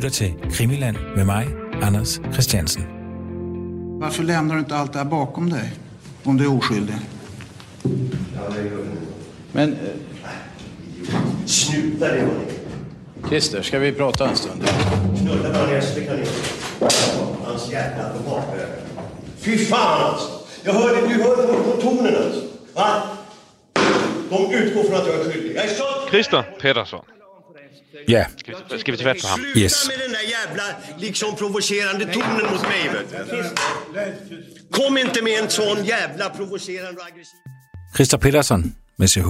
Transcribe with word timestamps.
lytter 0.00 0.10
til 0.10 0.50
Krimiland 0.52 0.96
med 1.16 1.24
mig, 1.24 1.46
Anders 1.82 2.20
Christiansen. 2.32 2.86
Varför 4.00 4.22
lämnar 4.22 4.54
du 4.54 4.60
inte 4.60 4.76
allt 4.76 4.92
det 4.92 4.98
här 4.98 5.06
bakom 5.06 5.50
dig? 5.50 5.72
Om 6.24 6.36
du 6.36 6.44
är 6.44 6.56
oskyldig. 6.56 6.94
Men 9.52 9.72
eh, 9.72 9.78
Sluta 11.46 12.08
det. 12.08 12.28
Christer, 13.28 13.62
ska 13.62 13.78
vi 13.78 13.92
prata 13.92 14.28
en 14.28 14.36
stund? 14.36 14.64
Knulla 15.18 15.70
i 15.70 15.80
det 15.94 16.04
kan 16.04 16.16
ni 16.16 16.26
Hans 17.44 17.72
jävla 17.72 18.04
automatbög. 18.04 18.68
Fy 19.38 19.58
fan 19.58 20.02
alltså. 20.04 20.28
Jag 20.64 20.72
hörde, 20.72 21.08
du 21.08 21.22
hörde 21.22 21.42
på, 21.42 21.62
på 21.62 21.82
tonen 21.82 22.14
alltså. 22.16 22.40
Va? 22.74 23.02
De 24.30 24.54
utgår 24.54 24.82
från 24.82 25.00
att 25.00 25.06
jag 25.06 25.20
är 25.20 25.32
skyldig. 25.32 25.56
Jag 25.56 25.64
är 25.64 25.68
så... 25.68 26.10
Christer 26.10 26.42
Pettersson. 26.60 27.04
Ja, 28.08 28.26
Skal 28.38 28.54
vi, 28.70 28.78
skal 28.78 28.92
vi 28.92 28.98
tage 28.98 29.08
fat 29.14 29.22
på 29.22 29.28
ham? 29.28 29.40
Sluta 29.40 29.60
Yes. 29.60 29.88
med 29.88 29.96
den 30.06 30.10
där 30.14 30.24
jävla 30.46 30.62
liksom 30.98 31.36
provocerande 31.36 32.04
tonen 32.12 32.46
mot 32.52 32.62
mig 32.62 32.88
vet 32.92 33.30
du. 33.30 33.44
Kom 34.72 34.98
inte 34.98 35.22
med 35.22 35.32
en 35.42 35.50
sån 35.50 35.84
jävla 35.84 36.30
provocerande 36.30 37.00
och 37.00 37.06
aggressiv... 37.06 37.36
Christer 37.94 38.18
Petersen 38.18 38.74
med 38.98 39.08
CH. 39.10 39.26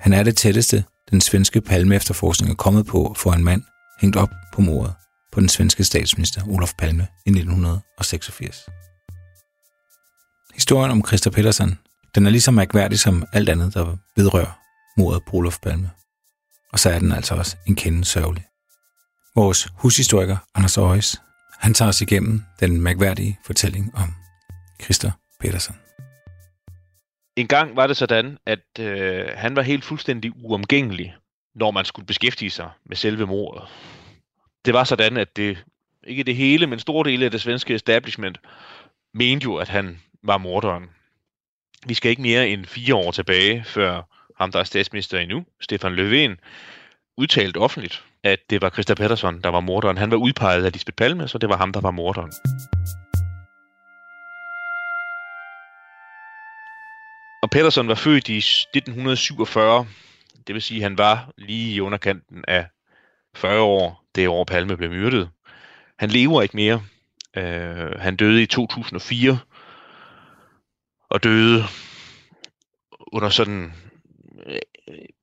Han 0.00 0.12
er 0.12 0.22
det 0.22 0.36
tætteste, 0.36 0.84
den 1.10 1.20
svenske 1.20 1.60
palme 1.60 1.96
efterforskning 1.96 2.50
er 2.50 2.54
kommet 2.54 2.86
på 2.86 3.14
for 3.18 3.32
en 3.32 3.44
mand 3.44 3.62
hængt 4.00 4.16
op 4.16 4.30
på 4.54 4.60
mordet 4.60 4.94
på 5.32 5.40
den 5.40 5.48
svenske 5.48 5.84
statsminister 5.84 6.42
Olof 6.48 6.72
Palme 6.78 7.06
i 7.26 7.30
1986. 7.30 8.66
Historien 10.54 10.90
om 10.90 11.04
Christer 11.06 11.30
Petersen, 11.30 11.78
den 12.14 12.26
er 12.26 12.30
lige 12.30 12.40
så 12.40 12.50
mærkværdig 12.50 12.98
som 12.98 13.24
alt 13.32 13.48
andet, 13.48 13.74
der 13.74 13.96
vedrører 14.16 14.58
mordet 14.96 15.22
på 15.28 15.36
Olof 15.36 15.58
Palme. 15.62 15.90
Og 16.76 16.80
så 16.80 16.90
er 16.90 16.98
den 16.98 17.12
altså 17.12 17.34
også 17.34 17.56
en 17.66 17.76
kende 17.76 18.04
sørgelig. 18.04 18.44
Vores 19.34 19.68
hushistoriker, 19.78 20.36
Anders 20.54 20.78
Øjes, 20.78 21.20
han 21.58 21.74
tager 21.74 21.88
os 21.88 22.00
igennem 22.00 22.42
den 22.60 22.80
mærkværdige 22.80 23.38
fortælling 23.46 23.94
om 23.94 24.14
Christer 24.82 25.10
Petersen. 25.40 25.74
En 27.36 27.46
gang 27.46 27.76
var 27.76 27.86
det 27.86 27.96
sådan, 27.96 28.38
at 28.46 28.80
øh, 28.80 29.28
han 29.34 29.56
var 29.56 29.62
helt 29.62 29.84
fuldstændig 29.84 30.32
uomgængelig, 30.44 31.14
når 31.54 31.70
man 31.70 31.84
skulle 31.84 32.06
beskæftige 32.06 32.50
sig 32.50 32.70
med 32.86 32.96
selve 32.96 33.26
mordet. 33.26 33.68
Det 34.64 34.74
var 34.74 34.84
sådan, 34.84 35.16
at 35.16 35.36
det, 35.36 35.64
ikke 36.06 36.22
det 36.22 36.36
hele, 36.36 36.66
men 36.66 36.78
store 36.78 37.10
dele 37.10 37.24
af 37.24 37.30
det 37.30 37.40
svenske 37.40 37.74
establishment, 37.74 38.38
mente 39.14 39.44
jo, 39.44 39.56
at 39.56 39.68
han 39.68 40.00
var 40.22 40.38
morderen. 40.38 40.84
Vi 41.86 41.94
skal 41.94 42.10
ikke 42.10 42.22
mere 42.22 42.48
end 42.48 42.64
fire 42.64 42.94
år 42.94 43.10
tilbage, 43.10 43.64
før 43.64 44.02
ham, 44.38 44.52
der 44.52 44.58
er 44.58 44.64
statsminister 44.64 45.18
endnu, 45.18 45.44
Stefan 45.60 45.94
Löfven, 45.94 46.36
udtalt 47.18 47.56
offentligt, 47.56 48.04
at 48.22 48.38
det 48.50 48.62
var 48.62 48.70
Christa 48.70 48.94
Pettersson, 48.94 49.40
der 49.40 49.48
var 49.48 49.60
morderen. 49.60 49.98
Han 49.98 50.10
var 50.10 50.16
udpeget 50.16 50.64
af 50.64 50.72
Lisbeth 50.72 50.96
Palme, 50.96 51.28
så 51.28 51.38
det 51.38 51.48
var 51.48 51.56
ham, 51.56 51.72
der 51.72 51.80
var 51.80 51.90
morderen. 51.90 52.32
Og 57.42 57.50
Pettersson 57.50 57.88
var 57.88 57.94
født 57.94 58.28
i 58.28 58.36
1947, 58.36 59.86
det 60.46 60.54
vil 60.54 60.62
sige, 60.62 60.78
at 60.78 60.82
han 60.82 60.98
var 60.98 61.32
lige 61.38 61.74
i 61.74 61.80
underkanten 61.80 62.44
af 62.48 62.66
40 63.34 63.60
år, 63.60 64.04
det 64.14 64.28
år 64.28 64.44
Palme 64.44 64.76
blev 64.76 64.90
myrdet. 64.90 65.30
Han 65.98 66.10
lever 66.10 66.42
ikke 66.42 66.56
mere. 66.56 66.82
Uh, 67.36 68.00
han 68.00 68.16
døde 68.16 68.42
i 68.42 68.46
2004, 68.46 69.38
og 71.10 71.22
døde 71.22 71.64
under 73.12 73.28
sådan 73.28 73.72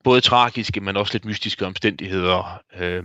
både 0.04 0.20
tragiske, 0.20 0.80
men 0.80 0.96
også 0.96 1.14
lidt 1.14 1.24
mystiske 1.24 1.66
omstændigheder. 1.66 2.62
Uh, 2.80 3.04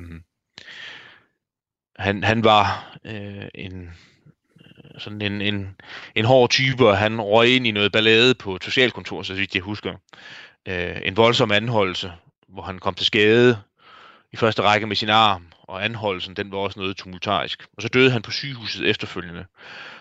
han, 1.99 2.23
han 2.23 2.43
var 2.43 2.95
øh, 3.05 3.47
en 3.55 3.89
øh, 4.59 4.99
sådan 4.99 5.21
en, 5.21 5.41
en, 5.41 5.75
en 6.15 6.25
hård 6.25 6.49
type, 6.49 6.87
og 6.87 6.97
han 6.97 7.21
røg 7.21 7.49
ind 7.49 7.67
i 7.67 7.71
noget 7.71 7.91
ballade 7.91 8.35
på 8.35 8.55
et 8.55 8.63
socialkontor, 8.63 9.23
så 9.23 9.33
vidt 9.33 9.55
jeg 9.55 9.63
husker. 9.63 9.93
Øh, 10.67 11.01
en 11.03 11.17
voldsom 11.17 11.51
anholdelse, 11.51 12.11
hvor 12.47 12.61
han 12.61 12.79
kom 12.79 12.93
til 12.93 13.05
skade 13.05 13.59
i 14.31 14.35
første 14.35 14.61
række 14.61 14.87
med 14.87 14.95
sin 14.95 15.09
arm, 15.09 15.47
og 15.61 15.85
anholdelsen, 15.85 16.35
den 16.35 16.51
var 16.51 16.57
også 16.57 16.79
noget 16.79 16.97
tumultarisk. 16.97 17.67
Og 17.77 17.81
så 17.81 17.87
døde 17.87 18.11
han 18.11 18.21
på 18.21 18.31
sygehuset 18.31 18.89
efterfølgende. 18.89 19.45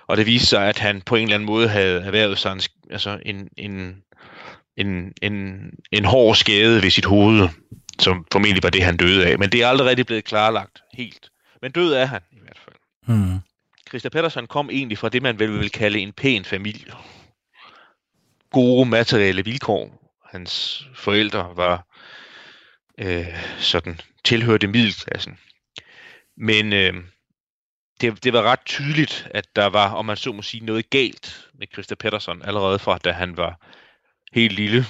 Og 0.06 0.16
det 0.16 0.26
viste 0.26 0.46
sig, 0.46 0.68
at 0.68 0.78
han 0.78 1.02
på 1.02 1.16
en 1.16 1.22
eller 1.22 1.34
anden 1.34 1.46
måde 1.46 1.68
havde 1.68 2.02
erhvervet 2.02 2.38
sig 2.38 2.52
en, 2.52 2.60
altså 2.90 3.20
en, 3.22 3.48
en, 3.56 4.02
en, 4.78 5.12
en, 5.22 5.70
en 5.92 6.04
hård 6.04 6.36
skade 6.36 6.82
ved 6.82 6.90
sit 6.90 7.04
hoved, 7.04 7.48
som 7.98 8.26
formentlig 8.32 8.62
var 8.62 8.70
det, 8.70 8.82
han 8.82 8.96
døde 8.96 9.26
af. 9.26 9.38
Men 9.38 9.52
det 9.52 9.62
er 9.62 9.68
aldrig 9.68 9.88
rigtig 9.88 10.06
blevet 10.06 10.24
klarlagt 10.24 10.82
helt. 10.94 11.30
Men 11.62 11.72
død 11.72 11.92
er 11.92 12.04
han 12.04 12.20
i 12.32 12.38
hvert 12.42 12.58
fald. 12.64 12.76
Hmm. 13.06 13.38
Christa 13.88 14.08
Pettersson 14.08 14.46
kom 14.46 14.70
egentlig 14.70 14.98
fra 14.98 15.08
det, 15.08 15.22
man 15.22 15.38
vel 15.38 15.58
vil 15.58 15.70
kalde 15.70 15.98
en 15.98 16.12
pæn 16.12 16.44
familie. 16.44 16.92
Gode 18.50 18.88
materielle 18.88 19.44
vilkår. 19.44 20.14
Hans 20.30 20.84
forældre 20.94 21.52
var 21.56 21.86
øh, 22.98 23.26
sådan 23.58 24.00
tilhørte 24.24 24.66
middelklassen. 24.66 25.38
Men 26.36 26.72
øh, 26.72 26.94
det, 28.00 28.24
det 28.24 28.32
var 28.32 28.42
ret 28.42 28.64
tydeligt, 28.66 29.28
at 29.30 29.56
der 29.56 29.66
var, 29.66 29.92
om 29.92 30.06
man 30.06 30.16
så 30.16 30.32
må 30.32 30.42
sige, 30.42 30.64
noget 30.64 30.90
galt 30.90 31.48
med 31.54 31.66
Christa 31.72 31.94
Pettersson 31.94 32.42
allerede 32.42 32.78
fra, 32.78 32.98
da 32.98 33.12
han 33.12 33.36
var 33.36 33.60
helt 34.32 34.52
lille. 34.52 34.86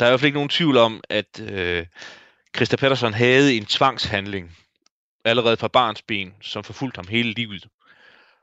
Der 0.00 0.06
er 0.06 0.10
i 0.10 0.10
hvert 0.10 0.20
fald 0.20 0.26
ikke 0.26 0.36
nogen 0.36 0.48
tvivl 0.48 0.76
om, 0.76 1.00
at 1.08 1.40
øh, 1.40 1.86
Christa 2.56 2.76
Pettersson 2.76 3.14
havde 3.14 3.56
en 3.56 3.66
tvangshandling 3.66 4.56
allerede 5.24 5.56
fra 5.56 5.68
barns 5.68 6.02
ben, 6.02 6.34
som 6.40 6.64
forfulgte 6.64 6.98
ham 6.98 7.08
hele 7.08 7.32
livet. 7.32 7.68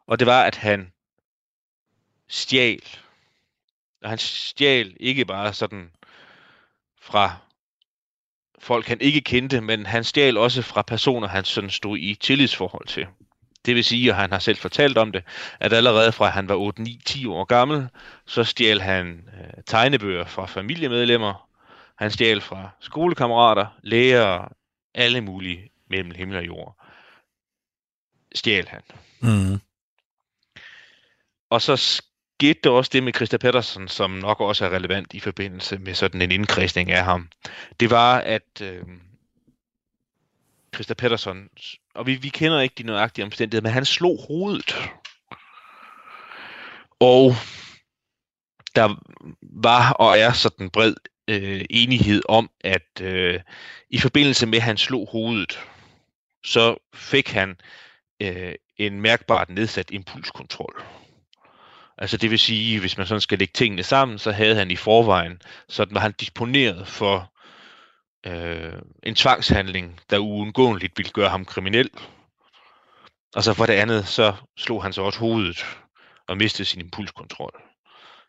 Og 0.07 0.19
det 0.19 0.27
var, 0.27 0.43
at 0.43 0.55
han 0.55 0.91
stjal. 2.27 2.83
Og 4.03 4.09
han 4.09 4.17
stjal 4.17 4.97
ikke 4.99 5.25
bare 5.25 5.53
sådan 5.53 5.91
fra 7.01 7.35
folk, 8.59 8.87
han 8.87 9.01
ikke 9.01 9.21
kendte, 9.21 9.61
men 9.61 9.85
han 9.85 10.03
stjal 10.03 10.37
også 10.37 10.61
fra 10.61 10.81
personer, 10.81 11.27
han 11.27 11.45
sådan 11.45 11.69
stod 11.69 11.97
i 11.97 12.15
tillidsforhold 12.15 12.87
til. 12.87 13.07
Det 13.65 13.75
vil 13.75 13.83
sige, 13.83 14.09
at 14.09 14.15
han 14.15 14.31
har 14.31 14.39
selv 14.39 14.57
fortalt 14.57 14.97
om 14.97 15.11
det, 15.11 15.23
at 15.59 15.73
allerede 15.73 16.11
fra 16.11 16.29
han 16.29 16.49
var 16.49 16.55
8, 16.55 16.81
9, 16.81 17.01
10 17.05 17.25
år 17.25 17.43
gammel, 17.43 17.87
så 18.25 18.43
stjal 18.43 18.81
han 18.81 19.29
øh, 19.33 19.63
tegnebøger 19.67 20.25
fra 20.25 20.45
familiemedlemmer, 20.45 21.49
han 21.95 22.11
stjal 22.11 22.41
fra 22.41 22.69
skolekammerater, 22.79 23.65
lærere, 23.83 24.49
alle 24.93 25.21
mulige 25.21 25.69
mellem 25.89 26.11
himmel 26.11 26.37
og 26.37 26.45
jord. 26.45 26.77
Stjal 28.35 28.67
han. 28.67 28.81
Mm. 29.19 29.59
Og 31.49 31.61
så 31.61 31.75
skete 31.75 32.59
der 32.63 32.69
også 32.69 32.89
det 32.93 33.03
med 33.03 33.13
Christa 33.13 33.37
Pettersson, 33.37 33.87
som 33.87 34.11
nok 34.11 34.41
også 34.41 34.65
er 34.65 34.69
relevant 34.69 35.13
i 35.13 35.19
forbindelse 35.19 35.77
med 35.77 35.93
sådan 35.93 36.21
en 36.21 36.31
indkredsning 36.31 36.91
af 36.91 37.03
ham. 37.03 37.29
Det 37.79 37.89
var, 37.89 38.17
at 38.17 38.61
øh, 38.61 38.83
Christa 40.73 40.93
Pettersson, 40.93 41.47
og 41.95 42.07
vi, 42.07 42.15
vi 42.15 42.29
kender 42.29 42.59
ikke 42.59 42.75
de 42.77 42.83
nøjagtige 42.83 43.25
omstændigheder, 43.25 43.63
men 43.63 43.73
han 43.73 43.85
slog 43.85 44.25
hovedet. 44.27 44.89
Og 46.99 47.35
der 48.75 48.95
var 49.41 49.93
og 49.93 50.19
er 50.19 50.33
sådan 50.33 50.69
bred 50.69 50.93
øh, 51.27 51.65
enighed 51.69 52.21
om, 52.29 52.49
at 52.61 53.01
øh, 53.01 53.39
i 53.89 53.99
forbindelse 53.99 54.45
med, 54.45 54.57
at 54.57 54.63
han 54.63 54.77
slog 54.77 55.09
hovedet, 55.11 55.59
så 56.45 56.75
fik 56.95 57.29
han 57.29 57.55
øh, 58.19 58.53
en 58.77 59.01
mærkbart 59.01 59.49
nedsat 59.49 59.91
impulskontrol. 59.91 60.83
Altså 61.97 62.17
det 62.17 62.31
vil 62.31 62.39
sige, 62.39 62.79
hvis 62.79 62.97
man 62.97 63.07
sådan 63.07 63.21
skal 63.21 63.39
lægge 63.39 63.51
tingene 63.55 63.83
sammen, 63.83 64.19
så 64.19 64.31
havde 64.31 64.55
han 64.55 64.71
i 64.71 64.75
forvejen, 64.75 65.41
sådan 65.69 65.95
var 65.95 66.01
han 66.01 66.11
disponeret 66.19 66.87
for 66.87 67.32
øh, 68.25 68.81
en 69.03 69.15
tvangshandling, 69.15 69.99
der 70.09 70.17
uundgåeligt 70.17 70.97
ville 70.97 71.11
gøre 71.11 71.29
ham 71.29 71.45
kriminel. 71.45 71.89
Og 73.35 73.43
så 73.43 73.53
for 73.53 73.65
det 73.65 73.73
andet, 73.73 74.07
så 74.07 74.35
slog 74.57 74.83
han 74.83 74.93
så 74.93 75.01
også 75.01 75.19
hovedet 75.19 75.65
og 76.27 76.37
mistede 76.37 76.67
sin 76.67 76.81
impulskontrol. 76.81 77.61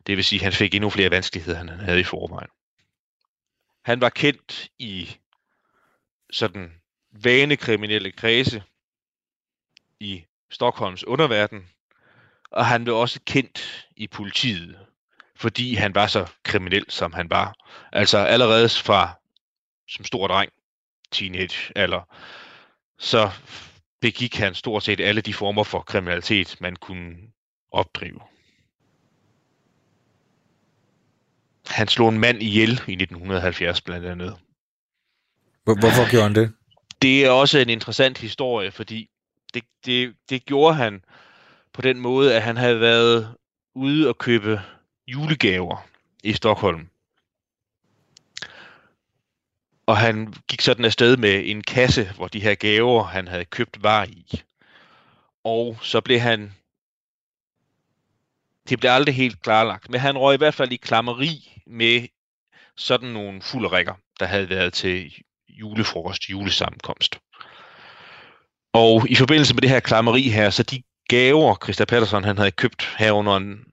Det 0.07 0.17
vil 0.17 0.25
sige, 0.25 0.41
at 0.41 0.45
han 0.45 0.53
fik 0.53 0.75
endnu 0.75 0.91
flere 0.91 1.11
vanskeligheder, 1.11 1.61
end 1.61 1.71
han 1.71 1.81
havde 1.81 2.01
i 2.01 2.05
forvejen. 2.05 2.51
Han 3.85 4.01
var 4.01 4.09
kendt 4.09 4.69
i 4.79 5.17
sådan 6.31 6.73
vanekriminelle 7.13 8.13
kredse 8.13 8.63
i 10.01 10.25
Stockholms 10.51 11.05
underverden, 11.05 11.69
og 12.51 12.67
han 12.67 12.85
blev 12.85 12.97
også 12.97 13.21
kendt 13.27 13.89
i 13.97 14.07
politiet, 14.07 14.79
fordi 15.37 15.75
han 15.75 15.95
var 15.95 16.07
så 16.07 16.27
kriminel, 16.43 16.85
som 16.89 17.13
han 17.13 17.31
var. 17.31 17.55
Altså 17.93 18.19
allerede 18.19 18.69
fra 18.69 19.21
som 19.89 20.05
stor 20.05 20.27
dreng, 20.27 20.53
teenage 21.13 21.73
eller 21.77 22.15
så 22.99 23.31
begik 24.01 24.37
han 24.37 24.55
stort 24.55 24.83
set 24.83 25.01
alle 25.01 25.21
de 25.21 25.35
former 25.35 25.65
for 25.65 25.81
kriminalitet, 25.81 26.57
man 26.61 26.77
kunne 26.77 27.17
opdrive. 27.73 28.21
Han 31.67 31.89
slog 31.89 32.09
en 32.09 32.19
mand 32.19 32.43
ihjel 32.43 32.71
i 32.71 32.93
1970 32.93 33.81
blandt 33.81 34.07
andet. 34.07 34.37
Hvor, 35.65 35.75
hvorfor 35.81 36.11
gjorde 36.11 36.23
han 36.23 36.35
det? 36.35 36.53
det 37.05 37.25
er 37.25 37.31
også 37.31 37.59
en 37.59 37.69
interessant 37.69 38.19
historie, 38.19 38.71
fordi 38.71 39.09
det, 39.55 39.65
det, 39.87 40.15
det 40.31 40.45
gjorde 40.45 40.75
han 40.75 41.05
på 41.73 41.83
den 41.83 42.01
måde, 42.01 42.35
at 42.37 42.43
han 42.43 42.57
havde 42.57 42.81
været 42.81 43.35
ude 43.75 44.09
og 44.09 44.19
købe 44.19 44.61
julegaver 45.07 45.87
i 46.23 46.33
Stockholm. 46.33 46.89
Og 49.87 49.97
han 49.97 50.35
gik 50.49 50.61
sådan 50.61 50.85
afsted 50.85 51.17
med 51.17 51.43
en 51.45 51.63
kasse, 51.63 52.13
hvor 52.17 52.29
de 52.29 52.41
her 52.41 52.55
gaver, 52.55 53.05
han 53.05 53.29
havde 53.29 53.45
købt, 53.45 53.83
var 53.83 54.05
i. 54.05 54.43
Og 55.45 55.79
så 55.83 56.01
blev 56.01 56.21
han... 56.21 56.55
Det 58.69 58.81
blev 58.81 58.91
aldrig 58.91 59.15
helt 59.15 59.43
klarlagt, 59.43 59.91
men 59.91 60.01
han 60.01 60.19
røg 60.19 60.35
i 60.35 60.39
hvert 60.39 60.55
fald 60.55 60.73
i 60.73 60.77
klammeri 60.77 61.63
med 61.67 62.09
sådan 62.77 63.09
nogle 63.09 63.43
fulderikker, 63.43 63.95
der 64.21 64.27
havde 64.27 64.49
været 64.49 64.73
til 64.73 65.15
julefrokost, 65.49 66.31
julesammenkomst. 66.31 67.19
Og 68.73 69.09
i 69.09 69.15
forbindelse 69.15 69.55
med 69.55 69.63
det 69.63 69.71
her 69.71 69.81
klammeri 69.81 70.23
her, 70.23 70.51
så 70.51 70.63
de 70.63 70.83
gaver, 71.09 71.57
Christa 71.65 71.85
Patterson 71.85 72.25
han 72.25 72.39
havde 72.39 72.51
købt 72.51 72.95
herunder 72.99 73.37
en, 73.37 73.65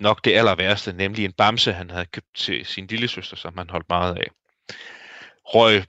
nok 0.00 0.24
det 0.24 0.34
aller 0.34 0.54
værste, 0.54 0.92
nemlig 0.92 1.24
en 1.24 1.32
bamse, 1.32 1.72
han 1.72 1.90
havde 1.90 2.06
købt 2.06 2.34
til 2.34 2.66
sin 2.66 2.86
lille 2.86 3.08
søster, 3.08 3.36
som 3.36 3.58
han 3.58 3.70
holdt 3.70 3.88
meget 3.88 4.16
af, 4.16 4.30
røg 5.44 5.84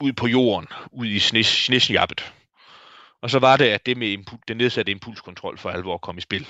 ud 0.00 0.12
på 0.12 0.26
jorden, 0.26 0.68
ud 0.92 1.06
i 1.06 1.18
snesjappet. 1.42 2.32
Og 3.20 3.30
så 3.30 3.38
var 3.38 3.56
det, 3.56 3.64
at 3.64 3.86
det 3.86 3.96
med 3.96 4.18
impu- 4.18 4.40
den 4.48 4.56
nedsatte 4.56 4.92
impulskontrol 4.92 5.58
for 5.58 5.70
alvor 5.70 5.98
kom 5.98 6.18
i 6.18 6.20
spil. 6.20 6.48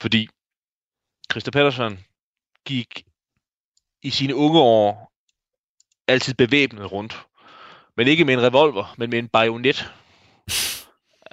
Fordi 0.00 0.28
Christa 1.30 1.50
Patterson 1.50 1.98
gik 2.64 3.04
i 4.02 4.10
sine 4.10 4.34
unge 4.34 4.60
år 4.60 5.12
altid 6.08 6.34
bevæbnet 6.34 6.92
rundt. 6.92 7.26
Men 7.96 8.08
ikke 8.08 8.24
med 8.24 8.34
en 8.34 8.42
revolver, 8.42 8.94
men 8.98 9.10
med 9.10 9.18
en 9.18 9.28
bajonet. 9.28 9.92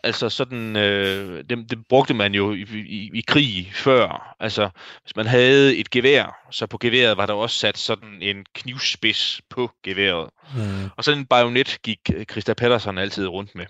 Altså 0.04 0.30
sådan, 0.30 0.76
øh, 0.76 1.44
det, 1.50 1.70
det 1.70 1.88
brugte 1.88 2.14
man 2.14 2.36
jo 2.36 2.54
i, 2.54 2.66
i, 2.74 3.12
i 3.14 3.24
krig 3.28 3.72
før. 3.74 4.36
Altså, 4.40 4.70
hvis 5.02 5.16
man 5.16 5.28
havde 5.28 5.78
et 5.78 5.90
gevær, 5.90 6.48
så 6.52 6.68
på 6.68 6.78
geværet 6.78 7.18
var 7.18 7.26
der 7.26 7.34
også 7.34 7.56
sat 7.56 7.78
sådan 7.78 8.22
en 8.22 8.46
knivspids 8.54 9.42
på 9.50 9.72
geværet. 9.84 10.30
Mm. 10.56 10.90
Og 10.98 11.04
sådan 11.04 11.20
en 11.20 11.26
bajonet 11.26 11.78
gik 11.84 12.00
Christa 12.32 12.54
Pettersson 12.54 12.98
altid 12.98 13.28
rundt 13.28 13.56
med 13.56 13.66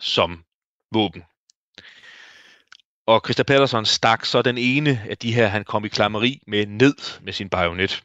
som 0.00 0.44
våben. 0.92 1.22
Og 3.06 3.20
Christa 3.24 3.42
Pettersson 3.42 3.86
stak 3.86 4.24
så 4.24 4.42
den 4.42 4.58
ene 4.58 5.02
af 5.10 5.18
de 5.18 5.34
her, 5.34 5.46
han 5.46 5.64
kom 5.64 5.84
i 5.84 5.88
klammeri 5.88 6.42
med 6.46 6.66
ned 6.66 7.20
med 7.22 7.32
sin 7.32 7.48
bajonet. 7.48 8.02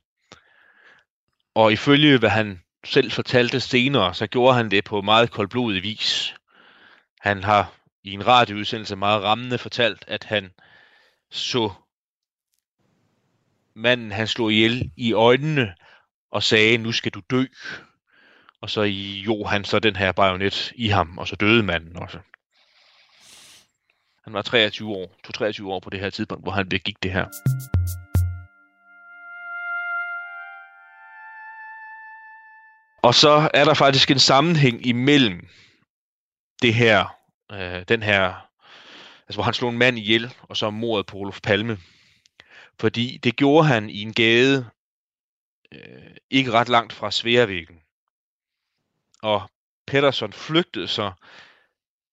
Og 1.55 1.73
ifølge 1.73 2.17
hvad 2.17 2.29
han 2.29 2.61
selv 2.85 3.11
fortalte 3.11 3.59
senere, 3.59 4.13
så 4.13 4.27
gjorde 4.27 4.55
han 4.55 4.71
det 4.71 4.83
på 4.83 5.01
meget 5.01 5.31
koldblodig 5.31 5.83
vis. 5.83 6.35
Han 7.23 7.43
har 7.43 7.73
i 8.03 8.11
en 8.11 8.27
radioudsendelse 8.27 8.95
meget 8.95 9.23
rammende 9.23 9.57
fortalt, 9.57 10.05
at 10.07 10.23
han 10.23 10.51
så 11.31 11.71
manden, 13.75 14.11
han 14.11 14.27
slog 14.27 14.51
ihjel 14.53 14.91
i 14.97 15.13
øjnene 15.13 15.75
og 16.31 16.43
sagde, 16.43 16.77
nu 16.77 16.91
skal 16.91 17.11
du 17.11 17.21
dø. 17.29 17.45
Og 18.61 18.69
så 18.69 18.81
jo 19.25 19.43
han 19.43 19.63
så 19.65 19.79
den 19.79 19.95
her 19.95 20.11
bajonet 20.11 20.71
i 20.75 20.87
ham, 20.87 21.17
og 21.17 21.27
så 21.27 21.35
døde 21.35 21.63
manden 21.63 21.97
også. 21.97 22.19
Han 24.23 24.33
var 24.33 24.41
23 24.41 24.89
år, 24.89 25.15
23 25.33 25.73
år 25.73 25.79
på 25.79 25.89
det 25.89 25.99
her 25.99 26.09
tidspunkt, 26.09 26.43
hvor 26.43 26.51
han 26.51 26.69
begik 26.69 27.03
det 27.03 27.11
her. 27.11 27.25
Og 33.03 33.15
så 33.15 33.49
er 33.53 33.65
der 33.65 33.73
faktisk 33.73 34.11
en 34.11 34.19
sammenhæng 34.19 34.85
imellem 34.85 35.47
det 36.63 36.73
her, 36.73 37.19
øh, 37.51 37.83
den 37.87 38.03
her, 38.03 38.49
altså 39.27 39.37
hvor 39.37 39.43
han 39.43 39.53
slog 39.53 39.71
en 39.71 39.77
mand 39.77 39.97
ihjel, 39.97 40.33
og 40.41 40.57
så 40.57 40.69
mordet 40.69 41.05
på 41.05 41.17
Olof 41.17 41.39
Palme. 41.43 41.77
Fordi 42.79 43.17
det 43.17 43.35
gjorde 43.35 43.67
han 43.67 43.89
i 43.89 44.01
en 44.01 44.13
gade, 44.13 44.69
øh, 45.71 46.15
ikke 46.29 46.51
ret 46.51 46.69
langt 46.69 46.93
fra 46.93 47.11
Sværvæggen. 47.11 47.79
Og 49.21 49.49
Pettersson 49.87 50.33
flygtede 50.33 50.87
så 50.87 51.11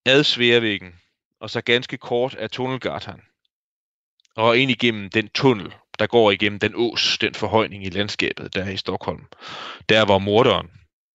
ad 0.07 0.25
Sværvæggen, 0.25 0.95
og 1.41 1.51
så 1.51 1.61
ganske 1.61 1.99
kort 1.99 2.35
af 2.35 2.51
Tunnelgatan. 2.51 3.23
Og 4.37 4.59
ind 4.59 4.71
igennem 4.71 5.11
den 5.11 5.29
tunnel, 5.29 5.75
der 5.99 6.07
går 6.07 6.31
igennem 6.31 6.59
den 6.59 6.73
ås, 6.77 7.19
den 7.19 7.35
forhøjning 7.35 7.85
i 7.85 7.91
landskabet, 7.91 8.55
der 8.55 8.65
er 8.65 8.71
i 8.71 8.77
Stockholm. 8.77 9.27
Der 9.89 10.03
var 10.03 10.19
morderen, 10.19 10.71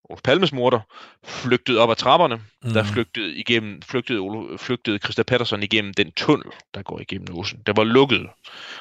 Olof 0.10 0.22
Palmes 0.24 0.52
morder, 0.52 0.80
flygtede 1.24 1.80
op 1.80 1.90
ad 1.90 1.96
trapperne, 1.96 2.42
mm. 2.64 2.74
der 2.74 2.84
flygtede, 2.84 3.36
igennem, 3.36 3.82
flygtede, 3.82 4.20
Olof, 4.20 4.60
flygtede 4.60 4.98
Christa 4.98 5.24
Patterson 5.24 5.64
igennem 5.64 5.94
den 5.94 6.12
tunnel, 6.12 6.52
der 6.74 6.82
går 6.82 7.00
igennem 7.00 7.28
åsen. 7.38 7.62
Der 7.66 7.74
var 7.76 7.84
lukket 7.84 8.30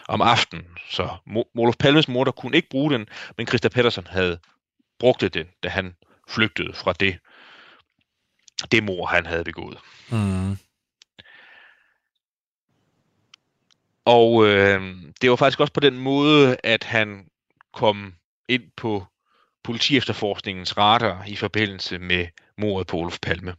om 0.09 0.23
aftenen, 0.23 0.67
så 0.91 1.09
Olof 1.55 1.77
Palmes 1.79 2.09
morder 2.09 2.33
kunne 2.33 2.57
ikke 2.57 2.69
bruge 2.69 2.93
den, 2.93 3.07
men 3.37 3.47
Christa 3.47 3.69
Patterson 3.69 4.07
havde 4.07 4.39
brugt 4.99 5.35
den, 5.35 5.47
da 5.63 5.69
han 5.69 5.95
flygtede 6.29 6.73
fra 6.75 6.93
det, 6.93 7.19
det 8.73 8.85
mor, 8.85 9.07
han 9.07 9.27
havde 9.27 9.45
begået. 9.45 9.79
Mm. 10.11 10.57
Og 14.05 14.47
øh, 14.47 14.97
det 15.21 15.31
var 15.31 15.37
faktisk 15.37 15.61
også 15.61 15.73
på 15.73 15.81
den 15.81 15.99
måde, 15.99 16.57
at 16.65 16.85
han 16.85 17.27
kom 17.73 18.15
ind 18.49 18.63
på 18.77 19.07
politiefterforskningens 19.65 20.77
radar 20.77 21.25
i 21.27 21.37
forbindelse 21.37 21.99
med 21.99 22.27
mordet 22.59 22.87
på 22.87 22.97
Olof 22.97 23.19
Palme. 23.23 23.55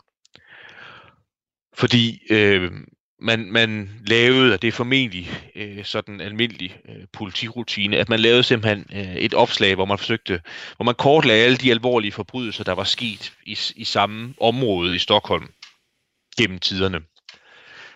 Fordi 1.74 2.22
øh, 2.30 2.72
man, 3.20 3.52
man 3.52 4.02
lavede, 4.08 4.54
og 4.54 4.62
det 4.62 4.68
er 4.68 4.72
formentlig 4.72 5.52
øh, 5.56 5.86
sådan 5.86 6.22
almindelig 6.22 6.80
øh, 6.90 7.08
politirutine, 7.14 7.98
at 7.98 8.10
man 8.10 8.20
lavede 8.20 8.44
simpelthen 8.44 8.86
øh, 8.94 9.16
et 9.16 9.34
opslag, 9.34 9.76
hvor 9.76 9.86
man 9.86 9.98
forsøgte, 9.98 10.42
hvor 10.76 10.84
man 10.84 10.96
kortlagde 10.96 11.44
alle 11.44 11.58
de 11.58 11.72
alvorlige 11.72 12.12
forbrydelser, 12.12 12.64
der 12.64 12.74
var 12.74 12.84
sket 12.84 13.34
i, 13.46 13.58
i 13.76 13.84
samme 13.84 14.34
område 14.40 14.96
i 14.96 15.00
Stockholm 15.00 15.54
gennem 16.38 16.60
tiderne. 16.60 17.02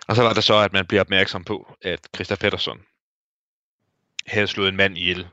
Og 0.07 0.15
så 0.15 0.23
var 0.23 0.33
der 0.33 0.41
så, 0.41 0.57
at 0.57 0.73
man 0.73 0.85
blev 0.85 1.01
opmærksom 1.01 1.43
på, 1.43 1.77
at 1.81 2.07
Christa 2.15 2.35
Pettersson 2.35 2.81
havde 4.27 4.47
slået 4.47 4.69
en 4.69 4.75
mand 4.75 4.97
ihjel 4.97 5.27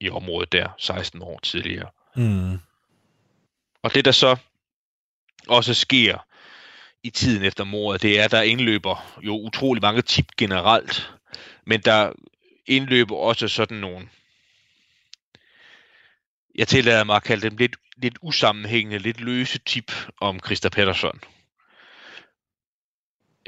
i 0.00 0.10
området 0.10 0.52
der 0.52 0.68
16 0.78 1.22
år 1.22 1.40
tidligere. 1.42 1.90
Mm. 2.16 2.58
Og 3.82 3.94
det 3.94 4.04
der 4.04 4.12
så 4.12 4.36
også 5.48 5.74
sker 5.74 6.26
i 7.02 7.10
tiden 7.10 7.44
efter 7.44 7.64
mordet, 7.64 8.02
det 8.02 8.20
er, 8.20 8.24
at 8.24 8.30
der 8.30 8.42
indløber 8.42 9.18
jo 9.22 9.36
utrolig 9.36 9.82
mange 9.82 10.02
tip 10.02 10.26
generelt, 10.36 11.12
men 11.66 11.80
der 11.80 12.12
indløber 12.66 13.16
også 13.16 13.48
sådan 13.48 13.76
nogle, 13.76 14.08
jeg 16.54 16.68
tillader 16.68 17.04
mig 17.04 17.16
at 17.16 17.22
kalde 17.22 17.50
dem 17.50 17.56
lidt, 17.56 17.76
lidt 17.96 18.18
usammenhængende, 18.22 18.98
lidt 18.98 19.20
løse 19.20 19.58
tip 19.58 19.92
om 20.20 20.40
Christa 20.44 20.68
Pettersson. 20.68 21.20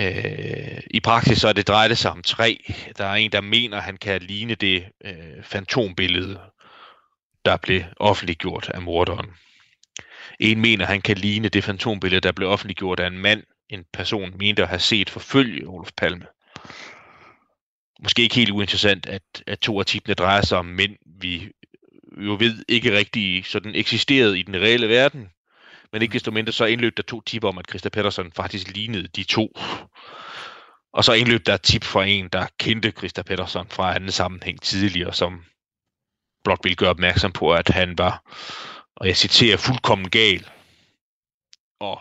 Øh, 0.01 0.81
I 0.91 1.01
praksis 1.01 1.39
så 1.39 1.49
er 1.49 1.53
det 1.53 1.69
drejet 1.69 1.99
sig 1.99 2.11
om 2.11 2.23
tre. 2.23 2.65
Der 2.99 3.05
er 3.05 3.15
en, 3.15 3.33
der 3.33 3.41
mener, 3.41 3.77
at 3.77 3.83
han 3.83 3.97
kan 3.97 4.23
ligne 4.23 4.55
det 4.55 4.89
øh, 5.05 5.43
fantombillede, 5.43 6.41
der 7.45 7.57
blev 7.57 7.83
offentliggjort 7.97 8.71
af 8.75 8.83
morderen. 8.83 9.31
En 10.41 10.61
mener, 10.61 10.87
han 10.87 11.03
kan 11.03 11.17
ligne 11.17 11.49
det 11.49 11.65
fantombillede, 11.65 12.21
der 12.21 12.33
blev 12.33 12.49
offentliggjort 12.49 13.01
af 13.01 13.07
en 13.07 13.19
mand, 13.19 13.43
en 13.69 13.85
person 13.93 14.39
mente 14.39 14.63
at 14.63 14.69
have 14.69 14.79
set 14.79 15.11
forfølge 15.11 15.69
Olof 15.69 15.91
Palme. 15.97 16.27
Måske 18.03 18.23
ikke 18.23 18.35
helt 18.35 18.51
uinteressant, 18.51 19.07
at, 19.07 19.43
at 19.47 19.59
to 19.61 19.81
af 19.81 19.87
tipene 19.87 20.15
drejer 20.15 20.43
sig 20.43 20.59
om 20.59 20.67
mænd, 20.67 20.97
vi 21.21 21.49
jo 22.17 22.37
ved 22.41 22.65
ikke 22.69 22.97
rigtig 22.97 23.47
sådan 23.47 23.75
eksisterede 23.75 24.39
i 24.39 24.43
den 24.43 24.57
reelle 24.57 24.89
verden, 24.89 25.29
men 25.93 26.03
ikke 26.03 26.13
desto 26.13 26.31
mindre 26.31 26.53
så 26.53 26.65
indløb 26.65 26.97
der 26.97 27.03
to 27.03 27.21
tipper 27.21 27.49
om, 27.49 27.59
at 27.59 27.69
Christa 27.69 27.89
Pettersson 27.89 28.33
faktisk 28.33 28.69
lignede 28.69 29.09
de 29.09 29.25
to. 29.25 29.59
Og 30.93 31.05
så 31.05 31.13
indløb 31.13 31.47
der 31.47 31.55
et 31.55 31.63
tip 31.63 31.85
fra 31.85 32.05
en, 32.05 32.29
der 32.29 32.47
kendte 32.59 32.91
Christa 32.91 33.23
Pettersson 33.23 33.69
fra 33.69 33.95
anden 33.95 34.11
sammenhæng 34.11 34.63
tidligere, 34.63 35.13
som 35.13 35.45
blot 36.45 36.61
ville 36.63 36.77
gøre 36.77 36.91
opmærksom 36.91 37.33
på, 37.33 37.53
at 37.55 37.69
han 37.69 37.99
var, 37.99 38.23
og 38.97 39.07
jeg 39.07 39.17
citerer, 39.17 39.57
fuldkommen 39.57 40.11
gal. 40.11 40.49
Og 41.81 42.01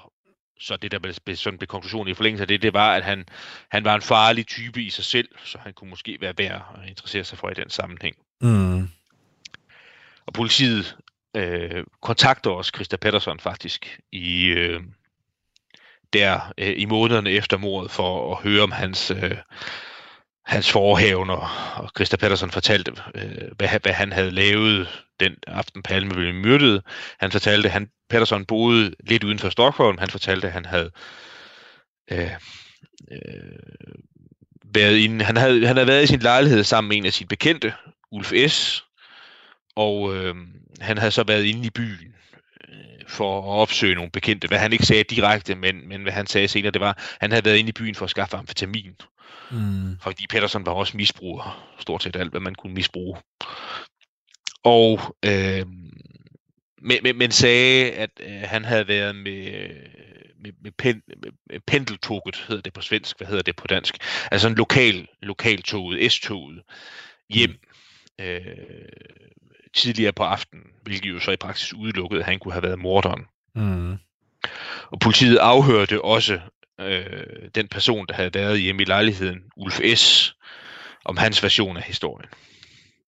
så 0.60 0.78
det, 0.78 0.92
der 0.92 1.00
blev, 1.00 1.36
sådan 1.36 1.58
blev 1.58 1.68
konklusionen 1.68 2.12
i 2.12 2.14
forlængelse 2.14 2.44
af 2.44 2.48
det, 2.48 2.62
det 2.62 2.74
var, 2.74 2.96
at 2.96 3.04
han, 3.04 3.26
han 3.70 3.84
var 3.84 3.96
en 3.96 4.02
farlig 4.02 4.48
type 4.48 4.82
i 4.82 4.90
sig 4.90 5.06
selv, 5.06 5.30
så 5.44 5.58
han 5.58 5.74
kunne 5.74 5.90
måske 5.90 6.18
være 6.22 6.34
værd 6.38 6.80
at 6.84 6.90
interessere 6.90 7.24
sig 7.24 7.38
for 7.38 7.50
i 7.50 7.54
den 7.54 7.70
sammenhæng. 7.70 8.16
Mm. 8.42 8.90
Og 10.26 10.34
politiet 10.34 10.98
øh, 11.36 11.84
kontakter 12.02 12.52
os 12.52 12.72
Christa 12.76 12.98
Pettersson 12.98 13.40
faktisk 13.40 14.00
i 14.12 14.46
øh, 14.46 14.82
der 16.14 16.54
øh, 16.58 16.74
i 16.78 16.86
månederne 16.86 17.32
efter 17.32 17.58
mordet 17.58 17.92
for 17.92 18.36
at 18.36 18.44
høre 18.44 18.64
om 18.64 18.72
hans 18.72 19.12
øh, 19.12 19.38
hans 20.46 20.72
forhævner, 20.72 21.74
og 21.78 21.90
Christa 21.96 22.18
Pettersson 22.18 22.52
fortalte, 22.52 22.92
øh, 23.16 23.52
hvad, 23.58 23.70
hvad 23.82 23.94
han 23.94 24.12
havde 24.12 24.32
lavet 24.32 25.04
den 25.20 25.36
aften 25.48 25.84
Palme 25.84 26.14
blev 26.14 26.34
myrdet. 26.34 26.84
Han 27.20 27.32
fortalte, 27.32 27.68
at 27.68 27.74
han, 27.74 27.90
Pettersson 28.10 28.46
boede 28.46 28.94
lidt 29.00 29.24
uden 29.24 29.40
for 29.40 29.50
Stockholm. 29.50 29.98
Han 29.98 30.10
fortalte, 30.10 30.48
at 30.48 30.54
han 30.54 30.66
havde 30.66 30.92
øh, 32.12 32.32
øh, 33.12 33.20
været 34.66 34.98
inde, 34.98 35.26
han 35.26 35.38
havde, 35.38 35.68
han 35.68 35.76
havde 35.76 35.88
været 35.88 36.04
i 36.04 36.08
sin 36.08 36.20
lejlighed 36.20 36.64
sammen 36.64 36.90
med 36.90 36.98
en 36.98 37.06
af 37.06 37.14
sine 37.14 37.28
bekendte, 37.28 37.74
Ulf 38.12 38.34
S., 38.48 38.84
og 39.76 40.16
øh, 40.16 40.36
han 40.82 40.98
havde 40.98 41.12
så 41.12 41.24
været 41.24 41.46
inde 41.46 41.68
i 41.68 41.70
byen 41.70 42.16
øh, 42.70 43.08
for 43.08 43.40
at 43.40 43.62
opsøge 43.62 43.96
nogle 43.96 44.12
bekendte. 44.12 44.48
Hvad 44.48 44.60
han 44.60 44.74
ikke 44.74 44.86
sagde 44.86 45.04
direkte, 45.04 45.56
men, 45.56 45.88
men 45.88 46.02
hvad 46.02 46.14
han 46.14 46.28
sagde 46.28 46.48
senere, 46.48 46.72
det 46.72 46.82
var, 46.82 46.90
at 46.90 47.18
han 47.22 47.32
havde 47.32 47.46
været 47.46 47.58
inde 47.58 47.70
i 47.70 47.72
byen 47.72 47.96
for 47.96 48.06
at 48.06 48.10
skaffe 48.10 48.38
amfetamin. 48.38 48.96
Mm. 49.52 49.98
Fordi 50.02 50.28
Pettersson 50.28 50.66
var 50.66 50.72
også 50.72 50.98
misbruger, 50.98 51.74
stort 51.80 52.04
set 52.04 52.16
alt, 52.16 52.32
hvad 52.32 52.42
man 52.42 52.56
kunne 52.56 52.74
misbruge. 52.74 53.18
Og 54.64 55.00
øh, 55.26 55.66
men, 56.82 56.98
men, 57.04 57.18
men 57.18 57.32
sagde, 57.32 57.92
at 57.92 58.10
øh, 58.20 58.42
han 58.44 58.66
havde 58.66 58.88
været 58.88 59.16
med, 59.16 59.70
med, 60.44 60.52
med, 60.62 60.72
pen, 60.78 61.02
med 61.50 61.60
pendeltoget, 61.68 62.46
hedder 62.48 62.62
det 62.62 62.74
på 62.74 62.82
svensk, 62.82 63.18
hvad 63.18 63.28
hedder 63.28 63.44
det 63.44 63.56
på 63.56 63.68
dansk? 63.68 63.98
Altså 64.32 64.48
en 64.48 64.56
lokal, 64.56 65.08
lokaltoget, 65.22 66.12
S-toget, 66.12 66.62
hjem 67.30 67.50
mm. 68.20 68.26
øh, 68.26 68.42
tidligere 69.74 70.14
på 70.14 70.24
aftenen, 70.24 70.64
hvilket 70.84 71.10
jo 71.10 71.20
så 71.20 71.32
i 71.32 71.38
praksis 71.38 71.74
udelukkede, 71.74 72.20
at 72.20 72.26
han 72.26 72.40
kunne 72.40 72.54
have 72.54 72.64
været 72.64 72.80
morderen. 72.80 73.26
Mm. 73.56 73.98
Og 74.92 75.00
politiet 75.00 75.38
afhørte 75.38 76.02
også 76.02 76.40
øh, 76.82 77.50
den 77.56 77.68
person, 77.68 78.06
der 78.08 78.14
havde 78.14 78.34
været 78.34 78.62
hjemme 78.62 78.82
i 78.82 78.86
lejligheden, 78.86 79.44
Ulf 79.58 79.80
S., 79.96 80.36
om 81.06 81.18
hans 81.18 81.44
version 81.44 81.78
af 81.78 81.84
historien. 81.84 82.30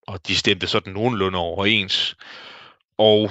Og 0.06 0.26
de 0.26 0.36
stemte 0.36 0.66
sådan 0.66 0.92
nogenlunde 0.92 1.38
overens. 1.38 2.16
Og 2.98 3.30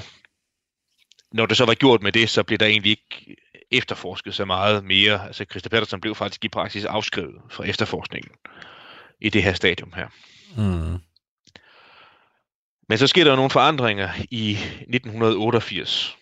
når 1.32 1.46
det 1.46 1.58
så 1.58 1.66
var 1.66 1.74
gjort 1.74 2.02
med 2.02 2.12
det, 2.12 2.30
så 2.30 2.44
blev 2.44 2.58
der 2.58 2.66
egentlig 2.66 2.90
ikke 2.90 3.36
efterforsket 3.72 4.36
så 4.36 4.46
meget 4.46 4.86
mere. 4.86 5.28
Altså 5.28 5.46
Christa 5.50 5.70
Pettersson 5.70 6.02
blev 6.02 6.16
faktisk 6.16 6.46
i 6.46 6.50
praksis 6.50 6.86
afskrevet 6.86 7.42
fra 7.50 7.64
efterforskningen 7.64 8.32
i 9.22 9.30
det 9.30 9.44
her 9.44 9.54
stadium 9.54 9.94
her. 9.96 10.08
Mm. 10.58 10.98
Men 12.90 12.98
så 12.98 13.08
sker 13.08 13.24
der 13.24 13.36
nogle 13.36 13.50
forandringer 13.50 14.10
i 14.32 14.52
1988. 14.52 16.18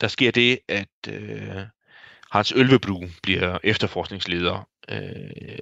Der 0.00 0.08
sker 0.08 0.30
det, 0.30 0.58
at 0.68 0.88
øh, 1.08 1.56
Hans 2.32 2.52
Ølvebru 2.56 3.04
bliver 3.22 3.58
efterforskningsleder 3.64 4.68
øh, 4.88 5.58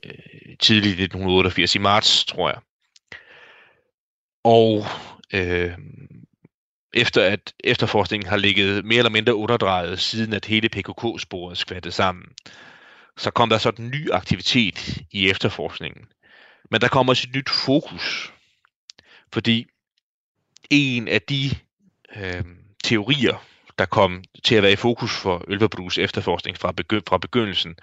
tidligt 0.60 0.98
i 0.98 1.02
1988, 1.02 1.74
i 1.74 1.78
marts, 1.78 2.24
tror 2.24 2.48
jeg. 2.48 2.58
Og 4.44 4.84
øh, 5.34 5.78
efter 6.94 7.24
at 7.24 7.54
efterforskningen 7.64 8.28
har 8.28 8.36
ligget 8.36 8.84
mere 8.84 8.98
eller 8.98 9.10
mindre 9.10 9.34
underdrejet, 9.34 10.00
siden 10.00 10.32
at 10.32 10.44
hele 10.44 10.68
PKK-sporet 10.68 11.58
skvattede 11.58 11.94
sammen, 11.94 12.24
så 13.16 13.30
kom 13.30 13.48
der 13.48 13.58
sådan 13.58 13.84
en 13.84 13.90
ny 13.90 14.10
aktivitet 14.10 14.98
i 15.10 15.30
efterforskningen. 15.30 16.06
Men 16.70 16.80
der 16.80 16.88
kommer 16.88 17.12
også 17.12 17.26
et 17.28 17.36
nyt 17.36 17.50
fokus, 17.50 18.32
fordi 19.32 19.66
en 20.70 21.08
af 21.08 21.22
de 21.22 21.50
øh, 22.16 22.44
teorier, 22.84 23.44
der 23.80 23.86
kom 23.86 24.24
til 24.44 24.54
at 24.54 24.62
være 24.62 24.72
i 24.72 24.76
fokus 24.76 25.16
for 25.16 25.44
Ølvebrus 25.48 25.98
efterforskning 25.98 26.58
fra, 26.58 26.72
begy- 26.80 27.02
fra 27.08 27.18
begyndelsen, 27.18 27.74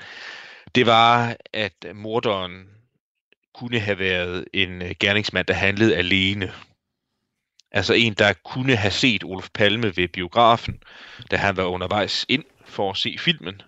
det 0.75 0.85
var, 0.85 1.35
at 1.53 1.85
morderen 1.95 2.67
kunne 3.53 3.79
have 3.79 3.99
været 3.99 4.45
en 4.53 4.81
øh, 4.81 4.91
gerningsmand, 4.99 5.45
der 5.47 5.53
handlede 5.53 5.95
alene. 5.95 6.53
Altså 7.71 7.93
en, 7.93 8.13
der 8.13 8.33
kunne 8.33 8.75
have 8.75 8.91
set 8.91 9.23
Olof 9.23 9.49
Palme 9.53 9.97
ved 9.97 10.07
biografen, 10.07 10.79
da 11.31 11.37
han 11.37 11.57
var 11.57 11.63
undervejs 11.63 12.25
ind 12.29 12.43
for 12.65 12.89
at 12.91 12.97
se 12.97 13.15
filmen. 13.19 13.61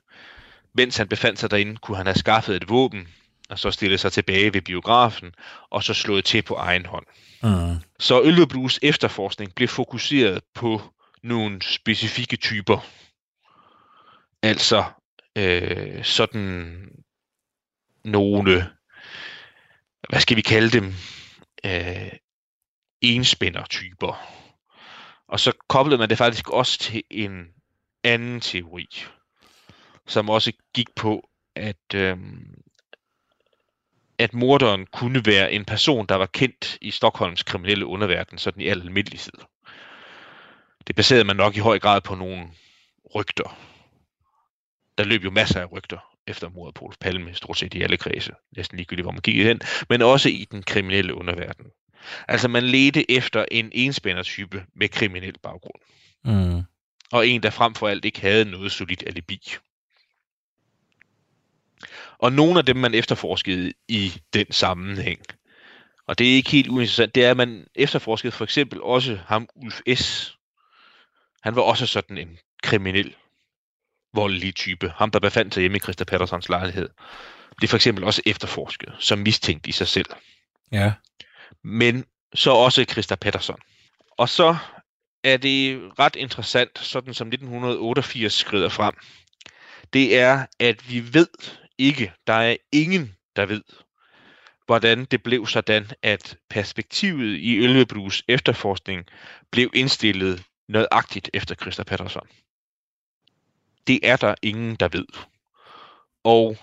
Mens 0.74 0.98
han 0.98 1.08
befandt 1.08 1.40
sig 1.40 1.52
derinde, 1.52 1.78
kunne 1.78 1.98
han 1.98 2.06
have 2.06 2.16
skaffet 2.16 2.56
et 2.56 2.70
våben, 2.70 3.08
og 3.50 3.60
så 3.60 3.72
stillet 3.72 4.00
sig 4.00 4.12
tilbage 4.12 4.54
ved 4.54 4.62
biografen, 4.62 5.32
og 5.70 5.84
så 5.84 5.94
slået 5.94 6.26
til 6.26 6.42
på 6.42 6.56
egen 6.56 6.86
hånd. 6.86 7.06
Mm. 7.44 7.76
Så 8.00 8.22
Ølvebrus 8.24 8.80
efterforskning 8.82 9.56
blev 9.56 9.68
fokuseret 9.68 10.44
på 10.56 10.82
nogle 11.24 11.62
specifikke 11.62 12.38
typer. 12.38 12.80
Altså 14.42 14.84
øh, 15.36 16.04
sådan 16.04 16.90
nogle, 18.04 18.70
hvad 20.10 20.20
skal 20.20 20.38
vi 20.38 20.42
kalde 20.42 20.70
dem, 20.70 20.94
øh, 21.66 22.12
enspændertyper. 23.02 24.40
Og 25.28 25.40
så 25.40 25.52
koblede 25.68 25.98
man 25.98 26.10
det 26.10 26.18
faktisk 26.18 26.50
også 26.50 26.80
til 26.80 27.04
en 27.12 27.48
anden 28.04 28.42
teori, 28.42 28.88
som 30.08 30.30
også 30.30 30.52
gik 30.74 30.88
på, 30.96 31.30
at, 31.56 31.96
øh, 31.96 32.18
at 34.18 34.34
morderen 34.34 34.86
kunne 34.86 35.26
være 35.26 35.52
en 35.52 35.66
person, 35.66 36.06
der 36.06 36.16
var 36.16 36.26
kendt 36.26 36.78
i 36.82 36.92
Stockholms 36.92 37.44
kriminelle 37.44 37.86
underverden, 37.86 38.38
sådan 38.38 38.62
i 38.62 38.68
al 38.68 38.82
almindelighed. 38.82 39.34
Det 40.90 40.96
baserede 40.96 41.24
man 41.24 41.36
nok 41.36 41.56
i 41.56 41.60
høj 41.60 41.80
grad 41.80 42.02
på 42.02 42.16
nogle 42.16 42.48
rygter. 43.16 43.58
Der 44.98 45.04
løb 45.04 45.24
jo 45.24 45.32
masser 45.32 45.62
af 45.62 45.72
rygter 45.72 46.16
efter 46.28 46.50
mordet 46.50 46.76
på 46.76 46.86
Olof 46.86 46.98
Palme, 47.00 47.34
stort 47.34 47.58
set 47.58 47.74
i 47.74 47.82
alle 47.82 47.98
kredse, 47.98 48.32
næsten 48.58 48.78
ligegyldigt, 48.78 49.06
hvor 49.06 49.12
man 49.12 49.22
kiggede 49.22 49.48
hen, 49.48 49.62
men 49.90 50.02
også 50.02 50.30
i 50.30 50.48
den 50.52 50.64
kriminelle 50.64 51.14
underverden. 51.14 51.66
Altså 52.28 52.48
man 52.48 52.64
ledte 52.64 53.12
efter 53.12 53.46
en 53.52 53.70
enspændertype 53.74 54.66
med 54.76 54.90
kriminel 54.90 55.36
baggrund. 55.44 55.82
Mm. 56.26 56.64
Og 57.12 57.28
en, 57.28 57.44
der 57.44 57.50
frem 57.50 57.76
for 57.76 57.88
alt 57.88 58.06
ikke 58.06 58.22
havde 58.22 58.46
noget 58.46 58.72
solidt 58.72 59.04
alibi. 59.08 59.56
Og 62.18 62.32
nogle 62.32 62.60
af 62.60 62.66
dem, 62.66 62.76
man 62.76 62.94
efterforskede 62.94 63.74
i 63.88 64.22
den 64.34 64.52
sammenhæng, 64.52 65.22
og 66.08 66.20
det 66.20 66.30
er 66.30 66.36
ikke 66.36 66.52
helt 66.52 66.68
uinteressant, 66.68 67.16
det 67.16 67.26
er, 67.26 67.32
at 67.32 67.38
man 67.38 67.68
efterforskede 67.76 68.32
for 68.32 68.44
eksempel 68.44 68.82
også 68.82 69.20
ham, 69.26 69.50
Ulf 69.56 69.82
S., 69.96 70.39
han 71.44 71.56
var 71.56 71.62
også 71.62 71.86
sådan 71.86 72.18
en 72.18 72.38
kriminel, 72.64 73.16
voldelig 74.14 74.56
type. 74.56 74.94
Ham, 74.96 75.12
der 75.12 75.20
befandt 75.20 75.54
sig 75.54 75.62
hjemme 75.62 75.78
i 75.78 75.80
Christa 75.80 76.04
Pattersons 76.04 76.50
lejlighed. 76.50 76.90
Det 77.56 77.64
er 77.64 77.68
for 77.68 77.76
eksempel 77.78 78.04
også 78.04 78.22
efterforsket, 78.26 78.94
som 79.00 79.20
mistænkt 79.20 79.68
i 79.68 79.72
sig 79.72 79.88
selv. 79.88 80.06
Ja. 80.72 80.94
Men 81.64 82.06
så 82.34 82.52
også 82.52 82.86
Christa 82.90 83.16
Patterson. 83.16 83.60
Og 84.18 84.30
så 84.30 84.58
er 85.24 85.38
det 85.38 85.82
ret 86.00 86.16
interessant, 86.16 86.80
sådan 86.80 87.14
som 87.14 87.28
1988 87.28 88.34
skrider 88.34 88.70
frem. 88.70 88.94
Det 89.94 90.18
er, 90.18 90.46
at 90.60 90.90
vi 90.90 91.14
ved 91.14 91.28
ikke, 91.78 92.14
der 92.28 92.34
er 92.34 92.56
ingen, 92.72 93.16
der 93.36 93.46
ved, 93.46 93.64
hvordan 94.66 95.06
det 95.06 95.24
blev 95.24 95.48
sådan, 95.48 95.92
at 96.04 96.38
perspektivet 96.50 97.38
i 97.40 97.58
Ølvebrus 97.58 98.24
efterforskning 98.28 99.06
blev 99.52 99.70
indstillet 99.74 100.44
nødagtigt 100.70 101.30
efter 101.34 101.56
Christa 101.56 101.84
Patterson. 101.84 102.28
Det 103.88 104.00
er 104.04 104.16
der 104.16 104.36
ingen, 104.42 104.76
der 104.76 104.88
ved. 104.88 105.06
Og 106.24 106.58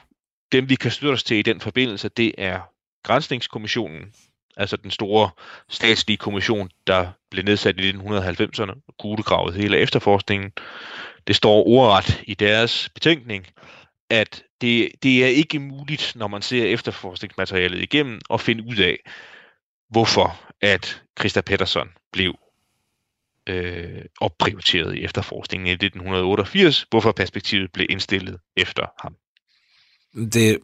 dem, 0.52 0.68
vi 0.68 0.74
kan 0.74 0.90
støtte 0.90 1.12
os 1.12 1.24
til 1.24 1.36
i 1.36 1.42
den 1.42 1.60
forbindelse, 1.60 2.08
det 2.08 2.32
er 2.38 2.60
Grænsningskommissionen, 3.02 4.12
altså 4.56 4.76
den 4.76 4.90
store 4.90 5.30
statslige 5.68 6.16
kommission, 6.16 6.70
der 6.86 7.10
blev 7.30 7.44
nedsat 7.44 7.80
i 7.80 7.90
1990'erne 7.90 8.72
og 8.88 8.94
kuglegravet 8.98 9.54
hele 9.54 9.78
efterforskningen. 9.78 10.52
Det 11.26 11.36
står 11.36 11.66
ordret 11.66 12.22
i 12.26 12.34
deres 12.34 12.88
betænkning, 12.88 13.46
at 14.10 14.42
det, 14.60 14.90
det 15.02 15.24
er 15.24 15.28
ikke 15.28 15.58
muligt, 15.58 16.12
når 16.16 16.28
man 16.28 16.42
ser 16.42 16.64
efterforskningsmaterialet 16.64 17.82
igennem, 17.82 18.20
at 18.30 18.40
finde 18.40 18.64
ud 18.68 18.76
af, 18.76 18.98
hvorfor 19.88 20.40
at 20.60 21.02
Christa 21.18 21.40
Pettersson 21.40 21.88
blev 22.12 22.38
øh, 23.46 24.04
opprioriteret 24.20 24.96
i 24.96 25.04
efterforskningen 25.04 25.66
i 25.66 25.70
1988, 25.70 26.86
hvorfor 26.90 27.12
perspektivet 27.12 27.72
blev 27.72 27.86
indstillet 27.90 28.40
efter 28.56 28.86
ham. 29.02 29.16
Det, 30.32 30.58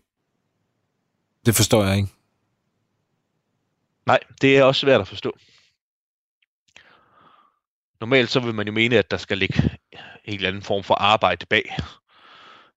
det 1.46 1.54
forstår 1.54 1.84
jeg 1.84 1.96
ikke. 1.96 2.08
Nej, 4.06 4.18
det 4.40 4.58
er 4.58 4.62
også 4.64 4.80
svært 4.80 5.00
at 5.00 5.08
forstå. 5.08 5.32
Normalt 8.00 8.30
så 8.30 8.40
vil 8.40 8.54
man 8.54 8.66
jo 8.66 8.72
mene, 8.72 8.98
at 8.98 9.10
der 9.10 9.16
skal 9.16 9.38
ligge 9.38 9.78
en 10.24 10.34
eller 10.34 10.48
anden 10.48 10.62
form 10.62 10.84
for 10.84 10.94
arbejde 10.94 11.46
bag. 11.46 11.76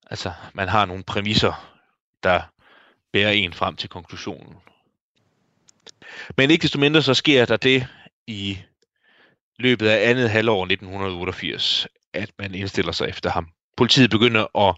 Altså, 0.09 0.33
man 0.53 0.67
har 0.67 0.85
nogle 0.85 1.03
præmisser, 1.03 1.77
der 2.23 2.41
bærer 3.13 3.31
en 3.31 3.53
frem 3.53 3.75
til 3.75 3.89
konklusionen. 3.89 4.55
Men 6.37 6.51
ikke 6.51 6.61
desto 6.61 6.79
mindre 6.79 7.01
så 7.01 7.13
sker 7.13 7.45
der 7.45 7.57
det 7.57 7.87
i 8.27 8.59
løbet 9.59 9.87
af 9.87 10.09
andet 10.09 10.29
halvår 10.29 10.63
1988, 10.63 11.87
at 12.13 12.31
man 12.39 12.55
indstiller 12.55 12.91
sig 12.91 13.09
efter 13.09 13.29
ham. 13.29 13.47
Politiet 13.77 14.09
begynder 14.09 14.69
at 14.69 14.75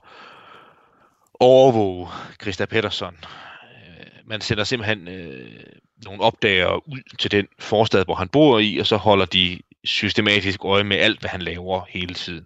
overvåge 1.40 2.08
Christa 2.42 2.66
Pettersson 2.66 3.18
øh, 3.64 4.06
man 4.26 4.42
sender 4.42 4.64
simpelthen 4.64 5.08
øh, 5.08 5.64
nogle 6.06 6.22
opdager 6.22 6.88
ud 6.88 7.02
til 7.20 7.32
den 7.32 7.48
forstad, 7.60 8.06
hvor 8.06 8.16
han 8.16 8.30
bor 8.30 8.60
i, 8.60 8.78
og 8.78 8.88
så 8.88 8.98
holder 8.98 9.26
de 9.26 9.60
systematisk 9.84 10.66
øje 10.66 10.84
med 10.84 10.98
alt, 10.98 11.20
hvad 11.20 11.30
han 11.30 11.42
laver 11.42 11.82
hele 11.90 12.14
tiden. 12.14 12.46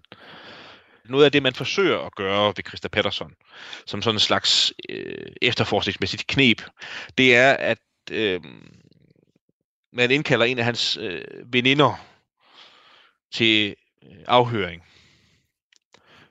Noget 1.04 1.24
af 1.24 1.32
det, 1.32 1.42
man 1.42 1.54
forsøger 1.54 1.98
at 1.98 2.14
gøre 2.14 2.46
ved 2.56 2.64
Christa 2.68 2.88
Pettersson, 2.88 3.32
som 3.86 4.02
sådan 4.02 4.16
en 4.16 4.20
slags 4.20 4.72
øh, 4.88 5.26
efterforskningsmæssigt 5.42 6.26
knep, 6.26 6.62
det 7.18 7.36
er, 7.36 7.52
at 7.52 7.78
øh, 8.10 8.40
man 9.92 10.10
indkalder 10.10 10.46
en 10.46 10.58
af 10.58 10.64
hans 10.64 10.98
øh, 11.00 11.24
veninder 11.52 12.11
til 13.32 13.74
øh, 14.04 14.18
afhøring, 14.26 14.82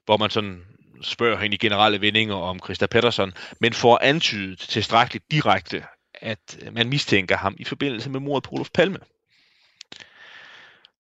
hvor 0.06 0.18
man 0.18 0.30
sådan 0.30 0.64
spørger 1.02 1.38
hende 1.38 1.56
i 1.56 1.58
generelle 1.58 2.02
vendinger 2.02 2.36
om 2.36 2.60
Christa 2.64 2.86
Pettersson, 2.86 3.34
men 3.60 3.74
får 3.74 4.00
antydet 4.02 4.60
tilstrækkeligt 4.60 5.32
direkte, 5.32 5.84
at 6.14 6.58
man 6.72 6.90
mistænker 6.90 7.38
ham 7.38 7.56
i 7.60 7.64
forbindelse 7.64 8.10
med 8.10 8.20
mordet 8.20 8.44
på 8.44 8.56
Olof 8.56 8.70
Palme. 8.74 9.00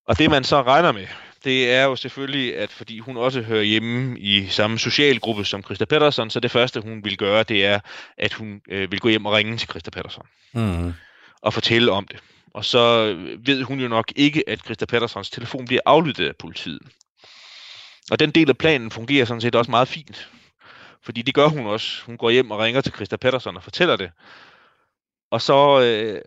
Og 0.05 0.17
det 0.19 0.29
man 0.29 0.43
så 0.43 0.63
regner 0.63 0.91
med, 0.91 1.07
det 1.43 1.71
er 1.71 1.83
jo 1.83 1.95
selvfølgelig, 1.95 2.57
at 2.57 2.71
fordi 2.71 2.99
hun 2.99 3.17
også 3.17 3.41
hører 3.41 3.63
hjemme 3.63 4.19
i 4.19 4.47
samme 4.47 4.79
socialgruppe 4.79 5.45
som 5.45 5.63
Christa 5.63 5.85
Pettersson, 5.85 6.29
så 6.29 6.39
det 6.39 6.51
første 6.51 6.81
hun 6.81 7.03
vil 7.03 7.17
gøre, 7.17 7.43
det 7.43 7.65
er, 7.65 7.79
at 8.17 8.33
hun 8.33 8.61
øh, 8.69 8.91
vil 8.91 8.99
gå 8.99 9.09
hjem 9.09 9.25
og 9.25 9.33
ringe 9.33 9.57
til 9.57 9.69
Christa 9.69 9.91
Pettersson. 9.91 10.25
Mm. 10.53 10.93
Og 11.41 11.53
fortælle 11.53 11.91
om 11.91 12.07
det. 12.07 12.19
Og 12.53 12.65
så 12.65 13.05
øh, 13.05 13.47
ved 13.47 13.63
hun 13.63 13.79
jo 13.79 13.87
nok 13.87 14.11
ikke, 14.15 14.49
at 14.49 14.59
Christa 14.59 14.85
Pattersons 14.85 15.29
telefon 15.29 15.65
bliver 15.65 15.81
aflyttet 15.85 16.27
af 16.27 16.35
politiet. 16.35 16.81
Og 18.11 18.19
den 18.19 18.31
del 18.31 18.49
af 18.49 18.57
planen 18.57 18.91
fungerer 18.91 19.25
sådan 19.25 19.41
set 19.41 19.55
også 19.55 19.71
meget 19.71 19.87
fint. 19.87 20.29
Fordi 21.03 21.21
det 21.21 21.33
gør 21.33 21.47
hun 21.47 21.65
også. 21.65 22.03
Hun 22.05 22.17
går 22.17 22.29
hjem 22.29 22.51
og 22.51 22.59
ringer 22.59 22.81
til 22.81 22.93
Christa 22.93 23.15
Pettersson 23.15 23.57
og 23.57 23.63
fortæller 23.63 23.95
det. 23.95 24.11
Og 25.31 25.41
så 25.41 25.81
øh, 25.81 26.21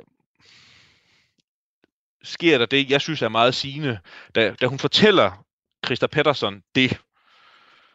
sker 2.22 2.58
der 2.58 2.66
det, 2.66 2.90
jeg 2.90 3.00
synes 3.00 3.22
er 3.22 3.28
meget 3.28 3.54
sigende. 3.54 3.98
Da, 4.34 4.54
da 4.60 4.66
hun 4.66 4.78
fortæller 4.78 5.44
Christa 5.86 6.06
Pettersson 6.06 6.62
det, 6.74 7.00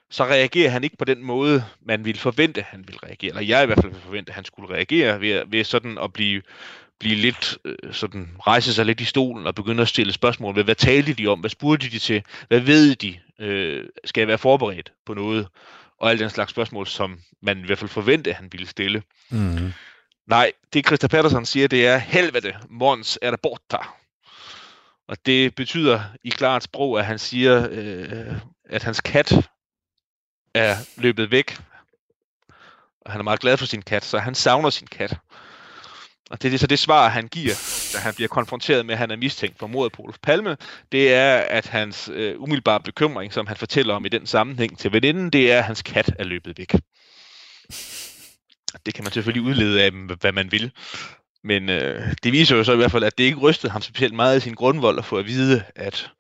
så 0.10 0.24
reagerer 0.24 0.70
han 0.70 0.84
ikke 0.84 0.98
på 0.98 1.06
den 1.06 1.24
måde, 1.24 1.66
man 1.82 2.06
ville 2.06 2.20
forvente, 2.20 2.62
han 2.62 2.88
ville 2.88 3.00
reagere. 3.04 3.30
Eller 3.30 3.42
jeg 3.42 3.64
i 3.64 3.66
hvert 3.66 3.80
fald 3.82 3.92
ville 3.92 4.04
forvente, 4.04 4.30
at 4.30 4.36
han 4.36 4.46
skulle 4.46 4.74
reagere 4.74 5.22
ved, 5.22 5.44
ved 5.48 5.64
sådan 5.64 5.98
at 5.98 6.14
blive 6.14 6.42
blive 7.00 7.16
lidt 7.16 7.58
øh, 7.66 7.94
sådan, 7.94 8.36
rejse 8.40 8.74
sig 8.74 8.86
lidt 8.86 9.02
i 9.02 9.06
stolen 9.06 9.48
og 9.48 9.56
begynde 9.56 9.82
at 9.82 9.88
stille 9.88 10.14
spørgsmål 10.14 10.56
ved, 10.56 10.64
hvad 10.64 10.76
talte 10.76 11.14
de 11.14 11.28
om, 11.28 11.40
hvad 11.40 11.50
spurgte 11.50 11.90
de 11.90 12.00
til, 12.00 12.24
hvad 12.48 12.60
ved 12.60 12.96
de, 12.96 13.20
øh, 13.40 13.86
skal 14.06 14.22
jeg 14.22 14.28
være 14.28 14.38
forberedt 14.38 14.92
på 15.06 15.14
noget, 15.14 15.48
og 15.98 16.10
alle 16.10 16.20
den 16.20 16.30
slags 16.30 16.52
spørgsmål, 16.52 16.88
som 16.88 17.20
man 17.42 17.60
i 17.60 17.66
hvert 17.66 17.78
fald 17.78 17.90
forvente, 17.90 18.30
at 18.30 18.36
han 18.36 18.50
ville 18.52 18.68
stille. 18.68 19.04
Mm. 19.30 19.74
Nej, 20.28 20.52
det 20.74 20.86
Christa 20.86 21.08
Patterson 21.08 21.46
siger, 21.46 21.68
det 21.68 21.88
er, 21.88 21.98
helvede, 21.98 22.54
Mons 22.70 23.20
er 23.22 23.30
der 23.30 23.38
borta. 23.44 23.78
Og 25.08 25.18
det 25.26 25.56
betyder 25.56 26.02
i 26.24 26.30
klart 26.30 26.64
sprog, 26.64 27.00
at 27.00 27.06
han 27.06 27.20
siger, 27.20 27.68
øh, 27.72 28.34
at 28.66 28.84
hans 28.84 29.02
kat 29.02 29.50
er 30.54 30.76
løbet 30.98 31.32
væk. 31.32 31.58
Og 33.02 33.12
han 33.12 33.22
er 33.22 33.24
meget 33.24 33.40
glad 33.40 33.58
for 33.58 33.66
sin 33.66 33.82
kat, 33.82 34.06
så 34.06 34.20
han 34.20 34.36
savner 34.36 34.70
sin 34.70 34.88
kat. 34.88 35.18
Og 36.30 36.42
det 36.42 36.54
er 36.54 36.58
så 36.58 36.68
det 36.68 36.80
svar, 36.80 37.10
han 37.10 37.28
giver, 37.28 37.54
da 37.94 38.00
han 38.00 38.14
bliver 38.14 38.28
konfronteret 38.28 38.86
med, 38.86 38.94
at 38.94 39.00
han 39.00 39.12
er 39.12 39.16
mistænkt 39.16 39.60
for 39.60 39.68
mordet 39.68 39.92
på 39.92 40.02
Olof 40.02 40.16
Palme. 40.24 40.58
Det 40.92 41.14
er, 41.14 41.36
at 41.38 41.68
hans 41.68 42.10
øh, 42.14 42.42
umiddelbare 42.42 42.80
bekymring, 42.80 43.34
som 43.34 43.48
han 43.48 43.58
fortæller 43.58 43.94
om 43.94 44.06
i 44.06 44.10
den 44.10 44.28
sammenhæng 44.28 44.80
til 44.80 44.94
veninden, 44.94 45.30
det 45.30 45.52
er, 45.52 45.58
at 45.58 45.64
hans 45.64 45.82
kat 45.82 46.14
er 46.20 46.24
løbet 46.24 46.58
væk. 46.58 46.76
Det 48.86 48.94
kan 48.94 49.04
man 49.04 49.14
selvfølgelig 49.14 49.50
udlede 49.50 49.84
af, 49.84 49.92
hvad 49.92 50.32
man 50.32 50.52
vil. 50.52 50.72
Men 51.44 51.70
øh, 51.70 52.14
det 52.24 52.32
viser 52.32 52.56
jo 52.56 52.64
så 52.64 52.74
i 52.74 52.76
hvert 52.76 52.92
fald, 52.92 53.04
at 53.04 53.18
det 53.18 53.24
ikke 53.24 53.38
rystede 53.38 53.72
ham 53.72 53.82
specielt 53.82 54.14
meget 54.14 54.38
i 54.38 54.40
sin 54.40 54.54
grundvold 54.54 54.98
at 54.98 55.06
få 55.06 55.18
at 55.18 55.26
vide, 55.26 55.64
at 55.76 56.12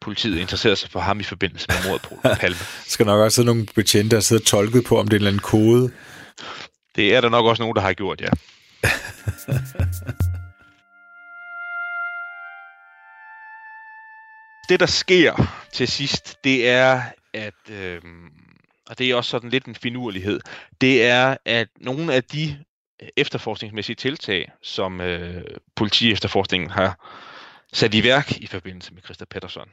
politiet 0.00 0.38
interesserer 0.38 0.74
sig 0.74 0.90
for 0.90 1.00
ham 1.00 1.20
i 1.20 1.22
forbindelse 1.22 1.66
med 1.68 1.76
mordet 1.90 2.02
på 2.02 2.14
Olof 2.14 2.38
Palme. 2.40 2.56
skal 2.86 3.06
nok 3.06 3.20
også 3.20 3.34
sidde 3.34 3.46
nogle 3.46 3.66
betjente, 3.74 4.16
der 4.16 4.20
sidder 4.20 4.42
tolket 4.44 4.84
på, 4.84 4.98
om 4.98 5.08
det 5.08 5.12
er 5.12 5.16
en 5.16 5.20
eller 5.20 5.30
anden 5.30 5.42
kode. 5.42 5.92
Det 6.96 7.14
er 7.14 7.20
der 7.20 7.28
nok 7.28 7.46
også 7.46 7.62
nogen, 7.62 7.76
der 7.76 7.82
har 7.82 7.92
gjort, 7.92 8.20
ja. 8.20 8.28
det, 14.68 14.80
der 14.80 14.86
sker 14.86 15.34
til 15.72 15.88
sidst, 15.88 16.44
det 16.44 16.68
er, 16.68 17.02
at, 17.34 17.70
øh, 17.70 18.00
og 18.88 18.98
det 18.98 19.10
er 19.10 19.14
også 19.14 19.30
sådan 19.30 19.50
lidt 19.50 19.66
en 19.66 19.74
finurlighed, 19.74 20.40
det 20.80 21.04
er, 21.04 21.36
at 21.44 21.68
nogle 21.80 22.14
af 22.14 22.24
de 22.24 22.64
efterforskningsmæssige 23.16 23.96
tiltag, 23.96 24.52
som 24.62 25.00
øh, 25.00 25.44
politi-efterforskningen 25.76 26.70
har 26.70 26.98
sat 27.72 27.94
i 27.94 28.04
værk 28.04 28.40
i 28.40 28.46
forbindelse 28.46 28.94
med 28.94 29.02
Christa 29.02 29.24
Pettersson, 29.24 29.68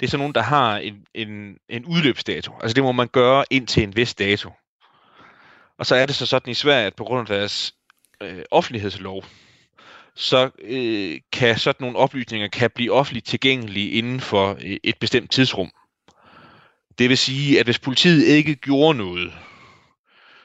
det 0.00 0.06
er 0.06 0.10
sådan 0.10 0.20
nogen, 0.20 0.34
der 0.34 0.42
har 0.42 0.76
en, 0.76 1.06
en, 1.14 1.58
en 1.68 1.84
udløbsdato. 1.84 2.52
Altså 2.62 2.74
det 2.74 2.82
må 2.82 2.92
man 2.92 3.08
gøre 3.08 3.44
indtil 3.50 3.82
en 3.82 3.96
vis 3.96 4.14
dato. 4.14 4.52
Og 5.78 5.86
så 5.86 5.94
er 5.94 6.06
det 6.06 6.14
så 6.14 6.26
sådan 6.26 6.50
i 6.50 6.54
Sverige, 6.54 6.86
at 6.86 6.94
på 6.94 7.04
grund 7.04 7.30
af 7.30 7.36
deres 7.36 7.74
øh, 8.22 8.42
offentlighedslov, 8.50 9.24
så 10.14 10.50
øh, 10.62 11.20
kan 11.32 11.58
sådan 11.58 11.84
nogle 11.84 11.98
oplysninger 11.98 12.48
kan 12.48 12.70
blive 12.74 12.92
offentligt 12.92 13.26
tilgængelige 13.26 13.90
inden 13.90 14.20
for 14.20 14.58
øh, 14.64 14.76
et 14.82 14.98
bestemt 14.98 15.30
tidsrum. 15.30 15.70
Det 16.98 17.08
vil 17.08 17.18
sige, 17.18 17.60
at 17.60 17.66
hvis 17.66 17.78
politiet 17.78 18.26
ikke 18.26 18.54
gjorde 18.54 18.98
noget, 18.98 19.32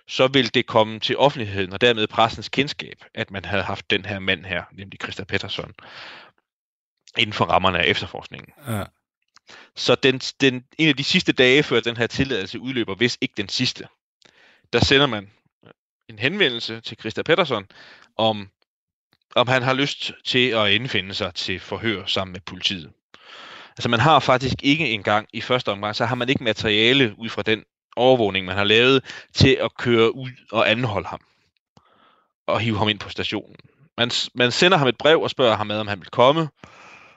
så 0.08 0.28
vil 0.28 0.54
det 0.54 0.66
komme 0.66 1.00
til 1.00 1.18
offentligheden 1.18 1.74
og 1.74 1.82
dermed 1.82 2.08
pressens 2.08 2.50
kendskab, 2.50 3.06
at 3.14 3.32
man 3.32 3.46
havde 3.46 3.64
haft 3.64 3.90
den 3.90 4.06
her 4.06 4.20
mand 4.20 4.46
her, 4.46 4.64
nemlig 4.72 5.00
Christa 5.04 5.24
Pettersson, 5.24 5.74
inden 7.18 7.34
for 7.34 7.46
rammerne 7.46 7.80
af 7.80 7.86
efterforskningen. 7.88 8.54
Ja. 8.68 8.84
Så 9.76 9.96
den, 9.96 10.20
den, 10.20 10.64
en 10.78 10.88
af 10.88 10.96
de 10.96 11.04
sidste 11.04 11.32
dage 11.32 11.64
før 11.64 11.80
den 11.80 11.98
her 11.98 12.08
tilladelse 12.08 12.60
udløber, 12.60 12.96
hvis 12.96 13.18
ikke 13.22 13.34
den 13.38 13.50
sidste, 13.50 13.88
der 14.74 14.80
sender 14.80 15.08
man 15.08 15.30
en 16.10 16.20
henvendelse 16.20 16.82
til 16.82 16.98
Christa 17.00 17.22
Pettersson 17.22 17.66
om, 18.18 18.50
om 19.36 19.48
han 19.48 19.63
har 19.63 19.74
lyst 19.74 20.12
til 20.26 20.50
at 20.50 20.72
indfinde 20.72 21.13
sig 21.13 21.36
til 21.36 21.60
forhør 21.60 22.06
sammen 22.06 22.32
med 22.32 22.42
politiet. 22.42 22.92
Altså 23.70 23.89
man 23.89 24.00
har 24.00 24.20
faktisk 24.20 24.56
ikke 24.63 24.89
engang 24.89 25.28
i 25.34 25.42
første 25.42 25.72
omgang, 25.72 25.96
så 25.96 26.06
har 26.06 26.16
man 26.16 26.30
ikke 26.30 26.44
materiale 26.44 27.16
ud 27.18 27.30
fra 27.30 27.42
den 27.42 27.63
overvågning, 27.96 28.46
man 28.46 28.56
har 28.56 28.63
lavet, 28.63 29.26
til 29.34 29.58
at 29.62 29.78
køre 29.78 30.16
ud 30.16 30.32
og 30.52 30.72
anholde 30.72 31.08
ham. 31.08 31.22
Og 32.48 32.60
hive 32.60 32.78
ham 32.78 32.89
ind 32.89 33.00
på 33.00 33.10
stationen. 33.10 33.56
Man, 33.98 34.12
man 34.34 34.52
sender 34.52 34.78
ham 34.78 34.88
et 34.88 34.98
brev 34.98 35.22
og 35.22 35.30
spørger 35.30 35.56
ham 35.56 35.68
med, 35.68 35.80
om 35.80 35.88
han 35.88 36.00
vil 36.00 36.10
komme. 36.10 36.50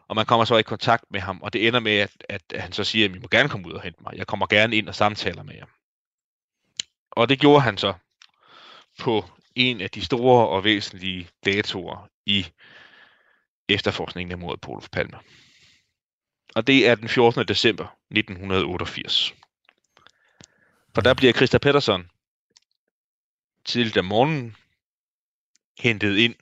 Og 0.09 0.16
man 0.16 0.27
kommer 0.27 0.44
så 0.44 0.57
i 0.57 0.62
kontakt 0.62 1.05
med 1.11 1.20
ham, 1.20 1.42
og 1.42 1.53
det 1.53 1.66
ender 1.66 1.81
med, 1.81 1.96
at, 1.96 2.11
at 2.29 2.42
han 2.57 2.72
så 2.72 2.85
siger, 2.85 3.05
at 3.05 3.14
vi 3.14 3.18
må 3.18 3.29
gerne 3.31 3.49
komme 3.49 3.68
ud 3.68 3.72
og 3.72 3.83
hente 3.83 4.03
mig. 4.03 4.12
Jeg 4.16 4.27
kommer 4.27 4.46
gerne 4.46 4.77
ind 4.77 4.88
og 4.88 4.94
samtaler 4.94 5.42
med 5.42 5.55
jer. 5.55 5.66
Og 7.11 7.29
det 7.29 7.40
gjorde 7.40 7.61
han 7.61 7.79
så 7.79 7.94
på 8.98 9.24
en 9.54 9.80
af 9.80 9.90
de 9.90 10.04
store 10.04 10.48
og 10.48 10.64
væsentlige 10.64 11.28
datoer 11.44 12.09
i 12.26 12.46
efterforskningen 13.68 14.32
af 14.32 14.38
mordet 14.38 14.61
på 14.61 14.70
Olof 14.70 14.88
Palme. 14.92 15.18
Og 16.54 16.66
det 16.66 16.88
er 16.88 16.94
den 16.94 17.09
14. 17.09 17.48
december 17.48 17.85
1988. 18.11 19.35
For 20.94 21.00
der 21.00 21.14
bliver 21.14 21.32
Christa 21.32 21.59
Pettersson 21.59 22.11
tidligt 23.64 23.96
om 23.96 24.04
morgenen 24.04 24.56
hentet 25.78 26.16
ind 26.16 26.35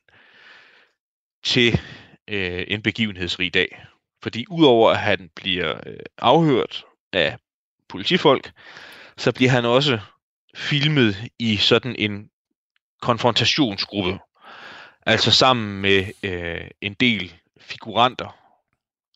til 1.42 1.80
øh, 2.28 2.64
en 2.68 2.82
begivenhedsrig 2.82 3.54
dag. 3.54 3.86
Fordi 4.22 4.44
udover 4.50 4.90
at 4.90 4.98
han 4.98 5.30
bliver 5.34 5.80
øh, 5.86 5.96
afhørt 6.18 6.84
af 7.12 7.38
politifolk, 7.88 8.52
så 9.16 9.32
bliver 9.32 9.50
han 9.50 9.64
også 9.64 9.98
filmet 10.54 11.16
i 11.38 11.56
sådan 11.56 11.96
en 11.98 12.30
konfrontationsgruppe. 13.02 14.18
Altså 15.06 15.30
sammen 15.30 15.80
med 15.80 16.06
øh, 16.22 16.70
en 16.80 16.94
del 16.94 17.34
figuranter, 17.60 18.36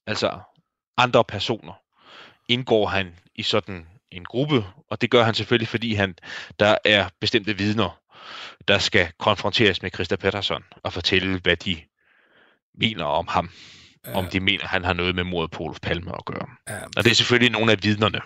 altså 0.07 0.39
andre 0.97 1.25
personer, 1.25 1.73
indgår 2.49 2.87
han 2.87 3.15
i 3.35 3.43
sådan 3.43 3.87
en 4.11 4.25
gruppe, 4.25 4.65
og 4.91 5.01
det 5.01 5.11
gør 5.11 5.23
han 5.23 5.35
selvfølgelig, 5.35 5.69
fordi 5.69 5.95
han 5.95 6.15
der 6.61 6.77
er 6.85 7.09
bestemte 7.21 7.59
vidner, 7.59 8.01
der 8.69 8.79
skal 8.79 9.13
konfronteres 9.19 9.83
med 9.83 9.91
Christa 9.95 10.17
Pettersson 10.17 10.65
og 10.83 10.93
fortælle, 10.93 11.39
hvad 11.39 11.57
de 11.57 11.77
mener 12.75 13.05
om 13.05 13.29
ham. 13.29 13.51
Ja. 14.07 14.15
Om 14.15 14.27
de 14.27 14.41
mener, 14.41 14.67
han 14.67 14.85
har 14.85 14.93
noget 14.93 15.15
med 15.15 15.25
mordet 15.25 15.51
på 15.51 15.63
Olof 15.63 15.81
Palme 15.83 16.13
at 16.19 16.25
gøre. 16.25 16.47
Ja. 16.69 16.79
Og 16.97 17.05
det 17.05 17.11
er 17.11 17.15
selvfølgelig 17.15 17.51
nogle 17.53 17.73
af 17.73 17.79
vidnerne. 17.83 18.21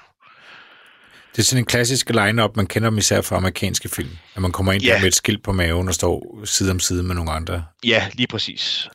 Det 1.33 1.38
er 1.38 1.42
sådan 1.42 1.62
en 1.62 1.66
klassisk 1.66 2.11
line-up, 2.11 2.57
man 2.57 2.66
kender 2.66 2.90
dem 2.90 2.99
især 2.99 3.21
fra 3.21 3.37
amerikanske 3.37 3.88
film. 3.88 4.11
At 4.35 4.42
man 4.42 4.53
kommer 4.53 4.73
ind 4.73 4.83
ja. 4.83 5.01
med 5.01 5.09
et 5.09 5.14
skilt 5.14 5.42
på 5.42 5.53
maven 5.53 5.88
og 5.88 5.95
står 5.95 6.45
side 6.45 6.71
om 6.71 6.81
side 6.81 7.03
med 7.03 7.14
nogle 7.14 7.31
andre. 7.31 7.64
Ja, 7.85 8.11
lige 8.12 8.27
præcis. 8.27 8.88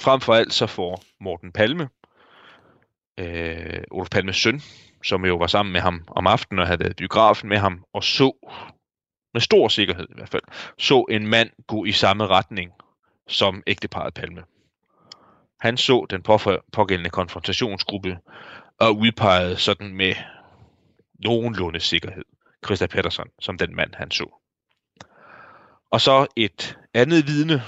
Frem 0.00 0.20
for 0.20 0.34
alt 0.34 0.54
så 0.54 0.66
får 0.66 1.02
Morten 1.20 1.52
Palme, 1.52 1.88
øh, 3.18 3.82
Olof 3.90 4.08
Palmes 4.10 4.36
søn, 4.36 4.62
som 5.04 5.24
jo 5.24 5.36
var 5.36 5.46
sammen 5.46 5.72
med 5.72 5.80
ham 5.80 6.04
om 6.08 6.26
aftenen 6.26 6.58
og 6.58 6.66
havde 6.66 6.80
været 6.80 6.96
biografen 6.96 7.48
med 7.48 7.58
ham, 7.58 7.84
og 7.94 8.04
så 8.04 8.32
med 9.34 9.40
stor 9.40 9.68
sikkerhed 9.68 10.06
i 10.10 10.14
hvert 10.14 10.28
fald, 10.28 10.42
så 10.78 11.04
en 11.10 11.26
mand 11.26 11.50
gå 11.68 11.84
i 11.84 11.92
samme 11.92 12.26
retning 12.26 12.70
som 13.28 13.62
ægteparet 13.66 14.14
Palme. 14.14 14.42
Han 15.60 15.76
så 15.76 16.06
den 16.10 16.22
pågældende 16.72 17.10
konfrontationsgruppe 17.10 18.18
og 18.80 18.96
udpegede 18.96 19.56
sådan 19.56 19.94
med 19.94 20.14
nogenlunde 21.24 21.80
sikkerhed 21.80 22.24
Christa 22.64 22.86
Pettersson 22.86 23.28
som 23.40 23.58
den 23.58 23.76
mand, 23.76 23.94
han 23.94 24.10
så. 24.10 24.38
Og 25.90 26.00
så 26.00 26.26
et 26.36 26.78
andet 26.94 27.26
vidne, 27.26 27.62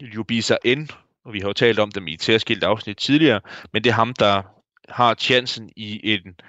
Jubisa 0.00 0.56
N., 0.66 0.88
og 1.24 1.32
vi 1.32 1.40
har 1.40 1.48
jo 1.48 1.52
talt 1.52 1.78
om 1.78 1.90
dem 1.90 2.08
i 2.08 2.12
et 2.12 2.22
særskilt 2.22 2.64
afsnit 2.64 2.96
tidligere, 2.96 3.40
men 3.72 3.84
det 3.84 3.90
er 3.90 3.94
ham, 3.94 4.14
der 4.14 4.42
har 4.88 5.14
chancen 5.14 5.70
i 5.76 6.12
en, 6.14 6.40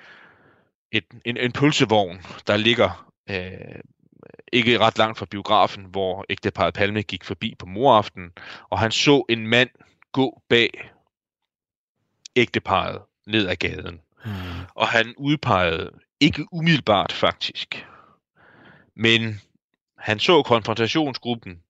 et, 0.92 1.04
en, 1.26 1.38
en 1.38 1.52
pølsevogn, 1.52 2.22
der 2.48 2.58
ligger 2.58 3.12
øh, 3.30 3.80
ikke 4.54 4.80
ret 4.80 4.98
langt 4.98 5.18
fra 5.18 5.26
biografen, 5.26 5.86
hvor 5.86 6.26
ægteparet 6.30 6.74
Palme 6.74 7.02
gik 7.02 7.24
forbi 7.24 7.56
på 7.60 7.66
moraften, 7.66 8.32
og 8.70 8.80
han 8.80 8.92
så 8.92 9.26
en 9.30 9.48
mand 9.48 9.70
gå 10.12 10.42
bag 10.50 10.92
ægteparet 12.36 13.02
ned 13.28 13.48
ad 13.48 13.56
gaden. 13.56 14.02
Mm. 14.26 14.32
Og 14.76 14.88
han 14.88 15.14
udpegede, 15.18 15.92
ikke 16.20 16.46
umiddelbart 16.52 17.12
faktisk, 17.12 17.88
men 18.96 19.42
han 19.98 20.20
så 20.20 20.44
konfrontationsgruppen, 20.44 21.64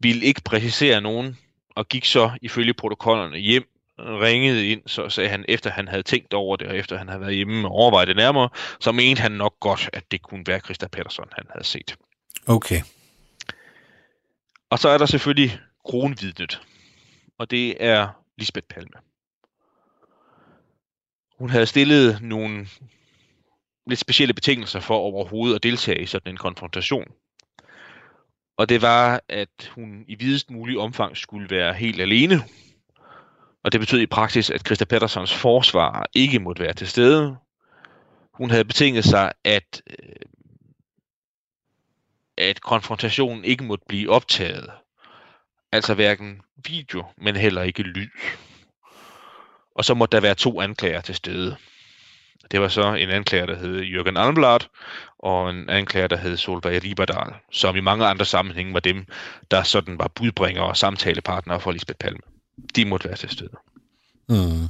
ville 0.00 0.24
ikke 0.24 0.42
præcisere 0.44 1.00
nogen, 1.00 1.38
og 1.76 1.88
gik 1.88 2.04
så 2.04 2.30
ifølge 2.42 2.74
protokollerne 2.74 3.38
hjem, 3.38 3.64
ringede 3.98 4.68
ind, 4.68 4.82
så 4.86 5.08
sagde 5.08 5.30
han, 5.30 5.44
efter 5.48 5.70
han 5.70 5.88
havde 5.88 6.02
tænkt 6.02 6.34
over 6.34 6.56
det, 6.56 6.68
og 6.68 6.76
efter 6.76 6.98
han 6.98 7.08
havde 7.08 7.20
været 7.20 7.34
hjemme 7.34 7.68
og 7.68 7.72
overvejet 7.74 8.08
det 8.08 8.16
nærmere, 8.16 8.48
så 8.80 8.92
mente 8.92 9.22
han 9.22 9.32
nok 9.32 9.60
godt, 9.60 9.90
at 9.92 10.10
det 10.10 10.22
kunne 10.22 10.46
være 10.46 10.60
Christa 10.60 10.88
Pettersson, 10.88 11.28
han 11.32 11.46
havde 11.50 11.64
set. 11.64 11.96
Okay. 12.46 12.82
Og 14.70 14.78
så 14.78 14.88
er 14.88 14.98
der 14.98 15.06
selvfølgelig 15.06 15.58
kronvidnet, 15.84 16.60
og 17.38 17.50
det 17.50 17.84
er 17.84 18.08
Lisbeth 18.38 18.66
Palme. 18.66 18.96
Hun 21.38 21.50
havde 21.50 21.66
stillet 21.66 22.22
nogle 22.22 22.66
lidt 23.86 24.00
specielle 24.00 24.34
betingelser 24.34 24.80
for 24.80 24.96
overhovedet 24.96 25.54
at 25.54 25.62
deltage 25.62 26.02
i 26.02 26.06
sådan 26.06 26.32
en 26.32 26.36
konfrontation. 26.36 27.12
Og 28.56 28.68
det 28.68 28.82
var, 28.82 29.20
at 29.28 29.70
hun 29.74 30.04
i 30.08 30.14
videst 30.14 30.50
mulig 30.50 30.78
omfang 30.78 31.16
skulle 31.16 31.50
være 31.50 31.74
helt 31.74 32.00
alene. 32.00 32.42
Og 33.64 33.72
det 33.72 33.80
betød 33.80 34.00
i 34.00 34.06
praksis, 34.06 34.50
at 34.50 34.66
Christa 34.66 34.84
Petterssons 34.84 35.34
forsvar 35.34 36.06
ikke 36.14 36.40
måtte 36.40 36.62
være 36.62 36.72
til 36.72 36.88
stede. 36.88 37.36
Hun 38.34 38.50
havde 38.50 38.64
betinget 38.64 39.04
sig, 39.04 39.32
at, 39.44 39.82
øh, 39.86 40.16
at 42.38 42.60
konfrontationen 42.60 43.44
ikke 43.44 43.64
måtte 43.64 43.84
blive 43.88 44.10
optaget. 44.10 44.70
Altså 45.72 45.94
hverken 45.94 46.40
video, 46.56 47.04
men 47.16 47.36
heller 47.36 47.62
ikke 47.62 47.82
lyd. 47.82 48.08
Og 49.74 49.84
så 49.84 49.94
måtte 49.94 50.16
der 50.16 50.20
være 50.20 50.34
to 50.34 50.60
anklager 50.60 51.00
til 51.00 51.14
stede. 51.14 51.56
Det 52.54 52.62
var 52.62 52.68
så 52.68 52.94
en 52.94 53.10
anklager, 53.10 53.46
der 53.46 53.56
hed 53.56 53.80
Jørgen 53.80 54.16
Almblad, 54.16 54.60
og 55.18 55.50
en 55.50 55.70
anklager, 55.70 56.06
der 56.06 56.16
hed 56.16 56.36
Solveig 56.36 56.84
Riberdal, 56.84 57.34
som 57.50 57.76
i 57.76 57.80
mange 57.80 58.06
andre 58.06 58.24
sammenhænge 58.24 58.74
var 58.74 58.80
dem, 58.80 59.06
der 59.50 59.62
sådan 59.62 59.98
var 59.98 60.08
budbringere 60.08 60.66
og 60.66 60.76
samtalepartnere 60.76 61.60
for 61.60 61.72
Lisbeth 61.72 61.98
Palme. 61.98 62.20
De 62.76 62.84
måtte 62.84 63.08
være 63.08 63.16
til 63.16 63.30
stede. 63.30 63.56
Mm. 64.28 64.68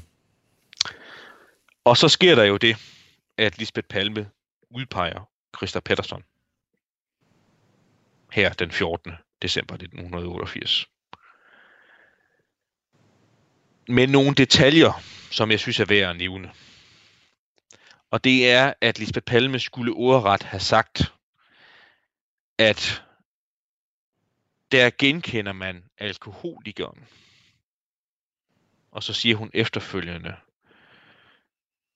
Og 1.84 1.96
så 1.96 2.08
sker 2.08 2.34
der 2.34 2.44
jo 2.44 2.56
det, 2.56 2.76
at 3.38 3.58
Lisbeth 3.58 3.88
Palme 3.88 4.30
udpeger 4.70 5.28
Christa 5.56 5.80
Pettersson 5.80 6.22
her 8.32 8.52
den 8.52 8.70
14. 8.70 9.12
december 9.42 9.74
1988. 9.74 10.86
Med 13.88 14.06
nogle 14.06 14.34
detaljer, 14.34 15.02
som 15.30 15.50
jeg 15.50 15.60
synes 15.60 15.80
er 15.80 15.84
værd 15.84 16.10
at 16.10 16.16
nævne. 16.16 16.50
Og 18.14 18.24
det 18.24 18.50
er, 18.50 18.72
at 18.80 18.98
Lisbeth 18.98 19.24
Palme 19.24 19.58
skulle 19.58 19.92
ordret 19.92 20.42
have 20.42 20.60
sagt, 20.60 21.12
at 22.58 23.02
der 24.72 24.90
genkender 24.98 25.52
man 25.52 25.84
alkoholikeren. 25.98 27.04
Og 28.90 29.02
så 29.02 29.12
siger 29.12 29.36
hun 29.36 29.50
efterfølgende, 29.54 30.36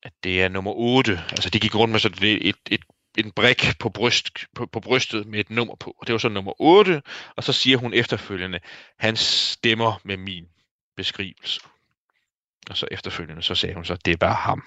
at 0.02 0.12
det 0.24 0.42
er 0.42 0.48
nummer 0.48 0.72
8. 0.72 1.24
Altså 1.31 1.50
de 1.50 1.61
gik 1.61 1.74
rundt 1.74 1.92
med 1.92 2.00
sådan 2.00 2.28
et, 2.28 2.48
et, 2.48 2.57
et, 2.70 2.85
en 3.18 3.33
brik 3.33 3.64
på, 3.78 3.90
bryst, 3.90 4.46
på, 4.54 4.66
på 4.66 4.81
brystet 4.81 5.26
med 5.26 5.40
et 5.40 5.50
nummer 5.50 5.74
på. 5.74 5.96
Og 5.98 6.07
det 6.07 6.12
var 6.12 6.18
så 6.18 6.28
nummer 6.28 6.61
8. 6.61 7.02
Og 7.37 7.44
så 7.44 7.52
siger 7.52 7.76
hun 7.76 7.94
efterfølgende, 7.94 8.61
han 8.98 9.16
stemmer 9.16 10.00
med 10.04 10.16
min 10.16 10.48
beskrivelse. 10.96 11.61
Og 12.70 12.76
så 12.76 12.88
efterfølgende, 12.90 13.42
så 13.42 13.54
sagde 13.54 13.74
hun 13.74 13.85
så, 13.85 13.96
det 13.96 14.20
var 14.20 14.35
ham. 14.35 14.64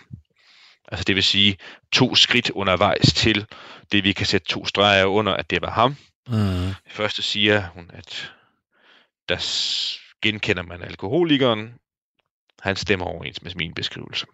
Altså 0.92 1.04
det 1.04 1.16
vil 1.16 1.24
sige 1.24 1.58
to 1.92 2.16
skridt 2.16 2.50
undervejs 2.50 3.14
til 3.14 3.48
det, 3.92 4.04
vi 4.04 4.14
kan 4.14 4.26
sætte 4.26 4.48
to 4.48 4.66
streger 4.66 5.06
under, 5.06 5.34
at 5.34 5.50
det 5.50 5.62
var 5.62 5.72
ham. 5.72 5.96
Mm. 6.28 6.74
Først 6.88 7.24
siger 7.24 7.68
hun, 7.68 7.92
at 7.94 8.32
der 9.30 9.38
genkender 10.22 10.64
man 10.64 10.82
alkoholikeren. 10.82 11.74
Han 12.62 12.76
stemmer 12.76 13.06
overens 13.06 13.42
med 13.42 13.52
min 13.56 13.74
beskrivelse. 13.74 14.26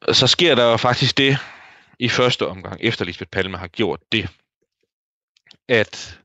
Og 0.00 0.16
så 0.16 0.26
sker 0.26 0.54
der 0.54 0.70
jo 0.70 0.76
faktisk 0.76 1.16
det 1.16 1.38
i 1.98 2.08
første 2.08 2.46
omgang, 2.46 2.80
efter 2.80 3.04
Lisbeth 3.04 3.30
Palme 3.30 3.58
har 3.58 3.68
gjort 3.68 4.00
det, 4.12 4.28
at 5.68 6.20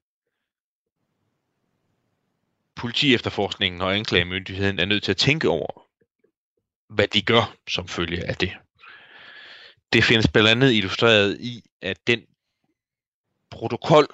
politi 2.75 3.13
efterforskningen 3.13 3.81
og 3.81 3.95
anklagemyndigheden 3.95 4.79
er 4.79 4.85
nødt 4.85 5.03
til 5.03 5.11
at 5.11 5.17
tænke 5.17 5.49
over, 5.49 5.80
hvad 6.91 7.07
de 7.07 7.21
gør 7.21 7.55
som 7.67 7.87
følge 7.87 8.27
af 8.29 8.35
det. 8.35 8.51
Det 9.93 10.03
findes 10.03 10.27
blandt 10.27 10.49
andet 10.49 10.73
illustreret 10.73 11.37
i, 11.39 11.63
at 11.81 12.07
den 12.07 12.21
protokol, 13.51 14.07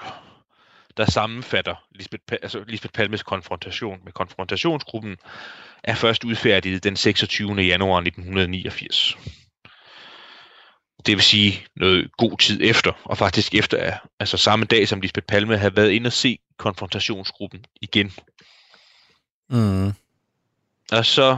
der 0.97 1.05
sammenfatter 1.05 1.75
Lisbeth, 1.91 2.23
altså 2.31 2.63
Lisbeth 2.67 2.91
Palmes 2.91 3.23
konfrontation 3.23 3.99
med 4.03 4.11
konfrontationsgruppen, 4.11 5.17
er 5.83 5.95
først 5.95 6.23
udfærdiget 6.23 6.83
den 6.83 6.95
26. 6.95 7.53
januar 7.53 7.97
1989. 7.97 9.17
Det 11.05 11.15
vil 11.15 11.23
sige 11.23 11.65
noget 11.75 12.11
god 12.17 12.37
tid 12.37 12.59
efter, 12.63 12.91
og 13.03 13.17
faktisk 13.17 13.55
efter, 13.55 13.97
altså 14.19 14.37
samme 14.37 14.65
dag 14.65 14.87
som 14.87 15.01
Lisbeth 15.01 15.25
Palme 15.25 15.57
havde 15.57 15.75
været 15.75 15.91
inde 15.91 16.07
og 16.07 16.13
se 16.13 16.39
konfrontationsgruppen 16.57 17.65
igen. 17.81 18.11
Mm. 19.49 19.93
Og 20.91 21.05
så 21.05 21.37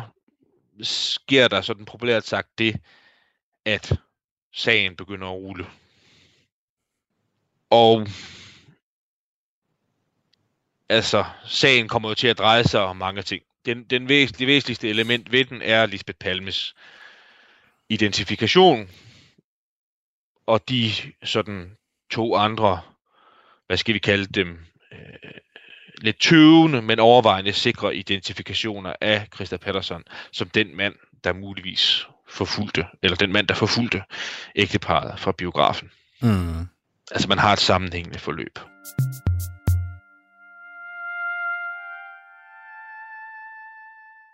sker 0.81 1.47
der 1.47 1.61
sådan 1.61 1.85
populært 1.85 2.27
sagt 2.27 2.57
det, 2.57 2.75
at 3.65 3.93
sagen 4.53 4.95
begynder 4.95 5.27
at 5.27 5.33
rulle. 5.33 5.67
Og 7.69 8.07
altså, 10.89 11.25
sagen 11.45 11.87
kommer 11.87 12.09
jo 12.09 12.15
til 12.15 12.27
at 12.27 12.37
dreje 12.37 12.63
sig 12.63 12.81
om 12.81 12.97
mange 12.97 13.21
ting. 13.21 13.43
Den, 13.65 13.83
den 13.83 14.09
væs, 14.09 14.31
det 14.31 14.47
væsentligste 14.47 14.89
element 14.89 15.31
ved 15.31 15.45
den 15.45 15.61
er 15.61 15.85
Lisbeth 15.85 16.17
Palmes 16.19 16.75
identifikation, 17.89 18.89
og 20.45 20.69
de 20.69 20.91
sådan 21.23 21.77
to 22.09 22.35
andre, 22.35 22.81
hvad 23.67 23.77
skal 23.77 23.93
vi 23.93 23.99
kalde 23.99 24.25
dem, 24.25 24.65
øh, 24.91 25.31
lidt 26.01 26.19
tøvende, 26.19 26.81
men 26.81 26.99
overvejende 26.99 27.53
sikre 27.53 27.95
identifikationer 27.95 28.93
af 29.01 29.27
Christa 29.35 29.57
Pettersson 29.57 30.03
som 30.31 30.49
den 30.49 30.77
mand, 30.77 30.93
der 31.23 31.33
muligvis 31.33 32.07
forfulgte, 32.29 32.85
eller 33.03 33.15
den 33.17 33.31
mand, 33.31 33.47
der 33.47 33.53
forfulgte 33.53 34.03
ægteparet 34.55 35.19
fra 35.19 35.31
biografen. 35.31 35.89
Mm. 36.21 36.67
Altså 37.11 37.27
man 37.27 37.39
har 37.39 37.53
et 37.53 37.59
sammenhængende 37.59 38.19
forløb. 38.19 38.59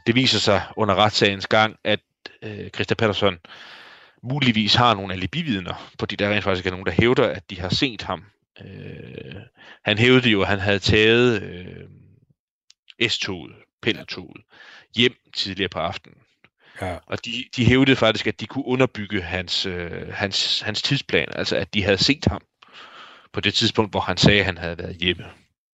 Det 0.07 0.15
viser 0.15 0.39
sig 0.39 0.61
under 0.75 0.95
retssagens 0.95 1.47
gang, 1.47 1.75
at 1.83 1.99
øh, 2.41 2.69
Christa 2.69 2.95
Pettersson 2.95 3.37
muligvis 4.23 4.75
har 4.75 4.93
nogle 4.93 5.13
alibividner, 5.13 5.91
fordi 5.99 6.15
der 6.15 6.29
rent 6.29 6.43
faktisk 6.43 6.65
er 6.65 6.71
nogen, 6.71 6.85
der 6.85 6.91
hævder, 6.91 7.27
at 7.27 7.49
de 7.49 7.59
har 7.59 7.69
set 7.69 8.01
ham 8.01 8.23
Øh, 8.61 9.35
han 9.85 9.97
hævdede 9.97 10.29
jo, 10.29 10.41
at 10.41 10.47
han 10.47 10.59
havde 10.59 10.79
taget 10.79 11.43
øh, 11.43 13.09
S-toget, 13.09 13.55
pendeltoget, 13.81 14.41
hjem 14.95 15.15
tidligere 15.35 15.69
på 15.69 15.79
aftenen. 15.79 16.17
Ja. 16.81 16.97
Og 17.05 17.25
de, 17.25 17.43
de 17.55 17.65
hævdede 17.65 17.95
faktisk, 17.95 18.27
at 18.27 18.39
de 18.39 18.45
kunne 18.45 18.65
underbygge 18.65 19.21
hans, 19.21 19.65
øh, 19.65 20.13
hans, 20.13 20.61
hans 20.61 20.81
tidsplan, 20.81 21.27
altså 21.31 21.55
at 21.55 21.73
de 21.73 21.83
havde 21.83 21.97
set 21.97 22.25
ham 22.27 22.41
på 23.33 23.39
det 23.39 23.53
tidspunkt, 23.53 23.91
hvor 23.91 23.99
han 23.99 24.17
sagde, 24.17 24.39
at 24.39 24.45
han 24.45 24.57
havde 24.57 24.77
været 24.77 24.95
hjemme. 24.95 25.25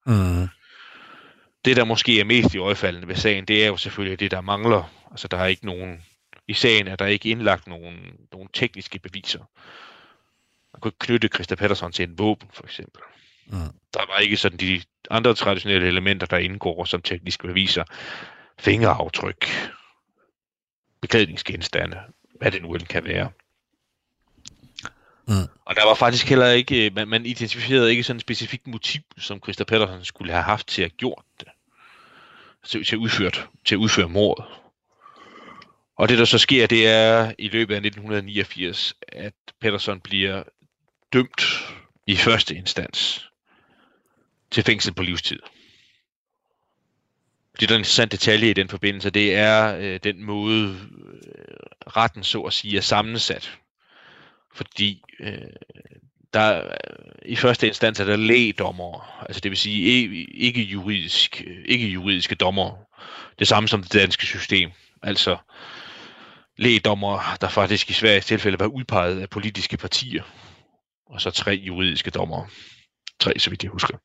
Mm. 0.05 0.47
Det, 1.65 1.77
der 1.77 1.83
måske 1.83 2.19
er 2.19 2.23
mest 2.23 2.53
i 2.53 2.57
øjefaldende 2.57 3.07
ved 3.07 3.15
sagen, 3.15 3.45
det 3.45 3.63
er 3.63 3.67
jo 3.67 3.77
selvfølgelig 3.77 4.19
det, 4.19 4.31
der 4.31 4.41
mangler. 4.41 4.93
Altså, 5.11 5.27
der 5.27 5.37
er 5.37 5.45
ikke 5.45 5.65
nogen... 5.65 6.03
I 6.47 6.53
sagen 6.53 6.87
er 6.87 6.95
der 6.95 7.05
ikke 7.05 7.29
indlagt 7.29 7.67
nogen, 7.67 7.95
nogen 8.31 8.49
tekniske 8.53 8.99
beviser. 8.99 9.45
Kunne 10.81 10.89
ikke 10.89 10.99
knytte 10.99 11.27
Christa 11.27 11.55
Pettersson 11.55 11.91
til 11.91 12.09
en 12.09 12.17
våben, 12.17 12.49
for 12.53 12.63
eksempel. 12.63 13.01
Mm. 13.47 13.59
Der 13.93 14.05
var 14.13 14.17
ikke 14.17 14.37
sådan 14.37 14.59
de 14.59 14.81
andre 15.09 15.33
traditionelle 15.33 15.87
elementer, 15.87 16.27
der 16.27 16.37
indgår 16.37 16.85
som 16.85 17.01
tekniske 17.01 17.47
beviser. 17.47 17.83
Fingeraftryk, 18.59 19.47
beklædningsgenstande, 21.01 21.99
hvad 22.39 22.51
det 22.51 22.61
nu 22.61 22.73
end 22.73 22.81
kan 22.81 23.03
være. 23.03 23.31
Mm. 25.27 25.47
Og 25.65 25.75
der 25.75 25.85
var 25.85 25.93
faktisk 25.93 26.29
heller 26.29 26.47
ikke, 26.47 26.91
man, 26.95 27.07
man 27.07 27.25
identificerede 27.25 27.91
ikke 27.91 28.03
sådan 28.03 28.17
et 28.17 28.21
specifikt 28.21 28.67
motiv, 28.67 29.01
som 29.17 29.39
Christa 29.43 29.63
Pettersson 29.63 30.05
skulle 30.05 30.31
have 30.31 30.43
haft 30.43 30.67
til 30.67 30.81
at 30.81 30.97
gjort 30.97 31.23
det. 31.39 31.47
Til, 32.65 32.85
til, 32.85 32.97
udført, 32.97 33.47
til 33.65 33.75
at 33.75 33.79
udføre 33.79 34.09
mordet. 34.09 34.45
Og 35.97 36.09
det 36.09 36.17
der 36.17 36.25
så 36.25 36.37
sker, 36.37 36.67
det 36.67 36.87
er 36.87 37.31
i 37.37 37.47
løbet 37.47 37.73
af 37.73 37.77
1989, 37.77 38.93
at 39.07 39.33
Pettersson 39.61 39.99
bliver 39.99 40.43
dømt 41.13 41.41
i 42.07 42.15
første 42.15 42.55
instans 42.55 43.29
til 44.51 44.63
fængsel 44.63 44.93
på 44.93 45.03
livstid. 45.03 45.39
Det, 47.59 47.69
der 47.69 47.75
er 47.75 47.77
en 47.77 47.81
interessant 47.81 48.11
detalje 48.11 48.49
i 48.49 48.53
den 48.53 48.69
forbindelse, 48.69 49.09
det 49.09 49.35
er 49.35 49.75
øh, 49.77 49.99
den 50.03 50.23
måde, 50.23 50.69
øh, 50.69 51.87
retten 51.87 52.23
så 52.23 52.41
at 52.41 52.53
sige 52.53 52.77
er 52.77 52.81
sammensat. 52.81 53.59
Fordi 54.53 55.01
øh, 55.19 55.37
der 56.33 56.71
i 57.25 57.35
første 57.35 57.67
instans 57.67 57.99
er 57.99 58.05
der 58.05 58.15
lægdommere, 58.15 59.01
altså 59.19 59.39
det 59.39 59.51
vil 59.51 59.57
sige 59.57 59.81
ikke, 60.33 60.61
juridisk, 60.61 61.43
ikke 61.65 61.87
juridiske 61.87 62.35
dommer. 62.35 62.77
Det 63.39 63.47
samme 63.47 63.69
som 63.69 63.83
det 63.83 63.93
danske 63.93 64.25
system. 64.25 64.71
Altså 65.03 65.37
lægdommere, 66.57 67.21
der 67.41 67.49
faktisk 67.49 67.89
i 67.89 67.93
Sveriges 67.93 68.25
tilfælde 68.25 68.59
var 68.59 68.65
udpeget 68.65 69.21
af 69.21 69.29
politiske 69.29 69.77
partier. 69.77 70.23
Og 71.11 71.21
så 71.21 71.31
tre 71.31 71.51
juridiske 71.51 72.11
dommer. 72.11 72.45
Tre, 73.19 73.39
så 73.39 73.49
vidt 73.49 73.63
jeg 73.63 73.71
husker. 73.71 73.97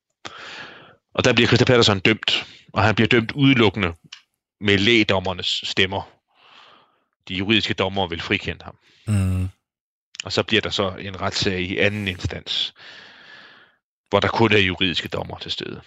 Og 1.15 1.25
der 1.25 1.33
bliver 1.33 1.47
Christa 1.47 1.65
Patterson 1.65 2.01
dømt, 2.01 2.47
og 2.73 2.83
han 2.83 2.95
bliver 2.95 3.09
dømt 3.09 3.33
udelukkende 3.33 3.95
med 4.61 4.79
lægdommernes 4.79 5.61
stemmer. 5.65 6.11
De 7.29 7.35
juridiske 7.35 7.75
dommer 7.75 8.07
vil 8.07 8.21
frikende 8.21 8.65
ham. 8.65 8.79
Mm. 9.07 9.49
Og 10.25 10.33
så 10.33 10.43
bliver 10.43 10.61
der 10.61 10.71
så 10.71 10.91
en 10.91 11.21
retssag 11.21 11.61
i 11.61 11.79
anden 11.79 12.09
instans, 12.09 12.75
hvor 14.09 14.21
der 14.21 14.29
kun 14.29 14.53
er 14.53 14.59
juridiske 14.59 15.09
dommer 15.09 15.39
til 15.39 15.51
stede. 15.51 15.81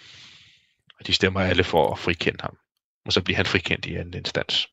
Og 0.98 1.06
de 1.06 1.12
stemmer 1.12 1.40
alle 1.40 1.64
for 1.64 1.92
at 1.92 1.98
frikende 1.98 2.38
ham. 2.40 2.56
Og 3.04 3.12
så 3.12 3.22
bliver 3.22 3.36
han 3.36 3.46
frikendt 3.46 3.86
i 3.86 3.94
anden 3.94 4.14
instans. 4.14 4.68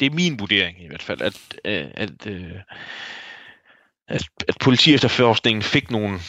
Det 0.00 0.06
er 0.06 0.10
min 0.10 0.38
vurdering 0.38 0.82
i 0.82 0.86
hvert 0.86 1.02
fald, 1.02 1.20
at, 1.20 1.60
at, 1.64 2.26
at, 2.26 2.26
at, 4.08 4.28
at 4.48 4.56
politi 4.60 4.94
efterforskningen 4.94 5.62
fik 5.62 5.90
nogle 5.90 6.20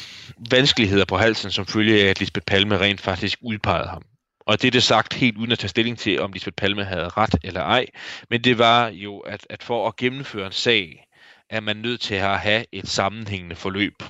vanskeligheder 0.51 1.05
på 1.05 1.17
halsen, 1.17 1.51
som 1.51 1.65
følge 1.65 2.03
af, 2.03 2.09
at 2.09 2.19
Lisbeth 2.19 2.45
Palme 2.45 2.79
rent 2.79 3.01
faktisk 3.01 3.39
udpegede 3.41 3.87
ham. 3.87 4.03
Og 4.39 4.61
det 4.61 4.67
er 4.67 4.71
det 4.71 4.83
sagt 4.83 5.13
helt 5.13 5.37
uden 5.37 5.51
at 5.51 5.59
tage 5.59 5.69
stilling 5.69 5.97
til, 5.97 6.21
om 6.21 6.31
Lisbeth 6.31 6.55
Palme 6.55 6.83
havde 6.83 7.09
ret 7.09 7.35
eller 7.43 7.61
ej. 7.61 7.85
Men 8.29 8.43
det 8.43 8.57
var 8.57 8.87
jo, 8.87 9.19
at, 9.19 9.47
at 9.49 9.63
for 9.63 9.87
at 9.87 9.95
gennemføre 9.95 10.45
en 10.45 10.51
sag, 10.51 11.07
er 11.49 11.59
man 11.59 11.77
nødt 11.77 12.01
til 12.01 12.15
at 12.15 12.39
have 12.39 12.65
et 12.71 12.87
sammenhængende 12.87 13.55
forløb. 13.55 14.03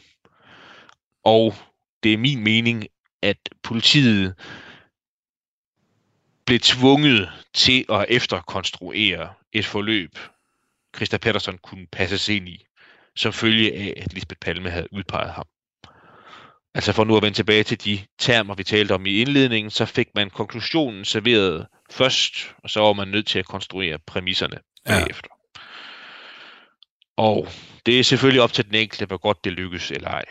Og 1.24 1.56
det 2.04 2.14
er 2.14 2.18
min 2.18 2.44
mening, 2.44 2.88
at 3.22 3.38
politiet 3.64 4.36
blev 6.46 6.60
tvunget 6.60 7.30
til 7.54 7.86
at 7.90 8.06
efterkonstruere 8.10 9.34
et 9.54 9.66
forløb, 9.66 10.20
Christa 10.96 11.18
Pedersen 11.18 11.58
kunne 11.58 11.88
passe 11.92 12.36
ind 12.36 12.50
i, 12.50 12.67
som 13.18 13.34
følge 13.34 13.74
af, 13.74 13.94
at 13.98 14.14
Lisbeth 14.14 14.40
Palme 14.40 14.70
havde 14.70 14.94
udpeget 14.94 15.32
ham. 15.32 15.46
Altså 16.76 16.94
for 16.94 17.04
nu 17.04 17.18
at 17.18 17.24
vende 17.24 17.38
tilbage 17.38 17.64
til 17.64 17.86
de 17.86 18.00
termer, 18.20 18.56
vi 18.56 18.64
talte 18.64 18.94
om 18.94 19.06
i 19.06 19.22
indledningen, 19.22 19.72
så 19.72 19.86
fik 19.86 20.08
man 20.16 20.30
konklusionen 20.30 21.06
serveret 21.06 21.68
først, 21.92 22.56
og 22.64 22.70
så 22.70 22.80
var 22.80 22.94
man 22.94 23.08
nødt 23.08 23.28
til 23.28 23.40
at 23.40 23.46
konstruere 23.46 24.00
præmisserne 24.08 24.58
bagefter. 24.86 25.30
Ja. 25.58 25.62
Og 27.18 27.48
det 27.86 28.00
er 28.00 28.04
selvfølgelig 28.04 28.42
op 28.42 28.54
til 28.54 28.66
den 28.66 28.76
enkelte, 28.76 29.06
hvor 29.06 29.18
godt 29.18 29.44
det 29.44 29.52
lykkes 29.52 29.92
eller 29.92 30.10
ej. 30.10 30.26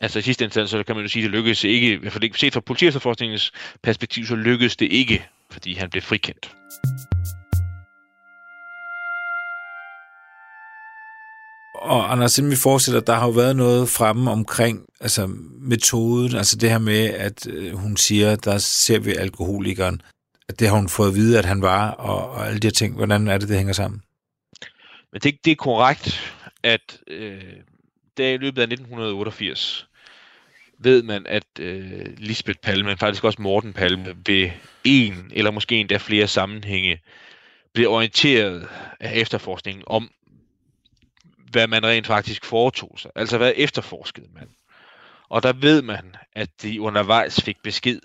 Altså 0.00 0.18
i 0.18 0.22
sidste 0.22 0.44
instans, 0.44 0.70
så 0.70 0.82
kan 0.82 0.96
man 0.96 1.04
jo 1.04 1.08
sige, 1.08 1.22
at 1.22 1.24
det 1.24 1.38
lykkedes 1.38 1.64
ikke, 1.64 1.92
i 1.92 1.96
hvert 1.96 2.12
fald 2.12 2.34
set 2.34 2.52
fra 2.52 2.60
politiefterforskningens 2.60 3.52
perspektiv, 3.82 4.26
så 4.26 4.36
lykkedes 4.36 4.76
det 4.76 4.92
ikke, 4.92 5.28
fordi 5.50 5.74
han 5.74 5.90
blev 5.90 6.02
frikendt. 6.02 6.52
Og 11.88 12.12
Anders, 12.12 12.38
inden 12.38 12.50
vi 12.50 12.56
fortsætter, 12.56 13.00
der 13.00 13.14
har 13.14 13.26
jo 13.26 13.32
været 13.32 13.56
noget 13.56 13.88
fremme 13.88 14.30
omkring 14.30 14.86
altså 15.00 15.26
metoden, 15.60 16.36
altså 16.36 16.56
det 16.56 16.70
her 16.70 16.78
med, 16.78 17.14
at 17.14 17.46
øh, 17.46 17.72
hun 17.74 17.96
siger, 17.96 18.36
der 18.36 18.58
ser 18.58 18.98
vi 18.98 19.12
alkoholikeren, 19.14 20.02
at 20.48 20.60
det 20.60 20.68
har 20.68 20.76
hun 20.76 20.88
fået 20.88 21.08
at 21.08 21.14
vide, 21.14 21.38
at 21.38 21.44
han 21.44 21.62
var, 21.62 21.90
og, 21.90 22.30
og 22.30 22.46
alle 22.46 22.58
de 22.58 22.66
her 22.66 22.72
ting. 22.72 22.94
Hvordan 22.94 23.28
er 23.28 23.38
det, 23.38 23.48
det 23.48 23.56
hænger 23.56 23.72
sammen? 23.72 24.02
Men 25.12 25.20
det, 25.20 25.44
det 25.44 25.50
er 25.50 25.56
korrekt, 25.56 26.34
at 26.62 26.98
øh, 27.06 27.42
der 28.16 28.28
i 28.28 28.36
løbet 28.36 28.62
af 28.62 28.66
1988 28.66 29.86
ved 30.78 31.02
man, 31.02 31.26
at 31.26 31.46
øh, 31.60 32.06
Lisbeth 32.18 32.58
Palme, 32.62 32.88
men 32.88 32.98
faktisk 32.98 33.24
også 33.24 33.42
Morten 33.42 33.72
Palme, 33.72 34.16
ved 34.26 34.50
en 34.84 35.30
eller 35.34 35.50
måske 35.50 35.76
endda 35.76 35.96
flere 35.96 36.26
sammenhænge, 36.26 37.00
blev 37.74 37.90
orienteret 37.90 38.68
af 39.00 39.12
efterforskningen 39.14 39.84
om, 39.86 40.10
hvad 41.50 41.66
man 41.66 41.86
rent 41.86 42.06
faktisk 42.06 42.44
foretog 42.44 42.98
sig. 42.98 43.10
Altså 43.14 43.38
hvad 43.38 43.52
efterforskede 43.56 44.28
man. 44.34 44.48
Og 45.28 45.42
der 45.42 45.52
ved 45.52 45.82
man, 45.82 46.16
at 46.32 46.62
de 46.62 46.80
undervejs 46.80 47.40
fik 47.40 47.56
besked 47.62 48.00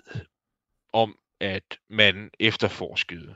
om, 0.92 1.16
at 1.40 1.78
man 1.90 2.30
efterforskede 2.40 3.34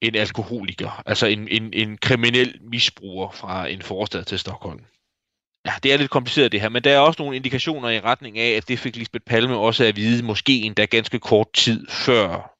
en 0.00 0.14
alkoholiker, 0.14 1.02
altså 1.06 1.26
en, 1.26 1.48
en, 1.48 1.72
en 1.72 1.98
kriminel 1.98 2.58
misbruger 2.60 3.30
fra 3.30 3.66
en 3.66 3.82
forstad 3.82 4.24
til 4.24 4.38
Stockholm. 4.38 4.84
Ja, 5.66 5.72
det 5.82 5.92
er 5.92 5.96
lidt 5.96 6.10
kompliceret 6.10 6.52
det 6.52 6.60
her, 6.60 6.68
men 6.68 6.84
der 6.84 6.94
er 6.94 6.98
også 6.98 7.22
nogle 7.22 7.36
indikationer 7.36 7.88
i 7.88 8.00
retning 8.00 8.38
af, 8.38 8.50
at 8.50 8.68
det 8.68 8.78
fik 8.78 8.96
Lisbeth 8.96 9.24
Palme 9.24 9.56
også 9.56 9.84
at 9.84 9.96
vide, 9.96 10.22
måske 10.22 10.60
endda 10.60 10.84
ganske 10.84 11.18
kort 11.18 11.52
tid 11.52 11.86
før, 11.88 12.54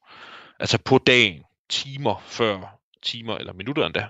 altså 0.61 0.79
på 0.79 0.99
dagen, 0.99 1.43
timer 1.69 2.23
før, 2.27 2.79
timer 3.03 3.37
eller 3.37 3.53
minutter 3.53 3.87
endda. 3.87 4.07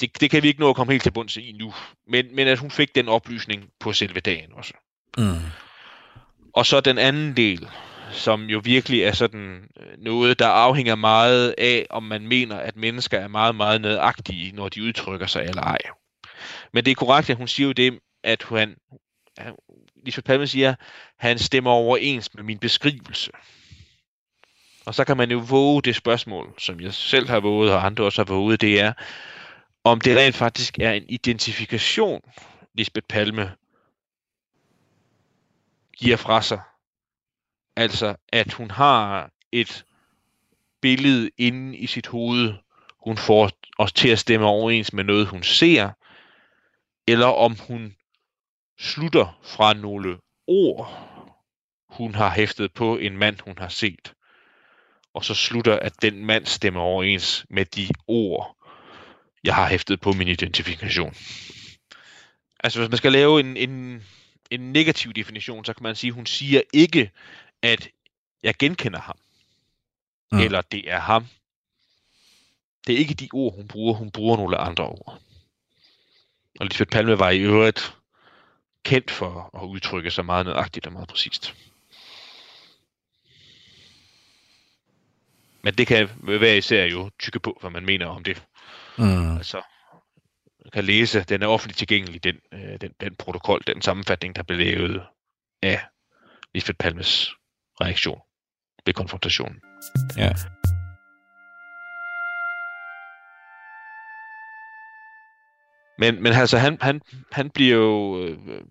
Det, 0.00 0.20
det 0.20 0.30
kan 0.30 0.42
vi 0.42 0.48
ikke 0.48 0.60
nå 0.60 0.70
at 0.70 0.76
komme 0.76 0.92
helt 0.92 1.02
til 1.02 1.10
bunds 1.10 1.36
i 1.36 1.52
nu, 1.58 1.74
men, 2.08 2.36
men 2.36 2.48
at 2.48 2.58
hun 2.58 2.70
fik 2.70 2.94
den 2.94 3.08
oplysning 3.08 3.70
på 3.80 3.92
selve 3.92 4.20
dagen 4.20 4.52
også. 4.52 4.74
Mm. 5.18 5.40
Og 6.54 6.66
så 6.66 6.80
den 6.80 6.98
anden 6.98 7.36
del, 7.36 7.68
som 8.12 8.44
jo 8.44 8.60
virkelig 8.64 9.02
er 9.02 9.12
sådan 9.12 9.68
noget, 9.98 10.38
der 10.38 10.48
afhænger 10.48 10.94
meget 10.94 11.54
af, 11.58 11.86
om 11.90 12.02
man 12.02 12.26
mener, 12.26 12.56
at 12.56 12.76
mennesker 12.76 13.18
er 13.18 13.28
meget, 13.28 13.54
meget 13.54 13.80
nødagtige, 13.80 14.52
når 14.52 14.68
de 14.68 14.82
udtrykker 14.82 15.26
sig 15.26 15.42
eller 15.42 15.62
ej. 15.62 15.78
Men 16.72 16.84
det 16.84 16.90
er 16.90 16.94
korrekt, 16.94 17.30
at 17.30 17.36
hun 17.36 17.48
siger 17.48 17.66
jo 17.66 17.72
det, 17.72 17.98
at 18.24 18.42
han, 18.42 18.76
Lisbeth 20.04 20.26
Palme 20.26 20.46
siger, 20.46 20.74
han 21.18 21.38
stemmer 21.38 21.70
overens 21.70 22.34
med 22.34 22.42
min 22.42 22.58
beskrivelse. 22.58 23.30
Og 24.86 24.94
så 24.94 25.04
kan 25.04 25.16
man 25.16 25.30
jo 25.30 25.38
våge 25.38 25.82
det 25.82 25.96
spørgsmål, 25.96 26.54
som 26.58 26.80
jeg 26.80 26.94
selv 26.94 27.28
har 27.28 27.40
våget, 27.40 27.72
og 27.72 27.86
andre 27.86 28.04
også 28.04 28.24
har 28.24 28.34
våget, 28.34 28.60
det 28.60 28.80
er, 28.80 28.92
om 29.84 30.00
det 30.00 30.16
rent 30.16 30.34
faktisk 30.34 30.78
er 30.78 30.92
en 30.92 31.04
identifikation, 31.08 32.20
Lisbeth 32.74 33.06
Palme 33.08 33.56
giver 35.98 36.16
fra 36.16 36.42
sig. 36.42 36.60
Altså, 37.76 38.16
at 38.28 38.52
hun 38.52 38.70
har 38.70 39.30
et 39.52 39.84
billede 40.80 41.30
inde 41.38 41.76
i 41.76 41.86
sit 41.86 42.06
hoved, 42.06 42.54
hun 43.04 43.16
får 43.16 43.50
os 43.78 43.92
til 43.92 44.08
at 44.08 44.18
stemme 44.18 44.46
overens 44.46 44.92
med 44.92 45.04
noget, 45.04 45.26
hun 45.26 45.42
ser, 45.42 45.90
eller 47.06 47.26
om 47.26 47.56
hun 47.68 47.94
slutter 48.78 49.40
fra 49.42 49.74
nogle 49.74 50.18
ord, 50.46 51.08
hun 51.88 52.14
har 52.14 52.30
hæftet 52.30 52.72
på 52.72 52.96
en 52.96 53.16
mand, 53.16 53.40
hun 53.40 53.58
har 53.58 53.68
set. 53.68 54.14
Og 55.14 55.24
så 55.24 55.34
slutter, 55.34 55.78
at 55.78 56.02
den 56.02 56.26
mand 56.26 56.46
stemmer 56.46 56.80
overens 56.80 57.46
med 57.50 57.64
de 57.64 57.88
ord, 58.06 58.57
jeg 59.44 59.54
har 59.54 59.68
hæftet 59.68 60.00
på 60.00 60.12
min 60.12 60.28
identifikation. 60.28 61.14
Altså 62.60 62.78
hvis 62.78 62.90
man 62.90 62.98
skal 62.98 63.12
lave 63.12 63.40
en, 63.40 63.56
en, 63.56 64.04
en 64.50 64.72
negativ 64.72 65.12
definition, 65.12 65.64
så 65.64 65.72
kan 65.72 65.82
man 65.82 65.96
sige, 65.96 66.08
at 66.08 66.14
hun 66.14 66.26
siger 66.26 66.60
ikke, 66.72 67.10
at 67.62 67.88
jeg 68.42 68.54
genkender 68.58 69.00
ham. 69.00 69.18
Mm. 70.32 70.38
Eller 70.38 70.60
det 70.60 70.90
er 70.90 71.00
ham. 71.00 71.26
Det 72.86 72.94
er 72.94 72.98
ikke 72.98 73.14
de 73.14 73.28
ord, 73.32 73.56
hun 73.56 73.68
bruger. 73.68 73.94
Hun 73.94 74.10
bruger 74.10 74.36
nogle 74.36 74.56
andre 74.56 74.84
ord. 74.84 75.20
Og 76.60 76.66
Lisbeth 76.66 76.90
Palme 76.90 77.18
var 77.18 77.30
i 77.30 77.38
øvrigt 77.38 77.94
kendt 78.82 79.10
for 79.10 79.50
at 79.62 79.66
udtrykke 79.66 80.10
sig 80.10 80.24
meget 80.24 80.46
nøjagtigt 80.46 80.86
og 80.86 80.92
meget 80.92 81.08
præcist. 81.08 81.54
Men 85.62 85.74
det 85.74 85.86
kan 85.86 86.10
være 86.22 86.56
især 86.56 86.84
jo 86.84 87.10
tykke 87.18 87.40
på, 87.40 87.58
hvad 87.60 87.70
man 87.70 87.84
mener 87.84 88.06
om 88.06 88.24
det. 88.24 88.42
Mm. 88.98 89.36
Altså, 89.36 89.62
kan 90.72 90.84
læse, 90.84 91.24
den 91.24 91.42
er 91.42 91.46
offentligt 91.46 91.78
tilgængelig, 91.78 92.24
den, 92.24 92.36
øh, 92.52 92.80
den, 92.80 92.92
den 93.00 93.16
protokol, 93.16 93.60
den 93.66 93.82
sammenfatning, 93.82 94.36
der 94.36 94.42
blev 94.42 94.58
lavet 94.58 95.02
af 95.62 95.80
Lisbeth 96.54 96.76
Palmes 96.76 97.30
reaktion 97.80 98.20
ved 98.86 98.94
konfrontationen. 98.94 99.60
Ja. 100.16 100.32
Men, 105.98 106.22
men 106.22 106.32
altså, 106.32 106.58
han, 106.58 106.78
han, 106.80 107.00
han 107.32 107.50
bliver 107.50 107.76
jo 107.76 108.22
øh, 108.24 108.38
øh 108.48 108.62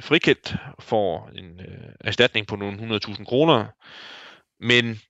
frikendt 0.00 0.56
for 0.78 1.30
en 1.34 1.60
øh, 1.60 1.92
erstatning 2.00 2.46
på 2.46 2.56
nogle 2.56 2.98
100.000 2.98 3.24
kroner, 3.24 3.66
men 4.60 5.00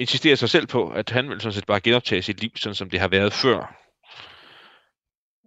insisterer 0.00 0.36
sig 0.36 0.50
selv 0.50 0.66
på, 0.66 0.90
at 0.90 1.10
han 1.10 1.28
vil 1.28 1.40
sådan 1.40 1.52
set 1.52 1.66
bare 1.66 1.80
genoptage 1.80 2.22
sit 2.22 2.40
liv, 2.40 2.50
sådan 2.56 2.74
som 2.74 2.90
det 2.90 3.00
har 3.00 3.08
været 3.08 3.32
før. 3.32 3.76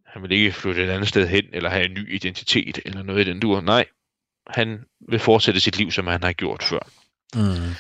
Han 0.06 0.22
vil 0.22 0.32
ikke 0.32 0.52
flytte 0.52 0.84
et 0.84 0.90
andet 0.90 1.10
sted 1.10 1.28
hen, 1.28 1.46
eller 1.54 1.70
have 1.70 1.86
en 1.86 1.94
ny 1.94 2.16
identitet, 2.16 2.80
eller 2.86 3.04
noget 3.04 3.28
i 3.28 3.30
den 3.30 3.40
dur. 3.40 3.62
Nej, 3.62 3.86
han 4.48 4.86
vil 5.10 5.20
fortsætte 5.20 5.60
sit 5.60 5.78
liv, 5.78 5.92
som 5.92 6.08
han 6.08 6.24
har 6.24 6.34
gjort 6.34 6.64
før. 6.64 6.90
Mm. 7.36 7.76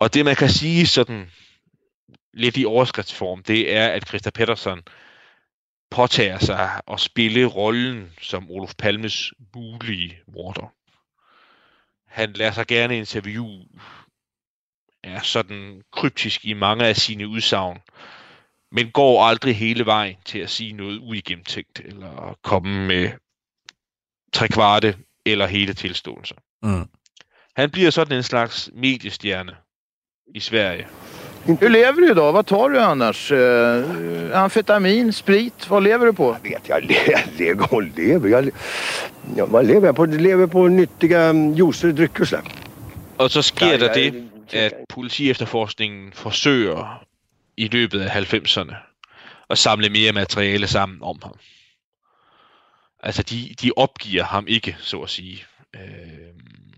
Og 0.00 0.14
det, 0.14 0.24
man 0.24 0.36
kan 0.36 0.48
sige 0.48 0.86
sådan 0.86 1.30
lidt 2.34 2.56
i 2.56 2.64
overskriftsform, 2.64 3.42
det 3.42 3.74
er, 3.74 3.88
at 3.88 4.08
Christa 4.08 4.30
Pettersson 4.30 4.82
påtager 5.90 6.38
sig 6.38 6.80
at 6.92 7.00
spille 7.00 7.44
rollen 7.46 8.12
som 8.20 8.50
Olof 8.50 8.74
Palmes 8.78 9.32
mulige 9.54 10.18
morder. 10.34 10.72
Han 12.06 12.32
lader 12.32 12.52
sig 12.52 12.66
gerne 12.66 12.98
interviewe, 12.98 13.64
er 15.04 15.20
sådan 15.22 15.82
kryptisk 15.92 16.44
i 16.44 16.52
mange 16.52 16.84
af 16.86 16.96
sine 16.96 17.28
udsagn, 17.28 17.78
men 18.72 18.90
går 18.90 19.24
aldrig 19.24 19.56
hele 19.56 19.86
vejen 19.86 20.16
til 20.24 20.38
at 20.38 20.50
sige 20.50 20.72
noget 20.72 20.98
uigennemtænkt, 20.98 21.80
eller 21.84 22.36
komme 22.42 22.86
med 22.86 23.10
tre 24.32 24.48
kvarte 24.48 24.96
eller 25.26 25.46
hele 25.46 25.74
tilståelser. 25.74 26.36
Mm. 26.62 26.88
Han 27.56 27.70
bliver 27.70 27.90
sådan 27.90 28.16
en 28.16 28.22
slags 28.22 28.70
mediestjerne 28.74 29.52
i 30.34 30.40
Sverige. 30.40 30.86
Hur 31.44 31.68
lever 31.68 31.92
du 31.92 32.10
idag? 32.10 32.34
Vad 32.34 32.44
tar 32.44 32.68
du 32.68 32.78
annars? 32.78 33.32
Uh, 33.32 34.38
amfetamin, 34.42 35.12
sprit, 35.12 35.70
vad 35.70 35.82
lever 35.82 36.06
du 36.06 36.12
på? 36.12 36.36
Jag 36.44 36.50
vet, 36.50 36.68
jag 36.68 36.82
lever 37.38 37.74
och 37.74 37.82
lever. 37.82 38.28
Jag, 38.28 38.50
ja, 39.36 39.46
vad 39.46 39.66
lever 39.66 39.86
jag 39.86 39.96
på? 39.96 40.06
Jag 40.06 40.20
lever 40.20 40.46
på 40.46 40.68
nyttiga 40.68 41.22
mm, 41.22 41.54
juicer 41.54 41.88
och 41.88 41.94
drycker 41.94 42.22
och 42.22 42.28
sådär. 42.28 42.44
Og 43.18 43.30
så 43.30 43.42
sker 43.42 43.66
ja, 43.66 43.76
der 43.76 43.92
det, 43.94 44.28
at 44.52 44.72
politiefterforskningen 44.88 46.12
forsøger 46.12 47.04
i 47.56 47.68
løbet 47.68 48.00
af 48.00 48.34
90'erne 48.34 48.74
at 49.50 49.58
samle 49.58 49.88
mere 49.88 50.12
materiale 50.12 50.66
sammen 50.66 51.02
om 51.02 51.18
ham. 51.22 51.38
Altså, 53.02 53.22
de, 53.22 53.54
de 53.62 53.70
opgiver 53.76 54.24
ham 54.24 54.46
ikke, 54.48 54.76
så 54.80 55.00
at 55.00 55.10
sige. 55.10 55.44
Øh, 55.74 55.82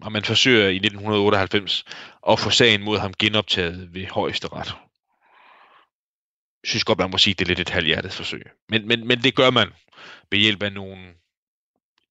og 0.00 0.12
man 0.12 0.24
forsøger 0.24 0.68
i 0.68 0.76
1998 0.76 1.84
at 2.28 2.40
få 2.40 2.50
sagen 2.50 2.82
mod 2.82 2.98
ham 2.98 3.14
genoptaget 3.18 3.94
ved 3.94 4.06
højesteret. 4.06 4.66
Jeg 6.62 6.68
synes 6.68 6.84
godt, 6.84 6.98
man 6.98 7.10
må 7.10 7.18
sige, 7.18 7.32
at 7.32 7.38
det 7.38 7.44
er 7.44 7.48
lidt 7.48 7.60
et 7.60 7.70
halvhjertet 7.70 8.12
forsøg. 8.12 8.42
Men, 8.68 8.88
men, 8.88 9.06
men 9.06 9.22
det 9.22 9.34
gør 9.34 9.50
man 9.50 9.68
ved 10.30 10.38
hjælp 10.38 10.62
af 10.62 10.72
nogle 10.72 11.14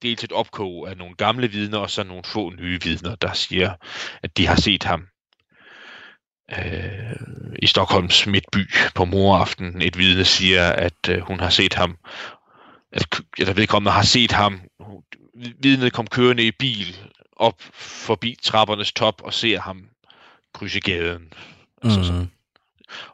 dels 0.01 0.23
et 0.23 0.31
opkog 0.31 0.89
af 0.89 0.97
nogle 0.97 1.15
gamle 1.15 1.47
vidner, 1.47 1.77
og 1.77 1.89
så 1.89 2.03
nogle 2.03 2.23
få 2.23 2.49
nye 2.49 2.81
vidner, 2.83 3.15
der 3.15 3.33
siger, 3.33 3.73
at 4.23 4.37
de 4.37 4.47
har 4.47 4.55
set 4.55 4.83
ham 4.83 5.07
øh, 6.51 7.15
i 7.61 7.67
Stockholms 7.67 8.27
midtby 8.27 8.69
på 8.95 9.05
moraften. 9.05 9.81
Et 9.81 9.97
vidne 9.97 10.25
siger, 10.25 10.69
at 10.69 11.09
øh, 11.09 11.19
hun 11.19 11.39
har 11.39 11.49
set 11.49 11.73
ham, 11.73 11.97
at, 12.91 13.21
eller 13.37 13.53
vedkommende 13.53 13.91
har 13.91 14.03
set 14.03 14.31
ham. 14.31 14.61
Vidnet 15.59 15.93
kom 15.93 16.07
kørende 16.07 16.47
i 16.47 16.51
bil 16.51 16.97
op 17.35 17.61
forbi 17.73 18.37
trappernes 18.43 18.91
top 18.91 19.21
og 19.21 19.33
ser 19.33 19.59
ham 19.59 19.85
krydse 20.53 20.79
gaden. 20.79 21.33
Altså, 21.83 21.99
mm. 21.99 22.05
sådan. 22.05 22.31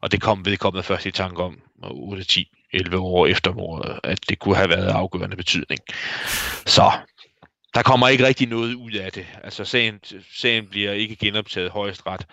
Og 0.01 0.11
det 0.11 0.21
kom 0.21 0.45
vedkommende 0.45 0.83
først 0.83 1.05
i 1.05 1.11
tanke 1.11 1.43
om 1.43 1.59
8, 1.83 2.23
10, 2.23 2.51
11 2.73 2.97
år 2.97 3.27
efter 3.27 3.53
mordet, 3.53 3.99
at 4.03 4.29
det 4.29 4.39
kunne 4.39 4.55
have 4.55 4.69
været 4.69 4.87
afgørende 4.87 5.35
betydning. 5.35 5.79
Så 6.65 6.91
der 7.73 7.81
kommer 7.81 8.07
ikke 8.07 8.27
rigtig 8.27 8.47
noget 8.47 8.73
ud 8.73 8.91
af 8.91 9.11
det. 9.11 9.25
Altså 9.43 9.65
sagen, 9.65 9.99
sagen 10.35 10.67
bliver 10.67 10.91
ikke 10.91 11.15
genoptaget 11.15 11.71
højst 11.71 12.01
ret 12.07 12.25